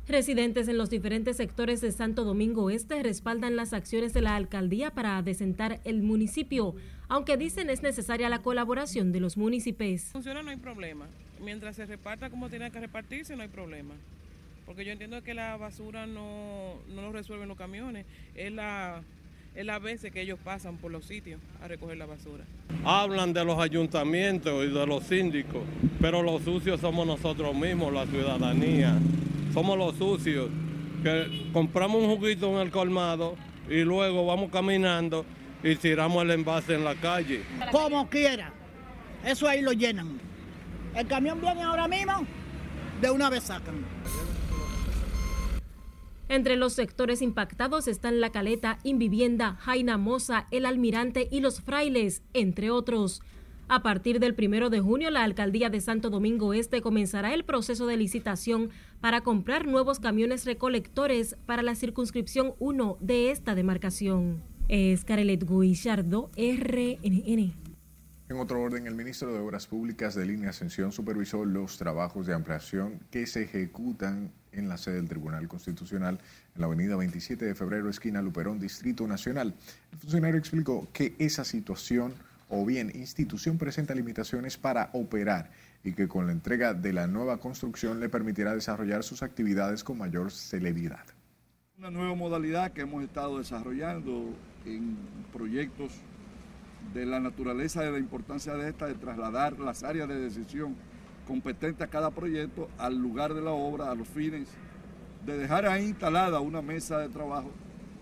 Residentes 0.08 0.68
en 0.68 0.80
los 0.80 0.90
diferentes 0.90 1.38
sectores 1.38 1.82
de 1.82 1.92
Santo 1.92 2.24
Domingo 2.24 2.72
Este 2.72 3.04
respaldan 3.04 3.56
las 3.56 3.74
acciones 3.74 4.12
de 4.12 4.24
la 4.24 4.36
alcaldía 4.36 4.90
para 4.90 5.18
adecentar 5.18 5.80
el 5.84 6.02
municipio, 6.02 6.74
aunque 7.10 7.38
dicen 7.38 7.70
es 7.70 7.84
necesaria 7.84 8.28
la 8.28 8.40
colaboración 8.40 9.12
de 9.12 9.20
los 9.20 9.38
municipios. 9.38 10.06
Funciona, 10.06 10.42
no 10.42 10.50
hay 10.50 10.58
problema. 10.58 11.06
Mientras 11.44 11.76
se 11.76 11.86
reparta 11.86 12.32
como 12.32 12.50
tiene 12.50 12.72
que 12.72 12.80
repartirse, 12.80 13.36
no 13.36 13.44
hay 13.44 13.50
problema. 13.50 13.94
Porque 14.66 14.84
yo 14.84 14.94
entiendo 14.94 15.22
que 15.22 15.36
la 15.36 15.58
basura 15.58 16.08
no, 16.08 16.74
no 16.88 17.04
lo 17.04 17.12
resuelven 17.12 17.48
los 17.48 17.58
camiones, 17.58 18.08
es 18.34 18.52
la, 18.52 19.04
es 19.56 19.66
la 19.66 19.80
veces 19.80 20.12
que 20.12 20.22
ellos 20.22 20.40
pasan 20.44 20.78
por 20.78 20.92
los 20.92 21.06
sitios 21.06 21.40
a 21.62 21.68
recoger 21.68 21.98
la 21.98 22.06
basura. 22.06 22.46
Hablan 22.84 23.34
de 23.34 23.44
los 23.44 23.60
ayuntamientos 23.60 24.66
y 24.66 24.70
de 24.70 24.88
los 24.88 25.04
síndicos, 25.04 25.64
pero 26.00 26.24
los 26.24 26.44
sucios 26.44 26.80
somos 26.80 27.06
nosotros 27.06 27.56
mismos, 27.56 27.92
la 27.94 28.06
ciudadanía 28.06 28.98
somos 29.54 29.78
los 29.78 29.96
sucios, 29.98 30.50
que 31.04 31.50
compramos 31.52 32.04
un 32.04 32.16
juguito 32.16 32.50
en 32.56 32.68
el 32.68 32.72
colmado 32.72 33.36
y 33.70 33.82
luego 33.82 34.26
vamos 34.26 34.52
caminando 34.52 35.26
y 35.64 35.76
tiramos 35.76 36.24
el 36.24 36.32
envase 36.32 36.76
en 36.76 36.84
la 36.84 36.96
calle. 36.96 37.44
Como 37.72 38.08
quiera, 38.10 38.52
eso 39.26 39.48
ahí 39.48 39.62
lo 39.62 39.74
llenan. 39.74 40.20
El 40.96 41.08
camión 41.08 41.42
viene 41.42 41.64
ahora 41.64 41.88
mismo, 41.88 42.26
de 43.02 43.10
una 43.10 43.30
vez 43.30 43.44
sacan. 43.44 43.86
Entre 46.30 46.58
los 46.58 46.74
sectores 46.74 47.24
impactados 47.24 47.88
están 47.88 48.22
La 48.22 48.32
Caleta, 48.32 48.78
Invivienda, 48.84 49.56
Jaina 49.56 49.98
Moza, 49.98 50.46
El 50.52 50.68
Almirante 50.68 51.28
y 51.32 51.40
Los 51.40 51.60
Frailes, 51.60 52.22
entre 52.34 52.70
otros. 52.70 53.24
A 53.68 53.82
partir 53.82 54.20
del 54.20 54.36
primero 54.36 54.70
de 54.70 54.80
junio, 54.80 55.10
la 55.10 55.24
alcaldía 55.24 55.72
de 55.72 55.82
Santo 55.82 56.12
Domingo 56.12 56.54
Este 56.54 56.84
comenzará 56.84 57.34
el 57.34 57.46
proceso 57.46 57.88
de 57.88 57.98
licitación 57.98 58.70
para 59.02 59.22
comprar 59.22 59.66
nuevos 59.66 60.00
camiones 60.00 60.46
recolectores 60.46 61.36
para 61.48 61.64
la 61.64 61.74
circunscripción 61.74 62.54
1 62.60 62.98
de 63.00 63.32
esta 63.32 63.56
demarcación. 63.56 64.44
Es 64.68 65.06
Carelet 65.06 65.44
Guillardo, 65.50 66.30
RNN. 66.38 67.56
En 68.30 68.38
otro 68.38 68.62
orden, 68.62 68.86
el 68.86 68.94
ministro 68.94 69.34
de 69.34 69.40
Obras 69.40 69.66
Públicas 69.66 70.14
de 70.14 70.28
Línea 70.28 70.52
Ascensión 70.52 70.92
supervisó 70.92 71.44
los 71.44 71.80
trabajos 71.80 72.28
de 72.28 72.36
ampliación 72.36 73.00
que 73.10 73.26
se 73.26 73.42
ejecutan 73.42 74.32
en 74.52 74.70
la 74.70 74.78
sede 74.78 74.96
del 74.96 75.08
Tribunal 75.08 75.48
Constitucional 75.48 76.20
en 76.56 76.62
la 76.62 76.68
avenida 76.68 76.96
27 76.96 77.46
de 77.46 77.56
febrero, 77.56 77.90
esquina 77.90 78.22
Luperón, 78.22 78.60
Distrito 78.60 79.08
Nacional. 79.08 79.56
El 79.92 79.98
funcionario 79.98 80.40
explicó 80.40 80.88
que 80.94 81.16
esa 81.20 81.44
situación 81.44 82.14
o 82.50 82.66
bien 82.66 82.92
institución 82.96 83.58
presenta 83.58 83.94
limitaciones 83.94 84.58
para 84.58 84.90
operar 84.94 85.52
y 85.84 85.94
que 85.94 86.08
con 86.08 86.26
la 86.26 86.34
entrega 86.34 86.74
de 86.74 86.94
la 86.94 87.08
nueva 87.08 87.38
construcción 87.38 88.00
le 88.00 88.10
permitirá 88.10 88.54
desarrollar 88.54 89.04
sus 89.04 89.24
actividades 89.24 89.84
con 89.84 89.98
mayor 89.98 90.32
celeridad. 90.32 91.06
Una 91.78 91.92
nueva 91.92 92.16
modalidad 92.16 92.74
que 92.74 92.82
hemos 92.82 93.04
estado 93.04 93.38
desarrollando 93.38 94.34
en 94.66 94.98
proyectos 95.32 95.94
de 96.94 97.06
la 97.06 97.20
naturaleza 97.20 97.84
de 97.84 97.92
la 97.92 98.00
importancia 98.00 98.56
de 98.56 98.70
esta, 98.70 98.88
de 98.88 98.96
trasladar 98.96 99.60
las 99.60 99.84
áreas 99.84 100.10
de 100.10 100.20
decisión 100.20 100.76
competentes 101.30 101.88
a 101.88 101.92
cada 101.92 102.10
proyecto 102.10 102.68
al 102.80 102.98
lugar 102.98 103.36
de 103.36 103.42
la 103.42 103.52
obra, 103.52 103.92
a 103.92 103.96
los 103.96 104.08
fines, 104.08 104.50
de 105.24 105.38
dejar 105.38 105.68
ahí 105.68 105.86
instalada 105.86 106.40
una 106.40 106.64
mesa 106.64 106.98
de 106.98 107.08
trabajo 107.08 107.52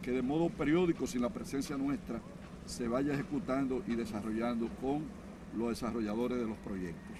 que 0.01 0.11
de 0.11 0.21
modo 0.21 0.47
periódico, 0.49 1.05
sin 1.05 1.21
la 1.21 1.29
presencia 1.29 1.75
nuestra, 1.75 2.21
se 2.65 2.87
vaya 2.87 3.13
ejecutando 3.13 3.83
y 3.85 3.95
desarrollando 3.95 4.69
con 4.79 5.03
los 5.57 5.69
desarrolladores 5.71 6.37
de 6.37 6.45
los 6.45 6.57
proyectos. 6.59 7.17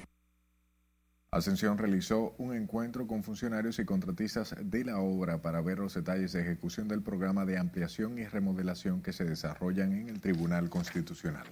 Ascensión 1.29 1.77
realizó 1.77 2.33
un 2.37 2.55
encuentro 2.55 3.05
con 3.05 3.21
funcionarios 3.21 3.77
y 3.79 3.83
contratistas 3.83 4.55
de 4.61 4.85
la 4.85 4.99
obra 4.99 5.41
para 5.41 5.59
ver 5.59 5.79
los 5.79 5.93
detalles 5.93 6.31
de 6.31 6.41
ejecución 6.41 6.87
del 6.87 7.01
programa 7.01 7.43
de 7.43 7.57
ampliación 7.57 8.17
y 8.17 8.23
remodelación 8.23 9.01
que 9.01 9.11
se 9.11 9.25
desarrollan 9.25 9.91
en 9.91 10.07
el 10.07 10.21
Tribunal 10.21 10.69
Constitucional. 10.69 11.47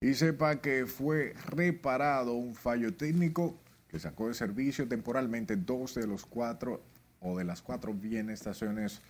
Y 0.00 0.14
sepa 0.14 0.60
que 0.60 0.86
fue 0.86 1.34
reparado 1.46 2.34
un 2.34 2.54
fallo 2.54 2.94
técnico 2.94 3.58
que 3.88 3.98
sacó 3.98 4.28
de 4.28 4.34
servicio 4.34 4.86
temporalmente 4.86 5.56
dos 5.56 5.94
de 5.94 6.06
los 6.06 6.24
cuatro 6.24 6.82
o 7.20 7.36
de 7.36 7.44
las 7.44 7.62
cuatro 7.62 7.92
bien 7.94 8.30
estaciones 8.30 9.02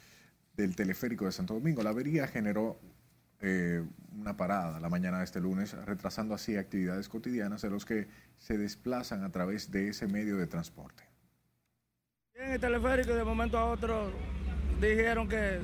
del 0.56 0.74
teleférico 0.74 1.26
de 1.26 1.32
Santo 1.32 1.54
Domingo. 1.54 1.82
La 1.82 1.90
avería 1.90 2.26
generó 2.26 2.78
eh, 3.40 3.84
una 4.18 4.36
parada 4.36 4.80
la 4.80 4.88
mañana 4.88 5.18
de 5.18 5.24
este 5.24 5.40
lunes, 5.40 5.72
retrasando 5.84 6.34
así 6.34 6.56
actividades 6.56 7.08
cotidianas 7.08 7.62
de 7.62 7.70
los 7.70 7.84
que 7.84 8.08
se 8.38 8.56
desplazan 8.56 9.24
a 9.24 9.30
través 9.30 9.70
de 9.70 9.88
ese 9.88 10.06
medio 10.06 10.36
de 10.36 10.46
transporte. 10.46 11.02
En 12.34 12.52
el 12.52 12.60
teleférico 12.60 13.14
de 13.14 13.24
momento 13.24 13.58
a 13.58 13.66
otro 13.66 14.10
dijeron 14.80 15.28
que 15.28 15.60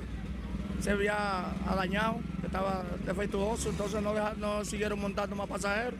se 0.84 0.90
había 0.90 1.46
dañado, 1.74 2.16
que 2.42 2.46
estaba 2.46 2.84
defectuoso, 3.06 3.70
entonces 3.70 4.02
no, 4.02 4.12
no 4.34 4.66
siguieron 4.66 5.00
montando 5.00 5.34
más 5.34 5.48
pasajeros. 5.48 5.94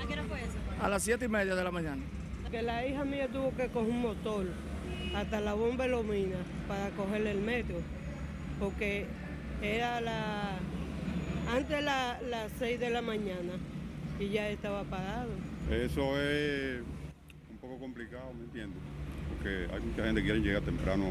¿A 0.00 0.06
qué 0.06 0.12
hora 0.12 0.22
fue 0.22 0.38
eso? 0.38 0.52
A 0.80 0.88
las 0.88 1.02
siete 1.02 1.24
y 1.24 1.28
media 1.28 1.56
de 1.56 1.64
la 1.64 1.72
mañana. 1.72 2.00
Que 2.48 2.62
la 2.62 2.86
hija 2.86 3.04
mía 3.04 3.26
tuvo 3.26 3.50
que 3.56 3.66
coger 3.66 3.90
un 3.90 4.02
motor 4.02 4.46
hasta 5.16 5.40
la 5.40 5.54
bomba 5.54 5.88
Lomina 5.88 6.36
para 6.68 6.90
cogerle 6.90 7.32
el 7.32 7.40
metro, 7.40 7.74
porque 8.60 9.06
era 9.60 10.00
la 10.00 10.58
antes 11.52 11.82
las 11.82 12.22
la 12.22 12.48
6 12.56 12.78
de 12.78 12.90
la 12.90 13.02
mañana 13.02 13.54
y 14.20 14.28
ya 14.28 14.48
estaba 14.48 14.84
parado. 14.84 15.30
Eso 15.72 16.20
es 16.20 16.82
un 17.50 17.56
poco 17.56 17.80
complicado, 17.80 18.32
¿me 18.32 18.44
entiendes? 18.44 18.78
Porque 19.28 19.66
hay 19.74 19.80
mucha 19.80 20.04
gente 20.04 20.20
que 20.20 20.26
quiere 20.26 20.40
llegar 20.40 20.62
temprano 20.62 21.04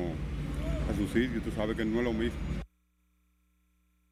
a 0.89 0.95
su 0.95 1.05
sitio, 1.07 1.41
tú 1.41 1.51
sabes 1.51 1.75
que 1.75 1.83
no 1.83 1.99
es 1.99 2.05
lo 2.05 2.13
mismo. 2.13 2.62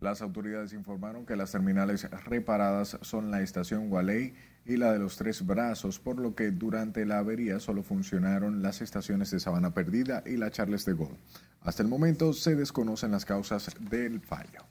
Las 0.01 0.23
autoridades 0.23 0.73
informaron 0.73 1.27
que 1.27 1.35
las 1.35 1.51
terminales 1.51 2.09
reparadas 2.25 2.97
son 3.01 3.29
la 3.29 3.43
estación 3.43 3.87
Gualey 3.87 4.33
y 4.65 4.77
la 4.77 4.91
de 4.91 4.97
los 4.97 5.15
Tres 5.15 5.45
Brazos, 5.45 5.99
por 5.99 6.17
lo 6.17 6.33
que 6.33 6.49
durante 6.49 7.05
la 7.05 7.19
avería 7.19 7.59
solo 7.59 7.83
funcionaron 7.83 8.63
las 8.63 8.81
estaciones 8.81 9.29
de 9.29 9.39
Sabana 9.39 9.75
Perdida 9.75 10.23
y 10.25 10.37
la 10.37 10.49
Charles 10.49 10.85
de 10.85 10.95
Gaulle. 10.95 11.19
Hasta 11.61 11.83
el 11.83 11.87
momento 11.87 12.33
se 12.33 12.55
desconocen 12.55 13.11
las 13.11 13.25
causas 13.25 13.69
del 13.91 14.21
fallo. 14.21 14.65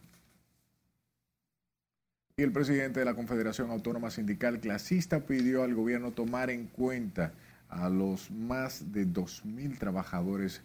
Y 2.36 2.42
el 2.42 2.50
presidente 2.50 2.98
de 2.98 3.06
la 3.06 3.14
Confederación 3.14 3.70
Autónoma 3.70 4.10
Sindical 4.10 4.58
Clasista 4.58 5.20
pidió 5.20 5.62
al 5.62 5.76
gobierno 5.76 6.10
tomar 6.10 6.50
en 6.50 6.66
cuenta 6.66 7.34
a 7.68 7.88
los 7.88 8.32
más 8.32 8.90
de 8.92 9.06
2.000 9.06 9.78
trabajadores 9.78 10.60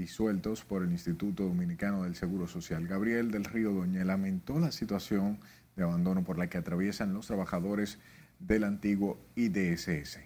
disueltos 0.00 0.64
por 0.64 0.82
el 0.82 0.90
Instituto 0.90 1.44
Dominicano 1.44 2.04
del 2.04 2.14
Seguro 2.14 2.46
Social. 2.46 2.86
Gabriel 2.86 3.30
del 3.30 3.44
Río 3.44 3.70
Doña 3.70 4.02
lamentó 4.02 4.58
la 4.58 4.72
situación 4.72 5.38
de 5.76 5.82
abandono 5.84 6.24
por 6.24 6.38
la 6.38 6.48
que 6.48 6.56
atraviesan 6.56 7.12
los 7.12 7.26
trabajadores 7.26 7.98
del 8.38 8.64
antiguo 8.64 9.18
IDSS. 9.36 10.20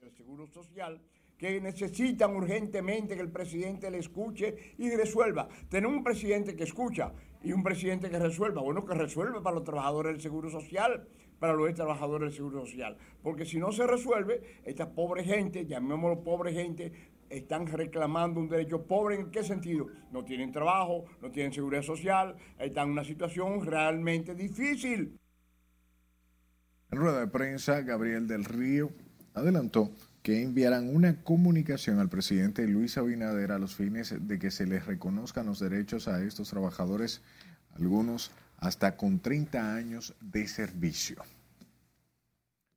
El 0.00 0.12
Seguro 0.12 0.46
Social 0.48 1.00
que 1.38 1.58
necesitan 1.62 2.36
urgentemente 2.36 3.14
que 3.14 3.22
el 3.22 3.32
presidente 3.32 3.90
le 3.90 3.96
escuche 3.96 4.74
y 4.76 4.90
resuelva. 4.90 5.48
Tener 5.70 5.86
un 5.86 6.04
presidente 6.04 6.54
que 6.54 6.64
escucha 6.64 7.14
y 7.42 7.52
un 7.52 7.62
presidente 7.62 8.10
que 8.10 8.18
resuelva. 8.18 8.60
Bueno, 8.60 8.84
que 8.84 8.92
resuelva 8.92 9.42
para 9.42 9.56
los 9.56 9.64
trabajadores 9.64 10.12
del 10.12 10.20
Seguro 10.20 10.50
Social, 10.50 11.08
para 11.38 11.54
los 11.54 11.72
trabajadores 11.72 12.28
del 12.28 12.36
Seguro 12.36 12.66
Social. 12.66 12.98
Porque 13.22 13.46
si 13.46 13.58
no 13.58 13.72
se 13.72 13.86
resuelve, 13.86 14.60
esta 14.64 14.92
pobre 14.92 15.24
gente, 15.24 15.64
llamémoslo 15.64 16.22
pobre 16.22 16.52
gente, 16.52 16.92
están 17.30 17.66
reclamando 17.66 18.40
un 18.40 18.48
derecho 18.48 18.86
pobre. 18.86 19.16
¿En 19.16 19.30
qué 19.30 19.42
sentido? 19.42 19.86
No 20.12 20.24
tienen 20.24 20.52
trabajo, 20.52 21.04
no 21.22 21.30
tienen 21.30 21.52
seguridad 21.52 21.82
social, 21.82 22.36
están 22.58 22.88
en 22.88 22.92
una 22.92 23.04
situación 23.04 23.64
realmente 23.64 24.34
difícil. 24.34 25.18
En 26.90 26.98
rueda 26.98 27.20
de 27.20 27.28
prensa, 27.28 27.80
Gabriel 27.82 28.26
del 28.26 28.44
Río 28.44 28.90
adelantó 29.32 29.92
que 30.22 30.42
enviarán 30.42 30.94
una 30.94 31.22
comunicación 31.22 31.98
al 31.98 32.10
presidente 32.10 32.66
Luis 32.66 32.98
Abinader 32.98 33.52
a 33.52 33.58
los 33.58 33.74
fines 33.74 34.14
de 34.20 34.38
que 34.38 34.50
se 34.50 34.66
les 34.66 34.84
reconozcan 34.84 35.46
los 35.46 35.60
derechos 35.60 36.08
a 36.08 36.22
estos 36.22 36.50
trabajadores, 36.50 37.22
algunos 37.74 38.32
hasta 38.58 38.96
con 38.96 39.20
30 39.20 39.74
años 39.74 40.14
de 40.20 40.46
servicio. 40.46 41.22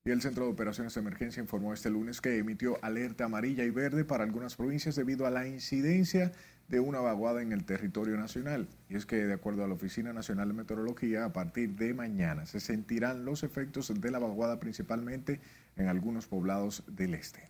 Y 0.06 0.12
el 0.12 0.22
Centro 0.22 0.44
de 0.44 0.52
Operaciones 0.52 0.94
de 0.94 1.00
Emergencia 1.00 1.40
informó 1.40 1.74
este 1.74 1.90
lunes 1.90 2.20
que 2.20 2.38
emitió 2.38 2.78
alerta 2.84 3.24
amarilla 3.24 3.64
y 3.64 3.70
verde 3.70 4.04
para 4.04 4.26
algunas 4.26 4.58
provincias 4.58 4.98
debido 4.98 5.26
a 5.26 5.30
la 5.30 5.48
incidencia 5.48 6.34
de 6.68 6.82
una 6.82 7.00
vaguada 7.00 7.42
en 7.42 7.54
el 7.54 7.64
territorio 7.64 8.18
nacional. 8.18 8.68
Y 8.90 8.98
es 8.98 9.06
que, 9.06 9.16
de 9.16 9.32
acuerdo 9.32 9.64
a 9.64 9.68
la 9.70 9.76
Oficina 9.76 10.12
Nacional 10.12 10.50
de 10.50 10.56
Meteorología, 10.56 11.24
a 11.24 11.32
partir 11.32 11.78
de 11.78 11.94
mañana 11.94 12.46
se 12.46 12.60
sentirán 12.60 13.24
los 13.24 13.44
efectos 13.44 13.94
de 14.02 14.12
la 14.12 14.20
vaguada 14.20 14.60
principalmente 14.60 15.40
en 15.78 15.88
algunos 15.88 16.28
poblados 16.28 16.84
del 16.86 17.14
este. 17.14 17.50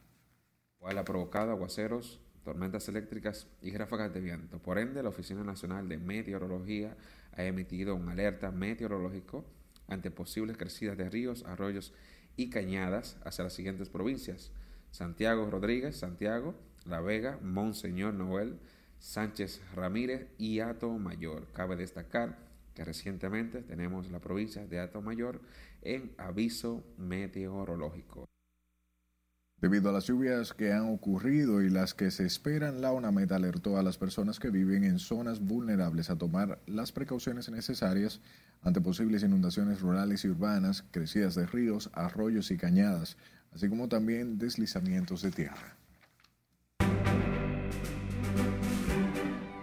Cual 0.77 0.99
ha 0.99 1.05
provocado 1.05 1.49
aguaceros, 1.49 2.21
tormentas 2.43 2.87
eléctricas 2.87 3.47
y 3.63 3.75
ráfagas 3.75 4.13
de 4.13 4.21
viento. 4.21 4.59
Por 4.59 4.77
ende, 4.77 5.01
la 5.01 5.09
Oficina 5.09 5.43
Nacional 5.43 5.89
de 5.89 5.97
Meteorología 5.97 6.95
ha 7.35 7.43
emitido 7.45 7.95
un 7.95 8.09
alerta 8.09 8.51
meteorológico 8.51 9.43
ante 9.87 10.11
posibles 10.11 10.55
crecidas 10.55 10.97
de 10.97 11.09
ríos, 11.09 11.43
arroyos 11.45 11.93
y 11.93 12.22
cañadas 12.49 13.17
hacia 13.23 13.43
las 13.43 13.53
siguientes 13.53 13.89
provincias. 13.89 14.51
Santiago 14.91 15.49
Rodríguez, 15.49 15.97
Santiago, 15.97 16.55
La 16.85 17.01
Vega, 17.01 17.39
Monseñor 17.41 18.13
Noel, 18.13 18.59
Sánchez 18.99 19.61
Ramírez 19.75 20.27
y 20.37 20.59
Ato 20.59 20.89
Mayor. 20.91 21.47
Cabe 21.53 21.75
destacar 21.75 22.37
que 22.73 22.83
recientemente 22.83 23.61
tenemos 23.61 24.09
la 24.11 24.19
provincia 24.19 24.65
de 24.65 24.79
Ato 24.79 25.01
Mayor 25.01 25.41
en 25.81 26.13
aviso 26.17 26.83
meteorológico. 26.97 28.25
Debido 29.61 29.89
a 29.89 29.93
las 29.93 30.07
lluvias 30.07 30.53
que 30.53 30.73
han 30.73 30.89
ocurrido 30.89 31.61
y 31.61 31.69
las 31.69 31.93
que 31.93 32.11
se 32.11 32.25
esperan, 32.25 32.81
la 32.81 32.91
ONAMED 32.91 33.31
alertó 33.31 33.77
a 33.77 33.83
las 33.83 33.97
personas 33.97 34.39
que 34.39 34.49
viven 34.49 34.83
en 34.83 34.99
zonas 34.99 35.39
vulnerables 35.39 36.09
a 36.09 36.17
tomar 36.17 36.59
las 36.67 36.91
precauciones 36.91 37.49
necesarias 37.49 38.19
ante 38.61 38.81
posibles 38.81 39.23
inundaciones 39.23 39.81
rurales 39.81 40.25
y 40.25 40.29
urbanas, 40.29 40.83
crecidas 40.91 41.35
de 41.35 41.45
ríos, 41.45 41.89
arroyos 41.93 42.51
y 42.51 42.57
cañadas, 42.57 43.17
así 43.53 43.69
como 43.69 43.87
también 43.87 44.37
deslizamientos 44.37 45.21
de 45.21 45.31
tierra. 45.31 45.77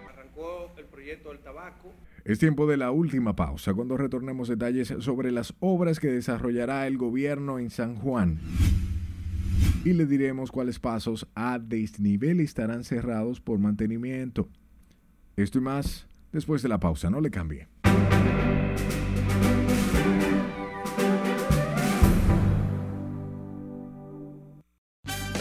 Arrancó 0.08 0.72
el 0.78 0.86
proyecto 0.86 1.30
del 1.30 1.40
tabaco. 1.40 1.92
Es 2.24 2.38
tiempo 2.38 2.66
de 2.66 2.76
la 2.76 2.90
última 2.90 3.34
pausa 3.34 3.74
cuando 3.74 3.96
retornemos 3.96 4.48
detalles 4.48 4.94
sobre 5.00 5.30
las 5.30 5.54
obras 5.60 5.98
que 5.98 6.08
desarrollará 6.08 6.86
el 6.86 6.98
gobierno 6.98 7.58
en 7.58 7.70
San 7.70 7.96
Juan. 7.96 8.38
Y 9.82 9.94
le 9.94 10.04
diremos 10.04 10.52
cuáles 10.52 10.78
pasos 10.78 11.26
a 11.34 11.58
desnivel 11.58 12.40
estarán 12.40 12.84
cerrados 12.84 13.40
por 13.40 13.58
mantenimiento. 13.58 14.48
Esto 15.36 15.58
y 15.58 15.62
más 15.62 16.06
después 16.32 16.62
de 16.62 16.68
la 16.68 16.78
pausa, 16.78 17.08
no 17.08 17.20
le 17.20 17.30
cambie. 17.30 17.66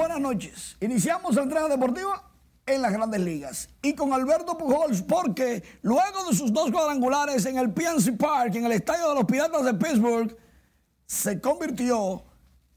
Buenas 0.00 0.20
noches. 0.20 0.76
Iniciamos 0.80 1.34
la 1.34 1.42
entrega 1.42 1.68
deportiva 1.68 2.24
en 2.64 2.80
las 2.80 2.90
grandes 2.90 3.20
ligas. 3.20 3.68
Y 3.82 3.92
con 3.92 4.14
Alberto 4.14 4.56
Pujols, 4.56 5.02
porque 5.02 5.62
luego 5.82 6.24
de 6.24 6.34
sus 6.34 6.50
dos 6.54 6.70
cuadrangulares 6.70 7.44
en 7.44 7.58
el 7.58 7.70
PNC 7.70 8.16
Park, 8.16 8.54
en 8.54 8.64
el 8.64 8.72
estadio 8.72 9.10
de 9.10 9.14
los 9.16 9.24
Piratas 9.24 9.62
de 9.62 9.74
Pittsburgh, 9.74 10.34
se 11.04 11.38
convirtió 11.38 12.24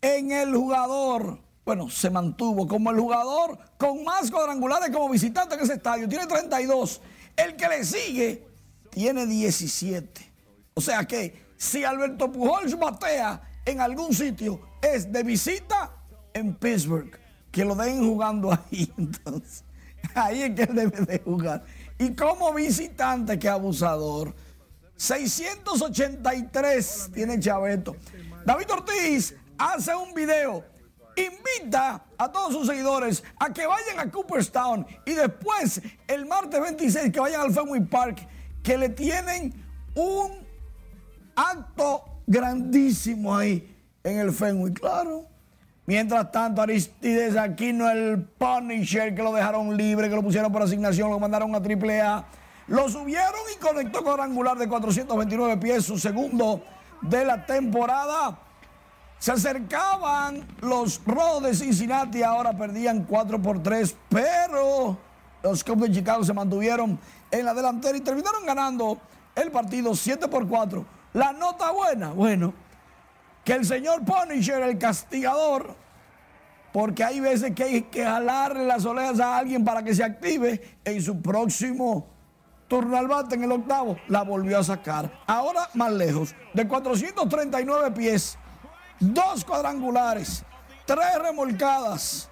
en 0.01 0.33
el 0.33 0.53
jugador, 0.53 1.39
bueno, 1.63 1.89
se 1.89 2.09
mantuvo 2.09 2.67
como 2.67 2.91
el 2.91 2.99
jugador 2.99 3.57
con 3.77 4.03
más 4.03 4.29
cuadrangulares 4.29 4.89
como 4.89 5.07
visitante 5.07 5.55
en 5.55 5.61
ese 5.61 5.75
estadio. 5.75 6.09
Tiene 6.09 6.27
32. 6.27 6.99
El 7.37 7.55
que 7.55 7.69
le 7.69 7.85
sigue 7.85 8.45
tiene 8.89 9.25
17. 9.25 10.33
O 10.73 10.81
sea 10.81 11.05
que 11.05 11.53
si 11.55 11.85
Alberto 11.85 12.29
Pujols 12.29 12.77
batea 12.77 13.41
en 13.65 13.79
algún 13.79 14.13
sitio, 14.13 14.59
es 14.81 15.09
de 15.09 15.23
visita 15.23 15.92
en 16.33 16.55
Pittsburgh. 16.55 17.19
Que 17.51 17.63
lo 17.63 17.75
den 17.75 18.03
jugando 18.03 18.51
ahí, 18.51 18.91
entonces. 18.97 19.63
Ahí 20.15 20.41
es 20.43 20.55
que 20.55 20.63
él 20.63 20.75
debe 20.75 21.05
de 21.05 21.19
jugar. 21.19 21.63
Y 21.97 22.13
como 22.13 22.53
visitante, 22.53 23.39
que 23.39 23.47
abusador. 23.47 24.35
683 24.97 27.11
tiene 27.13 27.39
Chaveto. 27.39 27.95
David 28.45 28.71
Ortiz 28.71 29.33
hace 29.57 29.95
un 29.95 30.13
video. 30.13 30.65
Invita 31.15 32.03
a 32.17 32.31
todos 32.31 32.53
sus 32.53 32.67
seguidores 32.67 33.23
a 33.39 33.53
que 33.53 33.67
vayan 33.67 33.99
a 33.99 34.09
Cooperstown 34.09 34.85
y 35.05 35.13
después 35.13 35.79
el 36.07 36.25
martes 36.25 36.59
26 36.59 37.11
que 37.11 37.19
vayan 37.19 37.41
al 37.41 37.53
Fenway 37.53 37.81
Park, 37.81 38.27
que 38.63 38.75
le 38.77 38.89
tienen 38.89 39.53
un 39.93 40.43
acto 41.35 42.03
grandísimo 42.25 43.35
ahí 43.35 43.69
en 44.03 44.19
el 44.19 44.31
Fenway, 44.31 44.73
claro. 44.73 45.27
Mientras 45.85 46.31
tanto, 46.31 46.61
Aristides 46.61 47.35
Aquino, 47.35 47.89
el 47.89 48.23
Punisher, 48.23 49.13
que 49.13 49.21
lo 49.21 49.33
dejaron 49.33 49.75
libre, 49.75 50.09
que 50.09 50.15
lo 50.15 50.23
pusieron 50.23 50.51
por 50.51 50.61
asignación, 50.61 51.09
lo 51.09 51.19
mandaron 51.19 51.53
a 51.53 51.57
AAA. 51.57 52.25
Lo 52.67 52.87
subieron 52.87 53.41
y 53.53 53.59
conectó 53.59 54.01
cuadrangular 54.01 54.57
de 54.57 54.69
429 54.69 55.57
pies, 55.57 55.83
su 55.83 55.97
segundo 55.97 56.63
de 57.01 57.25
la 57.25 57.45
temporada. 57.45 58.39
Se 59.19 59.33
acercaban 59.33 60.47
los 60.61 61.01
Rojos 61.05 61.43
de 61.43 61.53
Cincinnati, 61.53 62.23
ahora 62.23 62.53
perdían 62.53 63.03
4 63.03 63.41
por 63.41 63.61
3, 63.61 63.95
pero 64.07 64.97
los 65.41 65.63
Cubs 65.63 65.81
de 65.81 65.91
Chicago 65.91 66.23
se 66.23 66.33
mantuvieron 66.33 66.97
en 67.29 67.45
la 67.45 67.53
delantera 67.53 67.97
y 67.97 68.01
terminaron 68.01 68.45
ganando 68.45 68.99
el 69.35 69.51
partido 69.51 69.93
7 69.95 70.29
por 70.29 70.47
4. 70.47 70.85
La 71.13 71.33
nota 71.33 71.71
buena, 71.71 72.11
bueno, 72.11 72.53
que 73.43 73.53
el 73.53 73.65
señor 73.65 74.03
Punisher, 74.05 74.61
el 74.63 74.77
castigador, 74.77 75.75
porque 76.71 77.03
hay 77.03 77.19
veces 77.19 77.53
que 77.53 77.63
hay 77.63 77.81
que 77.83 78.03
jalarle 78.03 78.65
las 78.65 78.85
orejas 78.85 79.19
a 79.19 79.37
alguien 79.37 79.63
para 79.63 79.83
que 79.83 79.93
se 79.93 80.03
active 80.03 80.79
en 80.83 81.01
su 81.01 81.21
próximo 81.21 82.07
turno 82.67 82.97
al 82.97 83.07
bate 83.07 83.35
en 83.35 83.43
el 83.43 83.51
octavo, 83.51 83.97
la 84.07 84.23
volvió 84.23 84.57
a 84.57 84.63
sacar. 84.63 85.11
Ahora 85.27 85.69
más 85.75 85.91
lejos, 85.91 86.33
de 86.53 86.67
439 86.67 87.91
pies, 87.91 88.37
dos 88.99 89.45
cuadrangulares, 89.45 90.43
tres 90.85 91.19
remolcadas. 91.21 92.29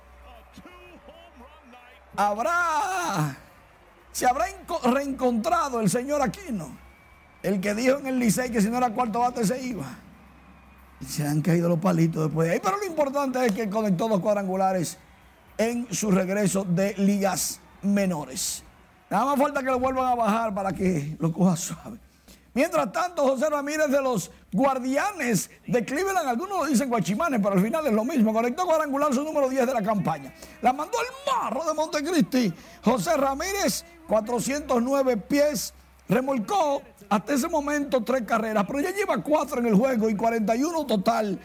Habrá, 2.15 3.37
se 4.11 4.25
habrá 4.25 4.45
reencontrado 4.83 5.79
el 5.79 5.89
señor 5.89 6.21
Aquino, 6.21 6.75
el 7.43 7.61
que 7.61 7.75
dijo 7.75 7.99
en 7.99 8.07
el 8.07 8.17
Licey 8.19 8.49
que 8.49 8.61
si 8.61 8.69
no 8.69 8.77
era 8.77 8.89
cuarto 8.89 9.19
bate 9.19 9.45
se 9.45 9.61
iba. 9.61 9.85
Se 11.07 11.27
han 11.27 11.41
caído 11.41 11.67
los 11.67 11.79
palitos 11.79 12.25
después 12.25 12.47
de 12.47 12.55
ahí. 12.55 12.59
Pero 12.63 12.77
lo 12.77 12.85
importante 12.85 13.45
es 13.45 13.51
que 13.51 13.69
conectó 13.69 14.07
dos 14.07 14.19
cuadrangulares 14.19 14.97
en 15.57 15.87
su 15.93 16.11
regreso 16.11 16.63
de 16.63 16.93
ligas 16.95 17.59
menores. 17.81 18.63
Nada 19.09 19.25
más 19.25 19.39
falta 19.39 19.59
que 19.59 19.65
lo 19.65 19.79
vuelvan 19.79 20.05
a 20.05 20.15
bajar 20.15 20.53
para 20.53 20.71
que 20.71 21.15
lo 21.19 21.31
coja 21.33 21.55
suave. 21.55 21.99
Mientras 22.53 22.91
tanto, 22.91 23.23
José 23.23 23.49
Ramírez 23.49 23.87
de 23.87 24.01
los 24.01 24.29
Guardianes 24.51 25.49
de 25.67 25.85
Cleveland, 25.85 26.27
algunos 26.27 26.59
lo 26.59 26.65
dicen 26.65 26.89
guachimanes, 26.89 27.39
pero 27.41 27.55
al 27.55 27.61
final 27.61 27.87
es 27.87 27.93
lo 27.93 28.03
mismo. 28.03 28.33
Conectó 28.33 28.65
cuadrangular 28.65 29.13
su 29.13 29.23
número 29.23 29.47
10 29.47 29.67
de 29.67 29.73
la 29.73 29.81
campaña. 29.81 30.33
La 30.61 30.73
mandó 30.73 30.97
el 30.99 31.31
marro 31.31 31.65
de 31.65 31.73
Montecristi. 31.73 32.53
José 32.83 33.15
Ramírez, 33.15 33.85
409 34.07 35.17
pies, 35.17 35.73
remolcó 36.09 36.81
hasta 37.11 37.33
ese 37.33 37.49
momento 37.49 38.01
tres 38.05 38.21
carreras, 38.21 38.63
pero 38.65 38.79
ya 38.79 38.91
lleva 38.91 39.21
cuatro 39.21 39.59
en 39.59 39.65
el 39.65 39.75
juego 39.75 40.09
y 40.09 40.15
41 40.15 40.85
total 40.85 41.37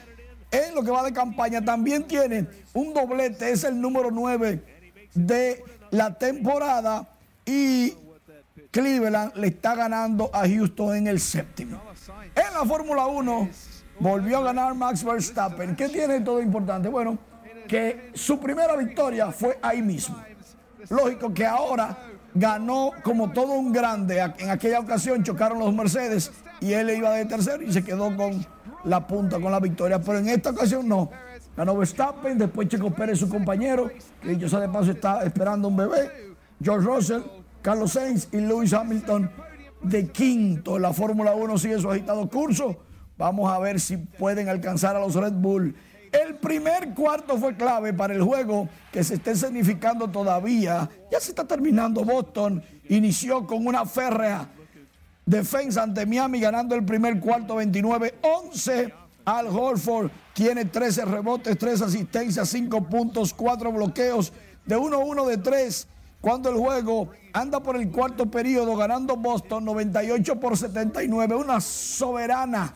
en 0.48 0.74
lo 0.76 0.82
que 0.84 0.92
va 0.92 1.02
de 1.02 1.12
campaña. 1.12 1.60
También 1.60 2.04
tiene 2.04 2.46
un 2.72 2.94
doblete, 2.94 3.50
es 3.50 3.64
el 3.64 3.80
número 3.80 4.12
9 4.12 4.62
de 5.12 5.64
la 5.90 6.16
temporada 6.16 7.08
y 7.44 7.94
Cleveland 8.70 9.34
le 9.34 9.48
está 9.48 9.74
ganando 9.74 10.30
a 10.32 10.46
Houston 10.46 10.98
en 10.98 11.08
el 11.08 11.18
séptimo. 11.18 11.82
En 12.36 12.54
la 12.54 12.64
Fórmula 12.64 13.08
1 13.08 13.48
volvió 13.98 14.38
a 14.38 14.42
ganar 14.42 14.72
Max 14.76 15.02
Verstappen. 15.02 15.74
¿Qué 15.74 15.88
tiene 15.88 16.20
todo 16.20 16.40
importante? 16.40 16.88
Bueno, 16.88 17.18
que 17.66 18.12
su 18.14 18.38
primera 18.38 18.76
victoria 18.76 19.32
fue 19.32 19.58
ahí 19.60 19.82
mismo. 19.82 20.16
Lógico 20.88 21.34
que 21.34 21.44
ahora 21.44 21.98
ganó 22.36 22.92
como 23.02 23.30
todo 23.30 23.52
un 23.52 23.72
grande. 23.72 24.20
En 24.38 24.50
aquella 24.50 24.80
ocasión 24.80 25.22
chocaron 25.22 25.58
los 25.58 25.74
Mercedes 25.74 26.30
y 26.60 26.72
él 26.72 26.90
iba 26.90 27.10
de 27.12 27.24
tercero 27.24 27.62
y 27.62 27.72
se 27.72 27.82
quedó 27.82 28.14
con 28.16 28.46
la 28.84 29.06
punta, 29.06 29.40
con 29.40 29.50
la 29.50 29.60
victoria. 29.60 30.00
Pero 30.00 30.18
en 30.18 30.28
esta 30.28 30.50
ocasión 30.50 30.88
no. 30.88 31.10
Ganó 31.56 31.76
Verstappen, 31.76 32.36
después 32.36 32.68
Checo 32.68 32.90
Pérez, 32.90 33.18
su 33.18 33.28
compañero, 33.28 33.90
que 34.20 34.28
dicho 34.28 34.48
sea 34.48 34.60
de 34.60 34.68
paso 34.68 34.90
está 34.90 35.24
esperando 35.24 35.68
un 35.68 35.76
bebé. 35.76 36.34
George 36.62 36.86
Russell, 36.86 37.22
Carlos 37.62 37.92
Sainz 37.92 38.28
y 38.32 38.38
Lewis 38.38 38.74
Hamilton 38.74 39.30
de 39.82 40.08
quinto. 40.08 40.78
La 40.78 40.92
Fórmula 40.92 41.34
1 41.34 41.58
sigue 41.58 41.78
su 41.78 41.90
agitado 41.90 42.28
curso. 42.28 42.76
Vamos 43.16 43.50
a 43.50 43.58
ver 43.58 43.80
si 43.80 43.96
pueden 43.96 44.50
alcanzar 44.50 44.96
a 44.96 45.00
los 45.00 45.14
Red 45.14 45.32
Bull. 45.32 45.74
El 46.24 46.36
primer 46.36 46.94
cuarto 46.94 47.36
fue 47.36 47.56
clave 47.56 47.92
para 47.92 48.14
el 48.14 48.22
juego 48.22 48.68
que 48.90 49.04
se 49.04 49.14
esté 49.14 49.34
significando 49.36 50.08
todavía. 50.08 50.88
Ya 51.10 51.20
se 51.20 51.30
está 51.30 51.44
terminando. 51.44 52.04
Boston 52.04 52.62
inició 52.88 53.46
con 53.46 53.66
una 53.66 53.84
férrea 53.84 54.48
defensa 55.26 55.82
ante 55.82 56.06
Miami 56.06 56.40
ganando 56.40 56.74
el 56.74 56.84
primer 56.84 57.20
cuarto 57.20 57.60
29-11. 57.60 58.92
Al 59.26 59.48
Horford 59.48 60.10
tiene 60.32 60.64
13 60.64 61.04
rebotes, 61.04 61.58
3 61.58 61.82
asistencias, 61.82 62.48
5 62.48 62.88
puntos, 62.88 63.34
4 63.34 63.72
bloqueos 63.72 64.32
de 64.64 64.78
1-1 64.78 65.26
de 65.26 65.36
3. 65.36 65.88
Cuando 66.22 66.48
el 66.48 66.56
juego 66.56 67.10
anda 67.34 67.60
por 67.60 67.76
el 67.76 67.90
cuarto 67.90 68.30
periodo 68.30 68.74
ganando 68.74 69.16
Boston 69.16 69.66
98 69.66 70.40
por 70.40 70.56
79. 70.56 71.34
Una 71.34 71.60
soberana, 71.60 72.72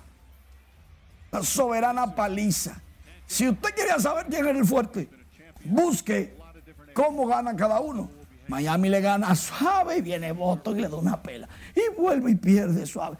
una 1.32 1.42
soberana 1.42 2.14
paliza. 2.14 2.82
Si 3.30 3.48
usted 3.48 3.70
quería 3.76 3.96
saber 4.00 4.26
quién 4.26 4.44
es 4.44 4.56
el 4.56 4.64
fuerte, 4.64 5.08
busque 5.64 6.36
cómo 6.92 7.28
gana 7.28 7.54
cada 7.54 7.78
uno. 7.78 8.10
Miami 8.48 8.88
le 8.88 9.00
gana 9.00 9.36
suave 9.36 9.98
y 9.98 10.00
viene 10.00 10.32
Boston 10.32 10.76
y 10.76 10.82
le 10.82 10.88
da 10.88 10.96
una 10.96 11.22
pela. 11.22 11.48
Y 11.76 11.94
vuelve 11.96 12.32
y 12.32 12.34
pierde 12.34 12.84
suave. 12.84 13.18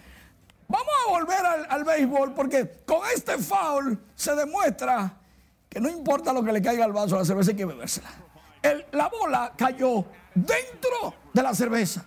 Vamos 0.67 0.93
a 1.07 1.11
volver 1.13 1.47
al, 1.69 1.85
béisbol 1.85 2.35
porque 2.35 2.83
con 2.85 2.99
este 3.15 3.39
foul 3.39 4.01
se 4.17 4.35
demuestra 4.35 5.15
que 5.69 5.79
no 5.79 5.89
importa 5.89 6.33
lo 6.33 6.43
que 6.43 6.51
le 6.55 6.61
caiga 6.61 6.85
al 6.85 6.93
vaso, 6.93 7.17
la 7.17 7.25
cerveza 7.25 7.53
hay 7.53 7.57
que 7.57 7.67
bebérsela. 7.67 8.11
la 8.91 9.09
bola 9.09 9.53
cayó 9.57 10.07
dentro 10.35 11.15
de 11.33 11.41
la 11.41 11.55
cerveza. 11.55 12.05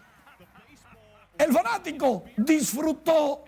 El 1.37 1.53
fanático 1.53 2.25
disfrutó 2.35 3.45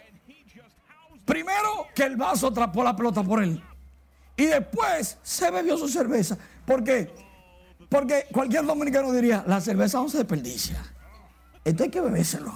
primero 1.26 1.88
que 1.94 2.04
el 2.04 2.16
vaso 2.16 2.48
atrapó 2.48 2.86
la 2.86 2.96
pelota 2.96 3.22
por 3.22 3.44
él. 3.44 3.62
Y 4.38 4.46
después 4.46 5.18
se 5.24 5.50
bebió 5.52 5.78
su 5.78 5.88
cerveza. 5.88 6.38
¿Por 6.66 6.84
qué? 6.84 7.14
Porque 7.90 8.26
cualquier 8.32 8.66
dominicano 8.66 9.12
diría, 9.14 9.44
la 9.48 9.62
cerveza 9.62 10.00
no 10.00 10.10
se 10.10 10.18
desperdicia. 10.20 10.78
Esto 11.64 11.84
hay 11.84 11.90
que 11.90 12.02
bebérselo. 12.02 12.54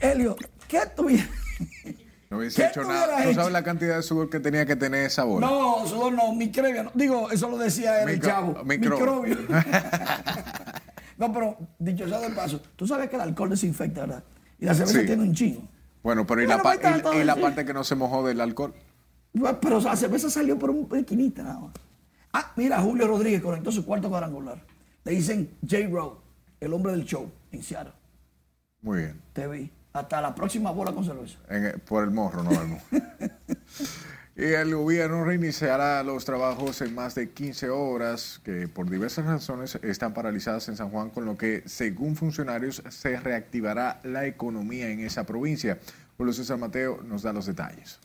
Helio, 0.00 0.36
¿Qué 0.68 0.80
tuviera? 0.96 1.28
No 2.30 2.38
hubiese 2.38 2.62
¿Qué 2.62 2.68
hecho 2.68 2.82
nada. 2.84 3.22
¿Tú 3.24 3.34
sabes 3.34 3.52
la 3.52 3.62
cantidad 3.62 3.96
de 3.96 4.02
sudor 4.02 4.30
que 4.30 4.40
tenía 4.40 4.64
que 4.64 4.74
tener 4.74 5.04
esa 5.04 5.22
bola? 5.24 5.46
No, 5.46 5.86
sudor 5.86 6.14
no, 6.14 6.32
microbio. 6.34 6.84
no. 6.84 6.90
Digo, 6.94 7.30
eso 7.30 7.46
lo 7.50 7.58
decía 7.58 8.00
el 8.04 8.08
Micro- 8.08 8.26
chavo. 8.30 8.64
micro- 8.64 8.96
Microbio. 8.96 9.36
no, 11.18 11.30
pero 11.30 11.58
dicho 11.78 12.08
sea 12.08 12.20
de 12.20 12.30
paso, 12.30 12.62
tú 12.74 12.86
sabes 12.86 13.10
que 13.10 13.16
el 13.16 13.22
alcohol 13.22 13.50
desinfecta, 13.50 14.00
¿verdad? 14.02 14.24
Y 14.58 14.64
la 14.64 14.74
cerveza 14.74 15.00
Sí. 15.00 15.06
tiene 15.06 15.22
un 15.24 15.34
chingo. 15.34 15.62
Bueno, 16.02 16.26
pero 16.26 16.42
¿y 16.42 16.46
la, 16.46 16.56
pa- 16.62 16.74
pues, 16.80 17.02
y- 17.14 17.18
y 17.18 17.24
la 17.24 17.36
parte 17.36 17.66
que 17.66 17.74
no 17.74 17.84
se 17.84 17.96
mojó 17.96 18.26
del 18.26 18.40
alcohol? 18.40 18.74
Pero 19.60 19.80
la 19.80 19.96
cerveza 19.96 20.28
salió 20.30 20.58
por 20.58 20.70
un 20.70 20.88
esquinita 20.96 21.42
nada 21.42 21.60
más. 21.60 21.72
Ah, 22.32 22.52
mira, 22.56 22.80
Julio 22.80 23.06
Rodríguez 23.06 23.42
conectó 23.42 23.70
su 23.72 23.84
cuarto 23.84 24.08
cuadrangular. 24.08 24.62
Le 25.04 25.12
dicen 25.12 25.50
J. 25.62 25.88
Rowe, 25.90 26.18
el 26.60 26.72
hombre 26.72 26.92
del 26.92 27.04
show, 27.04 27.30
en 27.50 27.62
Seattle. 27.62 27.92
Muy 28.82 28.98
bien. 28.98 29.20
Te 29.32 29.46
vi. 29.48 29.70
Hasta 29.92 30.20
la 30.20 30.34
próxima 30.34 30.70
bola 30.70 30.92
con 30.92 31.04
cerveza. 31.04 31.38
En 31.48 31.64
el- 31.66 31.80
por 31.80 32.04
el 32.04 32.10
morro, 32.10 32.42
no 32.42 32.50
vemos. 32.50 32.82
y 34.36 34.44
el 34.44 34.74
gobierno 34.74 35.24
reiniciará 35.24 36.02
los 36.02 36.24
trabajos 36.24 36.80
en 36.80 36.94
más 36.94 37.14
de 37.14 37.30
15 37.30 37.68
horas 37.68 38.40
que 38.44 38.68
por 38.68 38.88
diversas 38.88 39.26
razones 39.26 39.78
están 39.82 40.14
paralizadas 40.14 40.68
en 40.68 40.76
San 40.76 40.88
Juan, 40.90 41.10
con 41.10 41.26
lo 41.26 41.36
que, 41.36 41.62
según 41.66 42.16
funcionarios, 42.16 42.82
se 42.88 43.18
reactivará 43.20 44.00
la 44.04 44.24
economía 44.26 44.88
en 44.88 45.00
esa 45.00 45.24
provincia. 45.24 45.78
Julio 46.16 46.32
César 46.32 46.58
Mateo 46.58 47.02
nos 47.02 47.22
da 47.22 47.32
los 47.34 47.44
detalles. 47.46 47.98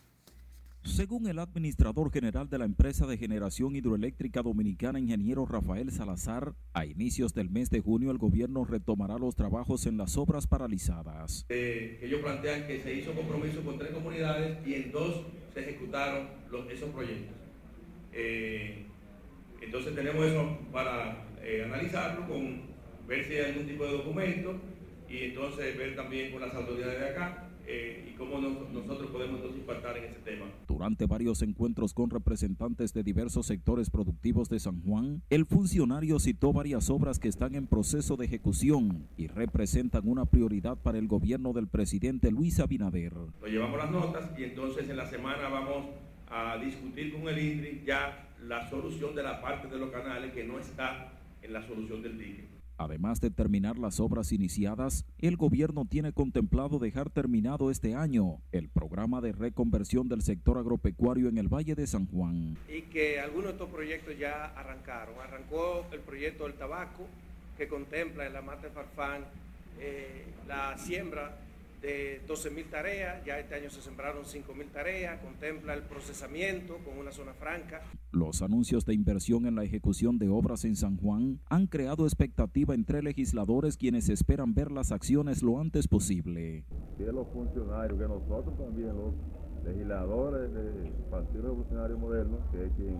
Según 0.87 1.27
el 1.27 1.37
administrador 1.37 2.11
general 2.11 2.49
de 2.49 2.57
la 2.57 2.65
empresa 2.65 3.05
de 3.05 3.17
generación 3.17 3.75
hidroeléctrica 3.75 4.41
dominicana, 4.41 4.99
ingeniero 4.99 5.45
Rafael 5.45 5.91
Salazar, 5.91 6.53
a 6.73 6.85
inicios 6.85 7.33
del 7.33 7.49
mes 7.49 7.69
de 7.69 7.81
junio 7.81 8.09
el 8.09 8.17
gobierno 8.17 8.63
retomará 8.63 9.19
los 9.19 9.35
trabajos 9.35 9.85
en 9.85 9.97
las 9.97 10.17
obras 10.17 10.47
paralizadas. 10.47 11.45
Eh, 11.49 11.99
ellos 12.01 12.21
plantean 12.21 12.65
que 12.65 12.79
se 12.79 12.93
hizo 12.95 13.13
compromiso 13.13 13.61
con 13.63 13.77
tres 13.77 13.91
comunidades 13.91 14.65
y 14.65 14.75
en 14.75 14.91
dos 14.93 15.23
se 15.53 15.59
ejecutaron 15.59 16.29
esos 16.71 16.89
proyectos. 16.91 17.35
Eh, 18.13 18.85
entonces 19.61 19.93
tenemos 19.93 20.25
eso 20.25 20.57
para 20.71 21.27
eh, 21.43 21.63
analizarlo, 21.65 22.25
ver 23.07 23.25
si 23.25 23.33
hay 23.33 23.51
algún 23.51 23.67
tipo 23.67 23.83
de 23.83 23.91
documento 23.91 24.55
y 25.09 25.25
entonces 25.25 25.77
ver 25.77 25.95
también 25.97 26.31
con 26.31 26.41
las 26.41 26.55
autoridades 26.55 26.99
de 26.99 27.09
acá 27.09 27.46
eh, 27.69 28.11
y 28.11 28.17
cómo 28.17 28.39
nos- 28.39 28.69
nosotros 28.71 29.11
podemos 29.11 29.35
entonces 29.37 29.59
impactar 29.59 29.97
en 29.97 30.05
ese 30.05 30.19
tema. 30.21 30.45
Durante 30.67 31.05
varios 31.05 31.41
encuentros 31.41 31.93
con 31.93 32.09
representantes 32.09 32.93
de 32.93 33.03
diversos 33.03 33.45
sectores 33.45 33.89
productivos 33.89 34.47
de 34.49 34.59
San 34.59 34.81
Juan, 34.83 35.21
el 35.29 35.45
funcionario 35.45 36.17
citó 36.19 36.53
varias 36.53 36.89
obras 36.89 37.19
que 37.19 37.27
están 37.27 37.55
en 37.55 37.67
proceso 37.67 38.15
de 38.15 38.25
ejecución 38.25 39.07
y 39.17 39.27
representan 39.27 40.07
una 40.07 40.25
prioridad 40.25 40.77
para 40.77 40.97
el 40.97 41.07
gobierno 41.07 41.51
del 41.53 41.67
presidente 41.67 42.31
Luis 42.31 42.59
Abinader. 42.59 43.13
Nos 43.13 43.49
llevamos 43.49 43.77
las 43.77 43.91
notas 43.91 44.31
y 44.39 44.43
entonces 44.45 44.89
en 44.89 44.95
la 44.97 45.07
semana 45.07 45.49
vamos 45.49 45.87
a 46.29 46.57
discutir 46.63 47.13
con 47.13 47.27
el 47.27 47.37
INDRI 47.37 47.83
ya 47.85 48.29
la 48.47 48.69
solución 48.69 49.13
de 49.15 49.23
la 49.23 49.41
parte 49.41 49.67
de 49.67 49.77
los 49.77 49.89
canales 49.91 50.31
que 50.33 50.43
no 50.45 50.57
está 50.59 51.11
en 51.41 51.53
la 51.53 51.65
solución 51.67 52.01
del 52.01 52.17
dique. 52.17 52.47
Además 52.77 53.19
de 53.21 53.31
terminar 53.31 53.79
las 53.79 53.99
obras 53.99 54.31
iniciadas, 54.31 55.05
el 55.17 55.35
gobierno 55.35 55.85
tiene 55.89 56.13
contemplado 56.13 56.79
dejar 56.79 57.09
terminado 57.09 57.71
este 57.71 57.95
año 57.95 58.39
el 58.51 58.69
programa 58.69 59.19
de 59.19 59.31
reconversión 59.31 60.07
del 60.07 60.21
sector 60.21 60.57
agropecuario 60.57 61.27
en 61.27 61.37
el 61.37 61.47
Valle 61.47 61.75
de 61.75 61.87
San 61.87 62.05
Juan. 62.07 62.57
y 62.69 62.83
que 62.83 63.19
algunos 63.19 63.45
de 63.45 63.51
estos 63.51 63.69
proyectos 63.69 64.17
ya 64.17 64.45
arrancaron. 64.55 65.15
Arrancó 65.19 65.85
el 65.91 65.99
proyecto 66.01 66.43
del 66.43 66.53
tabaco, 66.53 67.07
que 67.57 67.67
contempla 67.67 68.27
en 68.27 68.33
la 68.33 68.41
Mata 68.41 68.69
Farfán 68.69 69.25
eh, 69.79 70.25
la 70.47 70.77
siembra 70.77 71.37
de 71.81 72.21
12.000 72.27 72.69
tareas, 72.69 73.23
ya 73.25 73.39
este 73.39 73.55
año 73.55 73.69
se 73.69 73.81
sembraron 73.81 74.23
5.000 74.25 74.71
tareas, 74.71 75.19
contempla 75.21 75.73
el 75.75 75.83
procesamiento 75.83 76.77
con 76.83 76.97
una 76.97 77.11
zona 77.11 77.33
franca. 77.33 77.81
Los 78.11 78.41
anuncios 78.41 78.85
de 78.85 78.93
inversión 78.95 79.45
en 79.45 79.55
la 79.55 79.63
ejecución 79.63 80.17
de 80.17 80.27
obras 80.29 80.65
en 80.65 80.75
San 80.75 80.97
Juan 80.97 81.39
han 81.49 81.67
creado 81.67 82.05
expectativa 82.05 82.73
entre 82.73 83.03
legisladores 83.03 83.77
quienes 83.77 84.09
esperan 84.09 84.53
ver 84.55 84.71
las 84.71 84.91
acciones 84.91 85.43
lo 85.43 85.59
antes 85.59 85.87
posible. 85.87 86.63
que 86.97 87.05
los 87.11 87.27
funcionarios, 87.27 87.99
que 87.99 88.07
nosotros 88.07 88.57
también, 88.57 88.95
los 88.95 89.13
legisladores 89.63 90.51
del 90.53 90.91
Partido 91.11 91.43
Revolucionario 91.43 91.97
Moderno, 91.99 92.39
que 92.51 92.65
es 92.65 92.71
quien 92.73 92.97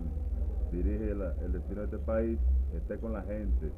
dirige 0.70 1.14
la- 1.14 1.34
el 1.44 1.52
destino 1.52 1.80
de 1.80 1.84
este 1.86 1.98
país, 1.98 2.38
esté 2.76 2.98
con 2.98 3.12
la 3.12 3.22
gente, 3.22 3.72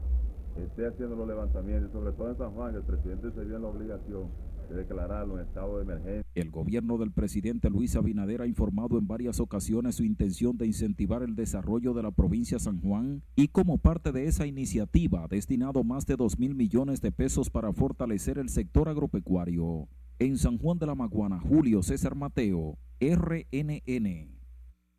esté 0.62 0.86
haciendo 0.86 1.16
los 1.16 1.26
levantamientos, 1.28 1.90
sobre 1.92 2.12
todo 2.12 2.30
en 2.30 2.36
San 2.36 2.50
Juan, 2.52 2.74
el 2.74 2.82
presidente 2.82 3.30
se 3.30 3.44
vio 3.44 3.56
en 3.56 3.62
la 3.62 3.68
obligación 3.68 4.28
de 4.74 5.82
emergencia. 5.82 6.24
El 6.34 6.50
gobierno 6.50 6.98
del 6.98 7.12
presidente 7.12 7.70
Luis 7.70 7.96
Abinader 7.96 8.42
ha 8.42 8.46
informado 8.46 8.98
en 8.98 9.06
varias 9.06 9.40
ocasiones 9.40 9.96
su 9.96 10.04
intención 10.04 10.56
de 10.56 10.66
incentivar 10.66 11.22
el 11.22 11.34
desarrollo 11.34 11.94
de 11.94 12.02
la 12.02 12.10
provincia 12.10 12.58
San 12.58 12.80
Juan 12.80 13.22
y 13.36 13.48
como 13.48 13.78
parte 13.78 14.12
de 14.12 14.26
esa 14.26 14.46
iniciativa 14.46 15.24
ha 15.24 15.28
destinado 15.28 15.84
más 15.84 16.06
de 16.06 16.16
2 16.16 16.38
mil 16.38 16.54
millones 16.54 17.00
de 17.00 17.12
pesos 17.12 17.50
para 17.50 17.72
fortalecer 17.72 18.38
el 18.38 18.48
sector 18.48 18.88
agropecuario. 18.88 19.88
En 20.18 20.36
San 20.36 20.58
Juan 20.58 20.78
de 20.78 20.86
la 20.86 20.94
Maguana, 20.94 21.40
Julio 21.40 21.82
César 21.82 22.14
Mateo, 22.14 22.78
RNN. 23.00 24.39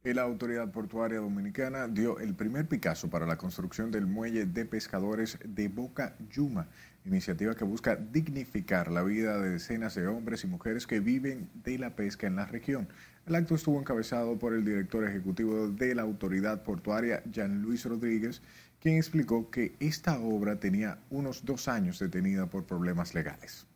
La 0.04 0.24
autoridad 0.24 0.72
portuaria 0.72 1.20
dominicana 1.20 1.88
dio 1.88 2.18
el 2.18 2.34
primer 2.34 2.68
Picasso 2.68 3.08
para 3.12 3.28
la 3.28 3.38
construcción 3.38 3.92
del 3.92 4.08
muelle 4.08 4.48
de 4.48 4.66
pescadores 4.66 5.38
de 5.46 5.68
Boca 5.68 6.16
Yuma, 6.32 6.68
iniciativa 7.06 7.54
que 7.54 7.66
busca 7.66 7.98
dignificar 7.98 8.90
la 8.90 9.04
vida 9.04 9.38
de 9.38 9.52
decenas 9.52 9.94
de 9.94 10.08
hombres 10.08 10.44
y 10.44 10.48
mujeres 10.48 10.88
que 10.88 11.00
viven 11.00 11.52
de 11.54 11.78
la 11.78 11.96
pesca 11.96 12.26
en 12.26 12.38
la 12.38 12.48
región. 12.48 12.88
El 13.28 13.36
acto 13.36 13.54
estuvo 13.54 13.80
encabezado 13.80 14.40
por 14.40 14.56
el 14.56 14.66
director 14.66 15.08
ejecutivo 15.08 15.68
de 15.68 15.94
la 15.94 16.02
autoridad 16.02 16.64
portuaria, 16.64 17.22
Jean 17.30 17.62
Luis 17.62 17.86
Rodríguez, 17.86 18.42
quien 18.80 18.98
explicó 18.98 19.52
que 19.52 19.76
esta 19.80 20.20
obra 20.20 20.60
tenía 20.60 20.98
unos 21.12 21.46
dos 21.46 21.68
años 21.68 22.00
detenida 22.00 22.48
por 22.48 22.66
problemas 22.66 23.14
legales. 23.14 23.68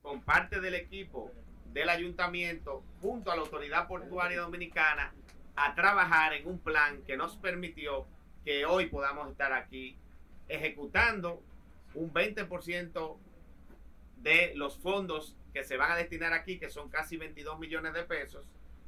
con 0.00 0.20
parte 0.20 0.60
del 0.60 0.74
equipo 0.74 1.32
del 1.72 1.88
ayuntamiento 1.88 2.84
junto 3.00 3.32
a 3.32 3.36
la 3.36 3.42
autoridad 3.42 3.88
portuaria 3.88 4.40
dominicana 4.40 5.12
a 5.56 5.74
trabajar 5.74 6.32
en 6.32 6.46
un 6.46 6.58
plan 6.58 7.02
que 7.06 7.16
nos 7.16 7.36
permitió 7.36 8.06
que 8.44 8.64
hoy 8.64 8.86
podamos 8.86 9.30
estar 9.30 9.52
aquí 9.52 9.96
ejecutando 10.48 11.42
un 11.94 12.12
20% 12.12 13.16
de 14.22 14.52
los 14.56 14.78
fondos 14.78 15.36
que 15.52 15.64
se 15.64 15.76
van 15.76 15.92
a 15.92 15.96
destinar 15.96 16.32
aquí, 16.32 16.58
que 16.58 16.70
son 16.70 16.88
casi 16.88 17.16
22 17.16 17.58
millones 17.58 17.92
de 17.92 18.04
pesos 18.04 18.44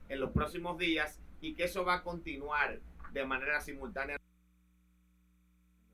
en 0.09 0.21
los 0.21 0.31
próximos 0.31 0.79
días 0.79 1.21
y 1.41 1.55
que 1.55 1.65
eso 1.65 1.85
va 1.85 1.95
a 1.95 2.03
continuar 2.03 2.81
de 3.13 3.25
manera 3.27 3.61
simultánea. 3.61 4.17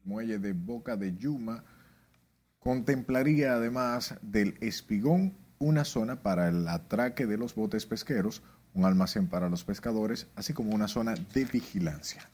muelle 0.05 0.39
de 0.39 0.53
Boca 0.53 0.97
de 0.97 1.16
Yuma 1.16 1.64
contemplaría 2.59 3.55
además 3.55 4.18
del 4.23 4.57
espigón 4.61 5.37
una 5.59 5.85
zona 5.85 6.23
para 6.23 6.49
el 6.49 6.66
atraque 6.68 7.27
de 7.27 7.37
los 7.37 7.55
botes 7.55 7.85
pesqueros, 7.85 8.43
un 8.75 8.85
almacén 8.85 9.27
para 9.27 9.49
los 9.49 9.64
pescadores, 9.64 10.27
así 10.37 10.53
como 10.53 10.75
una 10.75 10.89
zona 10.89 11.14
de 11.14 11.45
vigilancia. 11.45 12.29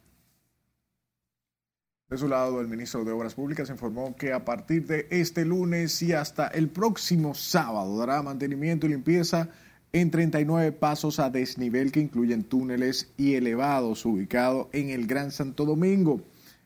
De 2.08 2.18
su 2.18 2.28
lado, 2.28 2.60
el 2.60 2.68
ministro 2.68 3.04
de 3.04 3.10
Obras 3.10 3.34
Públicas 3.34 3.68
informó 3.68 4.14
que 4.14 4.32
a 4.32 4.44
partir 4.44 4.86
de 4.86 5.08
este 5.10 5.44
lunes 5.44 6.00
y 6.02 6.12
hasta 6.12 6.46
el 6.46 6.68
próximo 6.68 7.34
sábado 7.34 7.98
dará 7.98 8.22
mantenimiento 8.22 8.86
y 8.86 8.90
limpieza 8.90 9.48
en 9.92 10.10
39 10.12 10.70
pasos 10.72 11.18
a 11.18 11.30
desnivel 11.30 11.90
que 11.90 12.00
incluyen 12.00 12.44
túneles 12.44 13.10
y 13.16 13.34
elevados 13.34 14.04
ubicados 14.04 14.68
en 14.72 14.90
el 14.90 15.06
Gran 15.08 15.32
Santo 15.32 15.64
Domingo. 15.64 16.20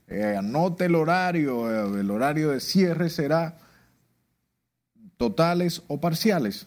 Eh, 0.09 0.37
anote 0.37 0.87
el 0.87 0.95
horario, 0.95 1.97
eh, 1.97 2.01
el 2.01 2.11
horario 2.11 2.51
de 2.51 2.61
cierre 2.61 3.09
será 3.09 3.57
totales 5.17 5.85
o 5.89 6.01
parciales 6.01 6.67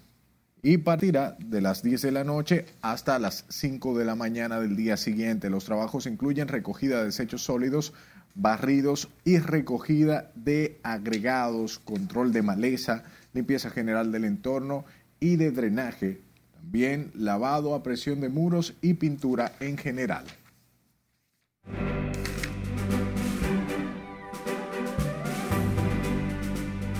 y 0.65 0.77
partirá 0.77 1.35
de 1.39 1.59
las 1.59 1.83
10 1.83 2.01
de 2.01 2.11
la 2.13 2.23
noche 2.23 2.65
hasta 2.81 3.19
las 3.19 3.45
5 3.49 3.97
de 3.97 4.05
la 4.05 4.15
mañana 4.15 4.61
del 4.61 4.77
día 4.77 4.95
siguiente. 4.95 5.49
Los 5.49 5.65
trabajos 5.65 6.05
incluyen 6.05 6.47
recogida 6.47 6.99
de 6.99 7.05
desechos 7.05 7.43
sólidos, 7.43 7.93
barridos 8.33 9.09
y 9.25 9.39
recogida 9.39 10.31
de 10.35 10.79
agregados, 10.81 11.79
control 11.79 12.31
de 12.31 12.43
maleza, 12.43 13.03
limpieza 13.33 13.69
general 13.69 14.13
del 14.13 14.23
entorno 14.23 14.85
y 15.19 15.35
de 15.35 15.51
drenaje. 15.51 16.21
También 16.53 17.11
lavado 17.13 17.75
a 17.75 17.83
presión 17.83 18.21
de 18.21 18.29
muros 18.29 18.73
y 18.81 18.93
pintura 18.93 19.51
en 19.59 19.77
general. 19.77 20.23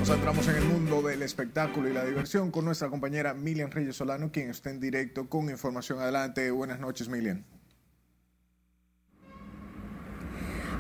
Nos 0.03 0.09
entramos 0.09 0.45
en 0.49 0.57
el 0.57 0.65
mundo 0.65 1.01
del 1.01 1.21
espectáculo 1.21 1.87
y 1.87 1.93
la 1.93 2.03
diversión 2.03 2.51
con 2.51 2.65
nuestra 2.65 2.89
compañera 2.89 3.33
Milian 3.33 3.71
Reyes 3.71 3.95
Solano, 3.95 4.33
quien 4.33 4.49
está 4.49 4.69
en 4.69 4.81
directo 4.81 5.29
con 5.29 5.49
información. 5.49 6.01
Adelante, 6.01 6.51
buenas 6.51 6.77
noches, 6.81 7.07
Milian. 7.07 7.45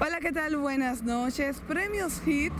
Hola, 0.01 0.19
¿qué 0.19 0.33
tal? 0.33 0.57
Buenas 0.57 1.03
noches. 1.03 1.61
Premios 1.69 2.19
Hit 2.25 2.51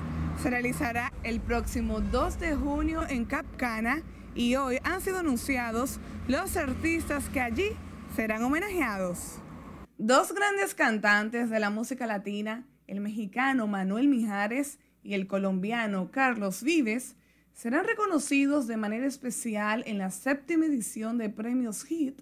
se 0.42 0.50
realizará 0.50 1.12
el 1.24 1.42
próximo 1.42 2.00
2 2.00 2.40
de 2.40 2.56
junio 2.56 3.02
en 3.10 3.26
Cap 3.26 3.46
Cana 3.58 4.02
y 4.34 4.56
hoy 4.56 4.80
han 4.86 5.02
sido 5.02 5.18
anunciados 5.18 6.00
los 6.30 6.56
artistas 6.56 7.28
que 7.28 7.42
allí 7.42 7.72
serán 8.16 8.42
homenajeados. 8.42 9.34
Dos 9.98 10.34
grandes 10.34 10.74
cantantes 10.76 11.50
de 11.50 11.60
la 11.60 11.70
música 11.70 12.08
latina, 12.08 12.66
el 12.88 13.02
mexicano 13.02 13.68
Manuel 13.68 14.08
Mijares 14.08 14.80
y 15.04 15.14
el 15.14 15.28
colombiano 15.28 16.10
Carlos 16.12 16.64
Vives, 16.64 17.16
serán 17.54 17.86
reconocidos 17.86 18.68
de 18.68 18.78
manera 18.78 19.06
especial 19.06 19.84
en 19.86 19.98
la 19.98 20.10
séptima 20.10 20.66
edición 20.66 21.18
de 21.18 21.30
Premios 21.30 21.86
HIT 21.90 22.22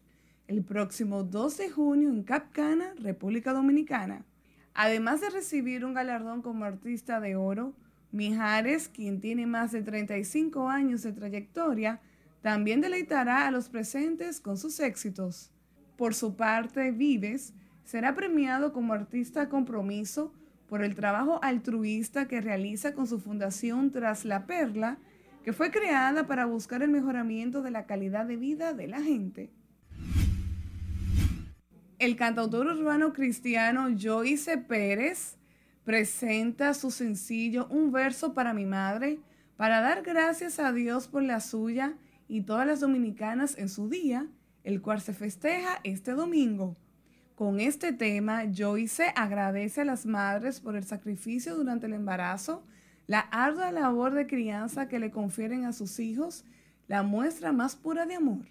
el 0.51 0.63
próximo 0.65 1.23
2 1.23 1.57
de 1.57 1.69
junio 1.69 2.09
en 2.09 2.23
Cap 2.23 2.51
Cana, 2.51 2.93
República 2.99 3.53
Dominicana. 3.53 4.25
Además 4.73 5.21
de 5.21 5.29
recibir 5.29 5.85
un 5.85 5.93
galardón 5.93 6.41
como 6.41 6.65
artista 6.65 7.21
de 7.21 7.37
oro, 7.37 7.73
Mijares, 8.11 8.89
quien 8.89 9.21
tiene 9.21 9.45
más 9.45 9.71
de 9.71 9.81
35 9.81 10.67
años 10.67 11.03
de 11.03 11.13
trayectoria, 11.13 12.01
también 12.41 12.81
deleitará 12.81 13.47
a 13.47 13.51
los 13.51 13.69
presentes 13.69 14.41
con 14.41 14.57
sus 14.57 14.81
éxitos. 14.81 15.51
Por 15.95 16.13
su 16.13 16.35
parte, 16.35 16.91
Vives 16.91 17.53
será 17.85 18.13
premiado 18.13 18.73
como 18.73 18.91
artista 18.91 19.47
compromiso 19.47 20.33
por 20.71 20.85
el 20.85 20.95
trabajo 20.95 21.37
altruista 21.43 22.29
que 22.29 22.39
realiza 22.39 22.93
con 22.93 23.05
su 23.05 23.19
fundación 23.19 23.91
Tras 23.91 24.23
la 24.23 24.45
Perla, 24.45 24.99
que 25.43 25.51
fue 25.51 25.69
creada 25.69 26.27
para 26.27 26.45
buscar 26.45 26.81
el 26.81 26.89
mejoramiento 26.89 27.61
de 27.61 27.71
la 27.71 27.85
calidad 27.85 28.25
de 28.25 28.37
vida 28.37 28.71
de 28.71 28.87
la 28.87 29.01
gente. 29.01 29.51
El 31.99 32.15
cantautor 32.15 32.67
urbano 32.67 33.11
cristiano 33.11 33.89
Joyce 33.99 34.59
Pérez 34.59 35.35
presenta 35.83 36.73
su 36.73 36.89
sencillo 36.89 37.67
Un 37.69 37.91
verso 37.91 38.33
para 38.33 38.53
mi 38.53 38.65
madre 38.65 39.19
para 39.57 39.81
dar 39.81 40.03
gracias 40.03 40.57
a 40.57 40.71
Dios 40.71 41.09
por 41.09 41.23
la 41.23 41.41
suya 41.41 41.97
y 42.29 42.43
todas 42.43 42.65
las 42.65 42.79
dominicanas 42.79 43.57
en 43.57 43.67
su 43.67 43.89
día, 43.89 44.25
el 44.63 44.81
cual 44.81 45.01
se 45.01 45.11
festeja 45.11 45.81
este 45.83 46.13
domingo. 46.13 46.77
Con 47.41 47.59
este 47.59 47.91
tema, 47.91 48.43
Joyce 48.55 49.13
agradece 49.15 49.81
a 49.81 49.85
las 49.85 50.05
madres 50.05 50.59
por 50.59 50.75
el 50.75 50.83
sacrificio 50.83 51.55
durante 51.55 51.87
el 51.87 51.93
embarazo, 51.93 52.63
la 53.07 53.21
ardua 53.21 53.71
labor 53.71 54.13
de 54.13 54.27
crianza 54.27 54.87
que 54.87 54.99
le 54.99 55.09
confieren 55.09 55.65
a 55.65 55.73
sus 55.73 55.99
hijos, 55.99 56.45
la 56.87 57.01
muestra 57.01 57.51
más 57.51 57.75
pura 57.75 58.05
de 58.05 58.13
amor. 58.13 58.45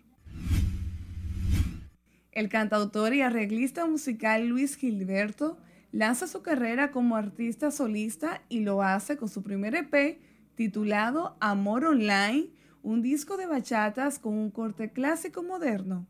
El 2.32 2.48
cantautor 2.48 3.14
y 3.14 3.20
arreglista 3.20 3.86
musical 3.86 4.48
Luis 4.48 4.74
Gilberto 4.74 5.56
lanza 5.92 6.26
su 6.26 6.42
carrera 6.42 6.90
como 6.90 7.14
artista 7.14 7.70
solista 7.70 8.42
y 8.48 8.62
lo 8.62 8.82
hace 8.82 9.16
con 9.16 9.28
su 9.28 9.44
primer 9.44 9.76
EP 9.76 10.20
titulado 10.56 11.36
Amor 11.38 11.84
Online, 11.84 12.48
un 12.82 13.02
disco 13.02 13.36
de 13.36 13.46
bachatas 13.46 14.18
con 14.18 14.34
un 14.34 14.50
corte 14.50 14.90
clásico 14.90 15.44
moderno. 15.44 16.08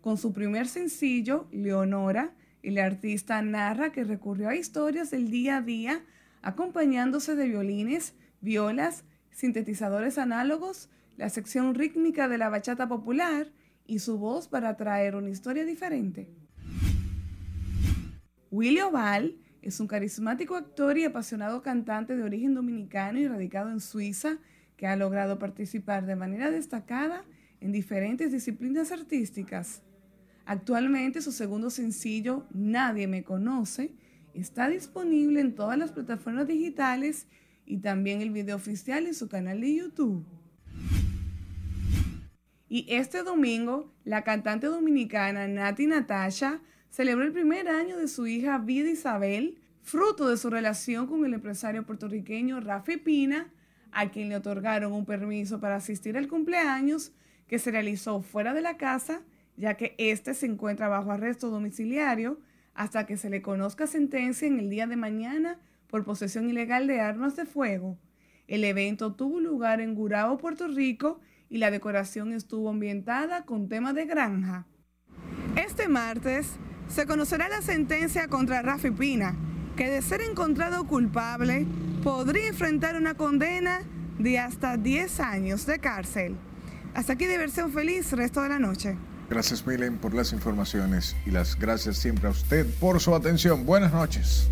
Con 0.00 0.16
su 0.16 0.32
primer 0.32 0.68
sencillo, 0.68 1.48
Leonora, 1.50 2.32
el 2.62 2.78
artista 2.78 3.42
narra 3.42 3.92
que 3.92 4.04
recurrió 4.04 4.48
a 4.48 4.56
historias 4.56 5.10
del 5.10 5.30
día 5.30 5.58
a 5.58 5.62
día, 5.62 6.02
acompañándose 6.42 7.34
de 7.34 7.48
violines, 7.48 8.14
violas, 8.40 9.04
sintetizadores 9.30 10.18
análogos, 10.18 10.88
la 11.16 11.28
sección 11.30 11.74
rítmica 11.74 12.28
de 12.28 12.38
la 12.38 12.48
bachata 12.48 12.88
popular 12.88 13.48
y 13.86 13.98
su 13.98 14.18
voz 14.18 14.46
para 14.48 14.76
traer 14.76 15.16
una 15.16 15.30
historia 15.30 15.64
diferente. 15.64 16.28
Willy 18.50 18.80
Oval 18.80 19.36
es 19.62 19.80
un 19.80 19.88
carismático 19.88 20.54
actor 20.54 20.96
y 20.96 21.04
apasionado 21.04 21.62
cantante 21.62 22.16
de 22.16 22.22
origen 22.22 22.54
dominicano 22.54 23.18
y 23.18 23.26
radicado 23.26 23.70
en 23.70 23.80
Suiza 23.80 24.38
que 24.76 24.86
ha 24.86 24.94
logrado 24.94 25.38
participar 25.38 26.06
de 26.06 26.14
manera 26.14 26.50
destacada 26.50 27.24
en 27.60 27.72
diferentes 27.72 28.30
disciplinas 28.30 28.92
artísticas. 28.92 29.82
Actualmente 30.48 31.20
su 31.20 31.30
segundo 31.30 31.68
sencillo, 31.68 32.46
Nadie 32.54 33.06
me 33.06 33.22
conoce, 33.22 33.92
está 34.32 34.66
disponible 34.70 35.42
en 35.42 35.54
todas 35.54 35.76
las 35.76 35.92
plataformas 35.92 36.46
digitales 36.46 37.26
y 37.66 37.80
también 37.80 38.22
el 38.22 38.30
video 38.30 38.56
oficial 38.56 39.06
en 39.06 39.12
su 39.12 39.28
canal 39.28 39.60
de 39.60 39.74
YouTube. 39.74 40.24
Y 42.66 42.86
este 42.88 43.22
domingo, 43.22 43.92
la 44.04 44.24
cantante 44.24 44.68
dominicana 44.68 45.46
Nati 45.46 45.86
Natasha 45.86 46.62
celebró 46.88 47.26
el 47.26 47.32
primer 47.32 47.68
año 47.68 47.98
de 47.98 48.08
su 48.08 48.26
hija 48.26 48.56
Vida 48.56 48.88
Isabel, 48.88 49.58
fruto 49.82 50.30
de 50.30 50.38
su 50.38 50.48
relación 50.48 51.08
con 51.08 51.26
el 51.26 51.34
empresario 51.34 51.84
puertorriqueño 51.84 52.60
Rafi 52.60 52.96
Pina, 52.96 53.52
a 53.92 54.10
quien 54.10 54.30
le 54.30 54.36
otorgaron 54.36 54.94
un 54.94 55.04
permiso 55.04 55.60
para 55.60 55.76
asistir 55.76 56.16
al 56.16 56.26
cumpleaños 56.26 57.12
que 57.48 57.58
se 57.58 57.70
realizó 57.70 58.22
fuera 58.22 58.54
de 58.54 58.62
la 58.62 58.78
casa, 58.78 59.20
ya 59.58 59.74
que 59.74 59.94
éste 59.98 60.34
se 60.34 60.46
encuentra 60.46 60.88
bajo 60.88 61.10
arresto 61.10 61.50
domiciliario 61.50 62.38
hasta 62.74 63.06
que 63.06 63.16
se 63.16 63.28
le 63.28 63.42
conozca 63.42 63.88
sentencia 63.88 64.46
en 64.46 64.58
el 64.58 64.70
día 64.70 64.86
de 64.86 64.96
mañana 64.96 65.58
por 65.88 66.04
posesión 66.04 66.48
ilegal 66.48 66.86
de 66.86 67.00
armas 67.00 67.34
de 67.34 67.44
fuego. 67.44 67.98
El 68.46 68.62
evento 68.64 69.14
tuvo 69.14 69.40
lugar 69.40 69.80
en 69.80 69.94
Gurao, 69.94 70.38
Puerto 70.38 70.68
Rico, 70.68 71.20
y 71.50 71.58
la 71.58 71.70
decoración 71.70 72.32
estuvo 72.32 72.70
ambientada 72.70 73.44
con 73.44 73.68
tema 73.68 73.92
de 73.92 74.06
granja. 74.06 74.66
Este 75.56 75.88
martes 75.88 76.56
se 76.88 77.06
conocerá 77.06 77.48
la 77.48 77.62
sentencia 77.62 78.28
contra 78.28 78.62
Rafi 78.62 78.90
Pina, 78.90 79.34
que 79.76 79.90
de 79.90 80.02
ser 80.02 80.20
encontrado 80.20 80.86
culpable 80.86 81.66
podría 82.04 82.48
enfrentar 82.48 82.96
una 82.96 83.14
condena 83.14 83.80
de 84.18 84.38
hasta 84.38 84.76
10 84.76 85.20
años 85.20 85.66
de 85.66 85.78
cárcel. 85.78 86.36
Hasta 86.94 87.14
aquí 87.14 87.26
diversión 87.26 87.72
feliz, 87.72 88.12
resto 88.12 88.42
de 88.42 88.48
la 88.50 88.58
noche. 88.58 88.96
Gracias 89.28 89.66
Milen 89.66 89.98
por 89.98 90.14
las 90.14 90.32
informaciones 90.32 91.14
y 91.26 91.30
las 91.30 91.58
gracias 91.58 91.98
siempre 91.98 92.28
a 92.28 92.30
usted 92.30 92.66
por 92.80 93.00
su 93.00 93.14
atención. 93.14 93.66
Buenas 93.66 93.92
noches. 93.92 94.48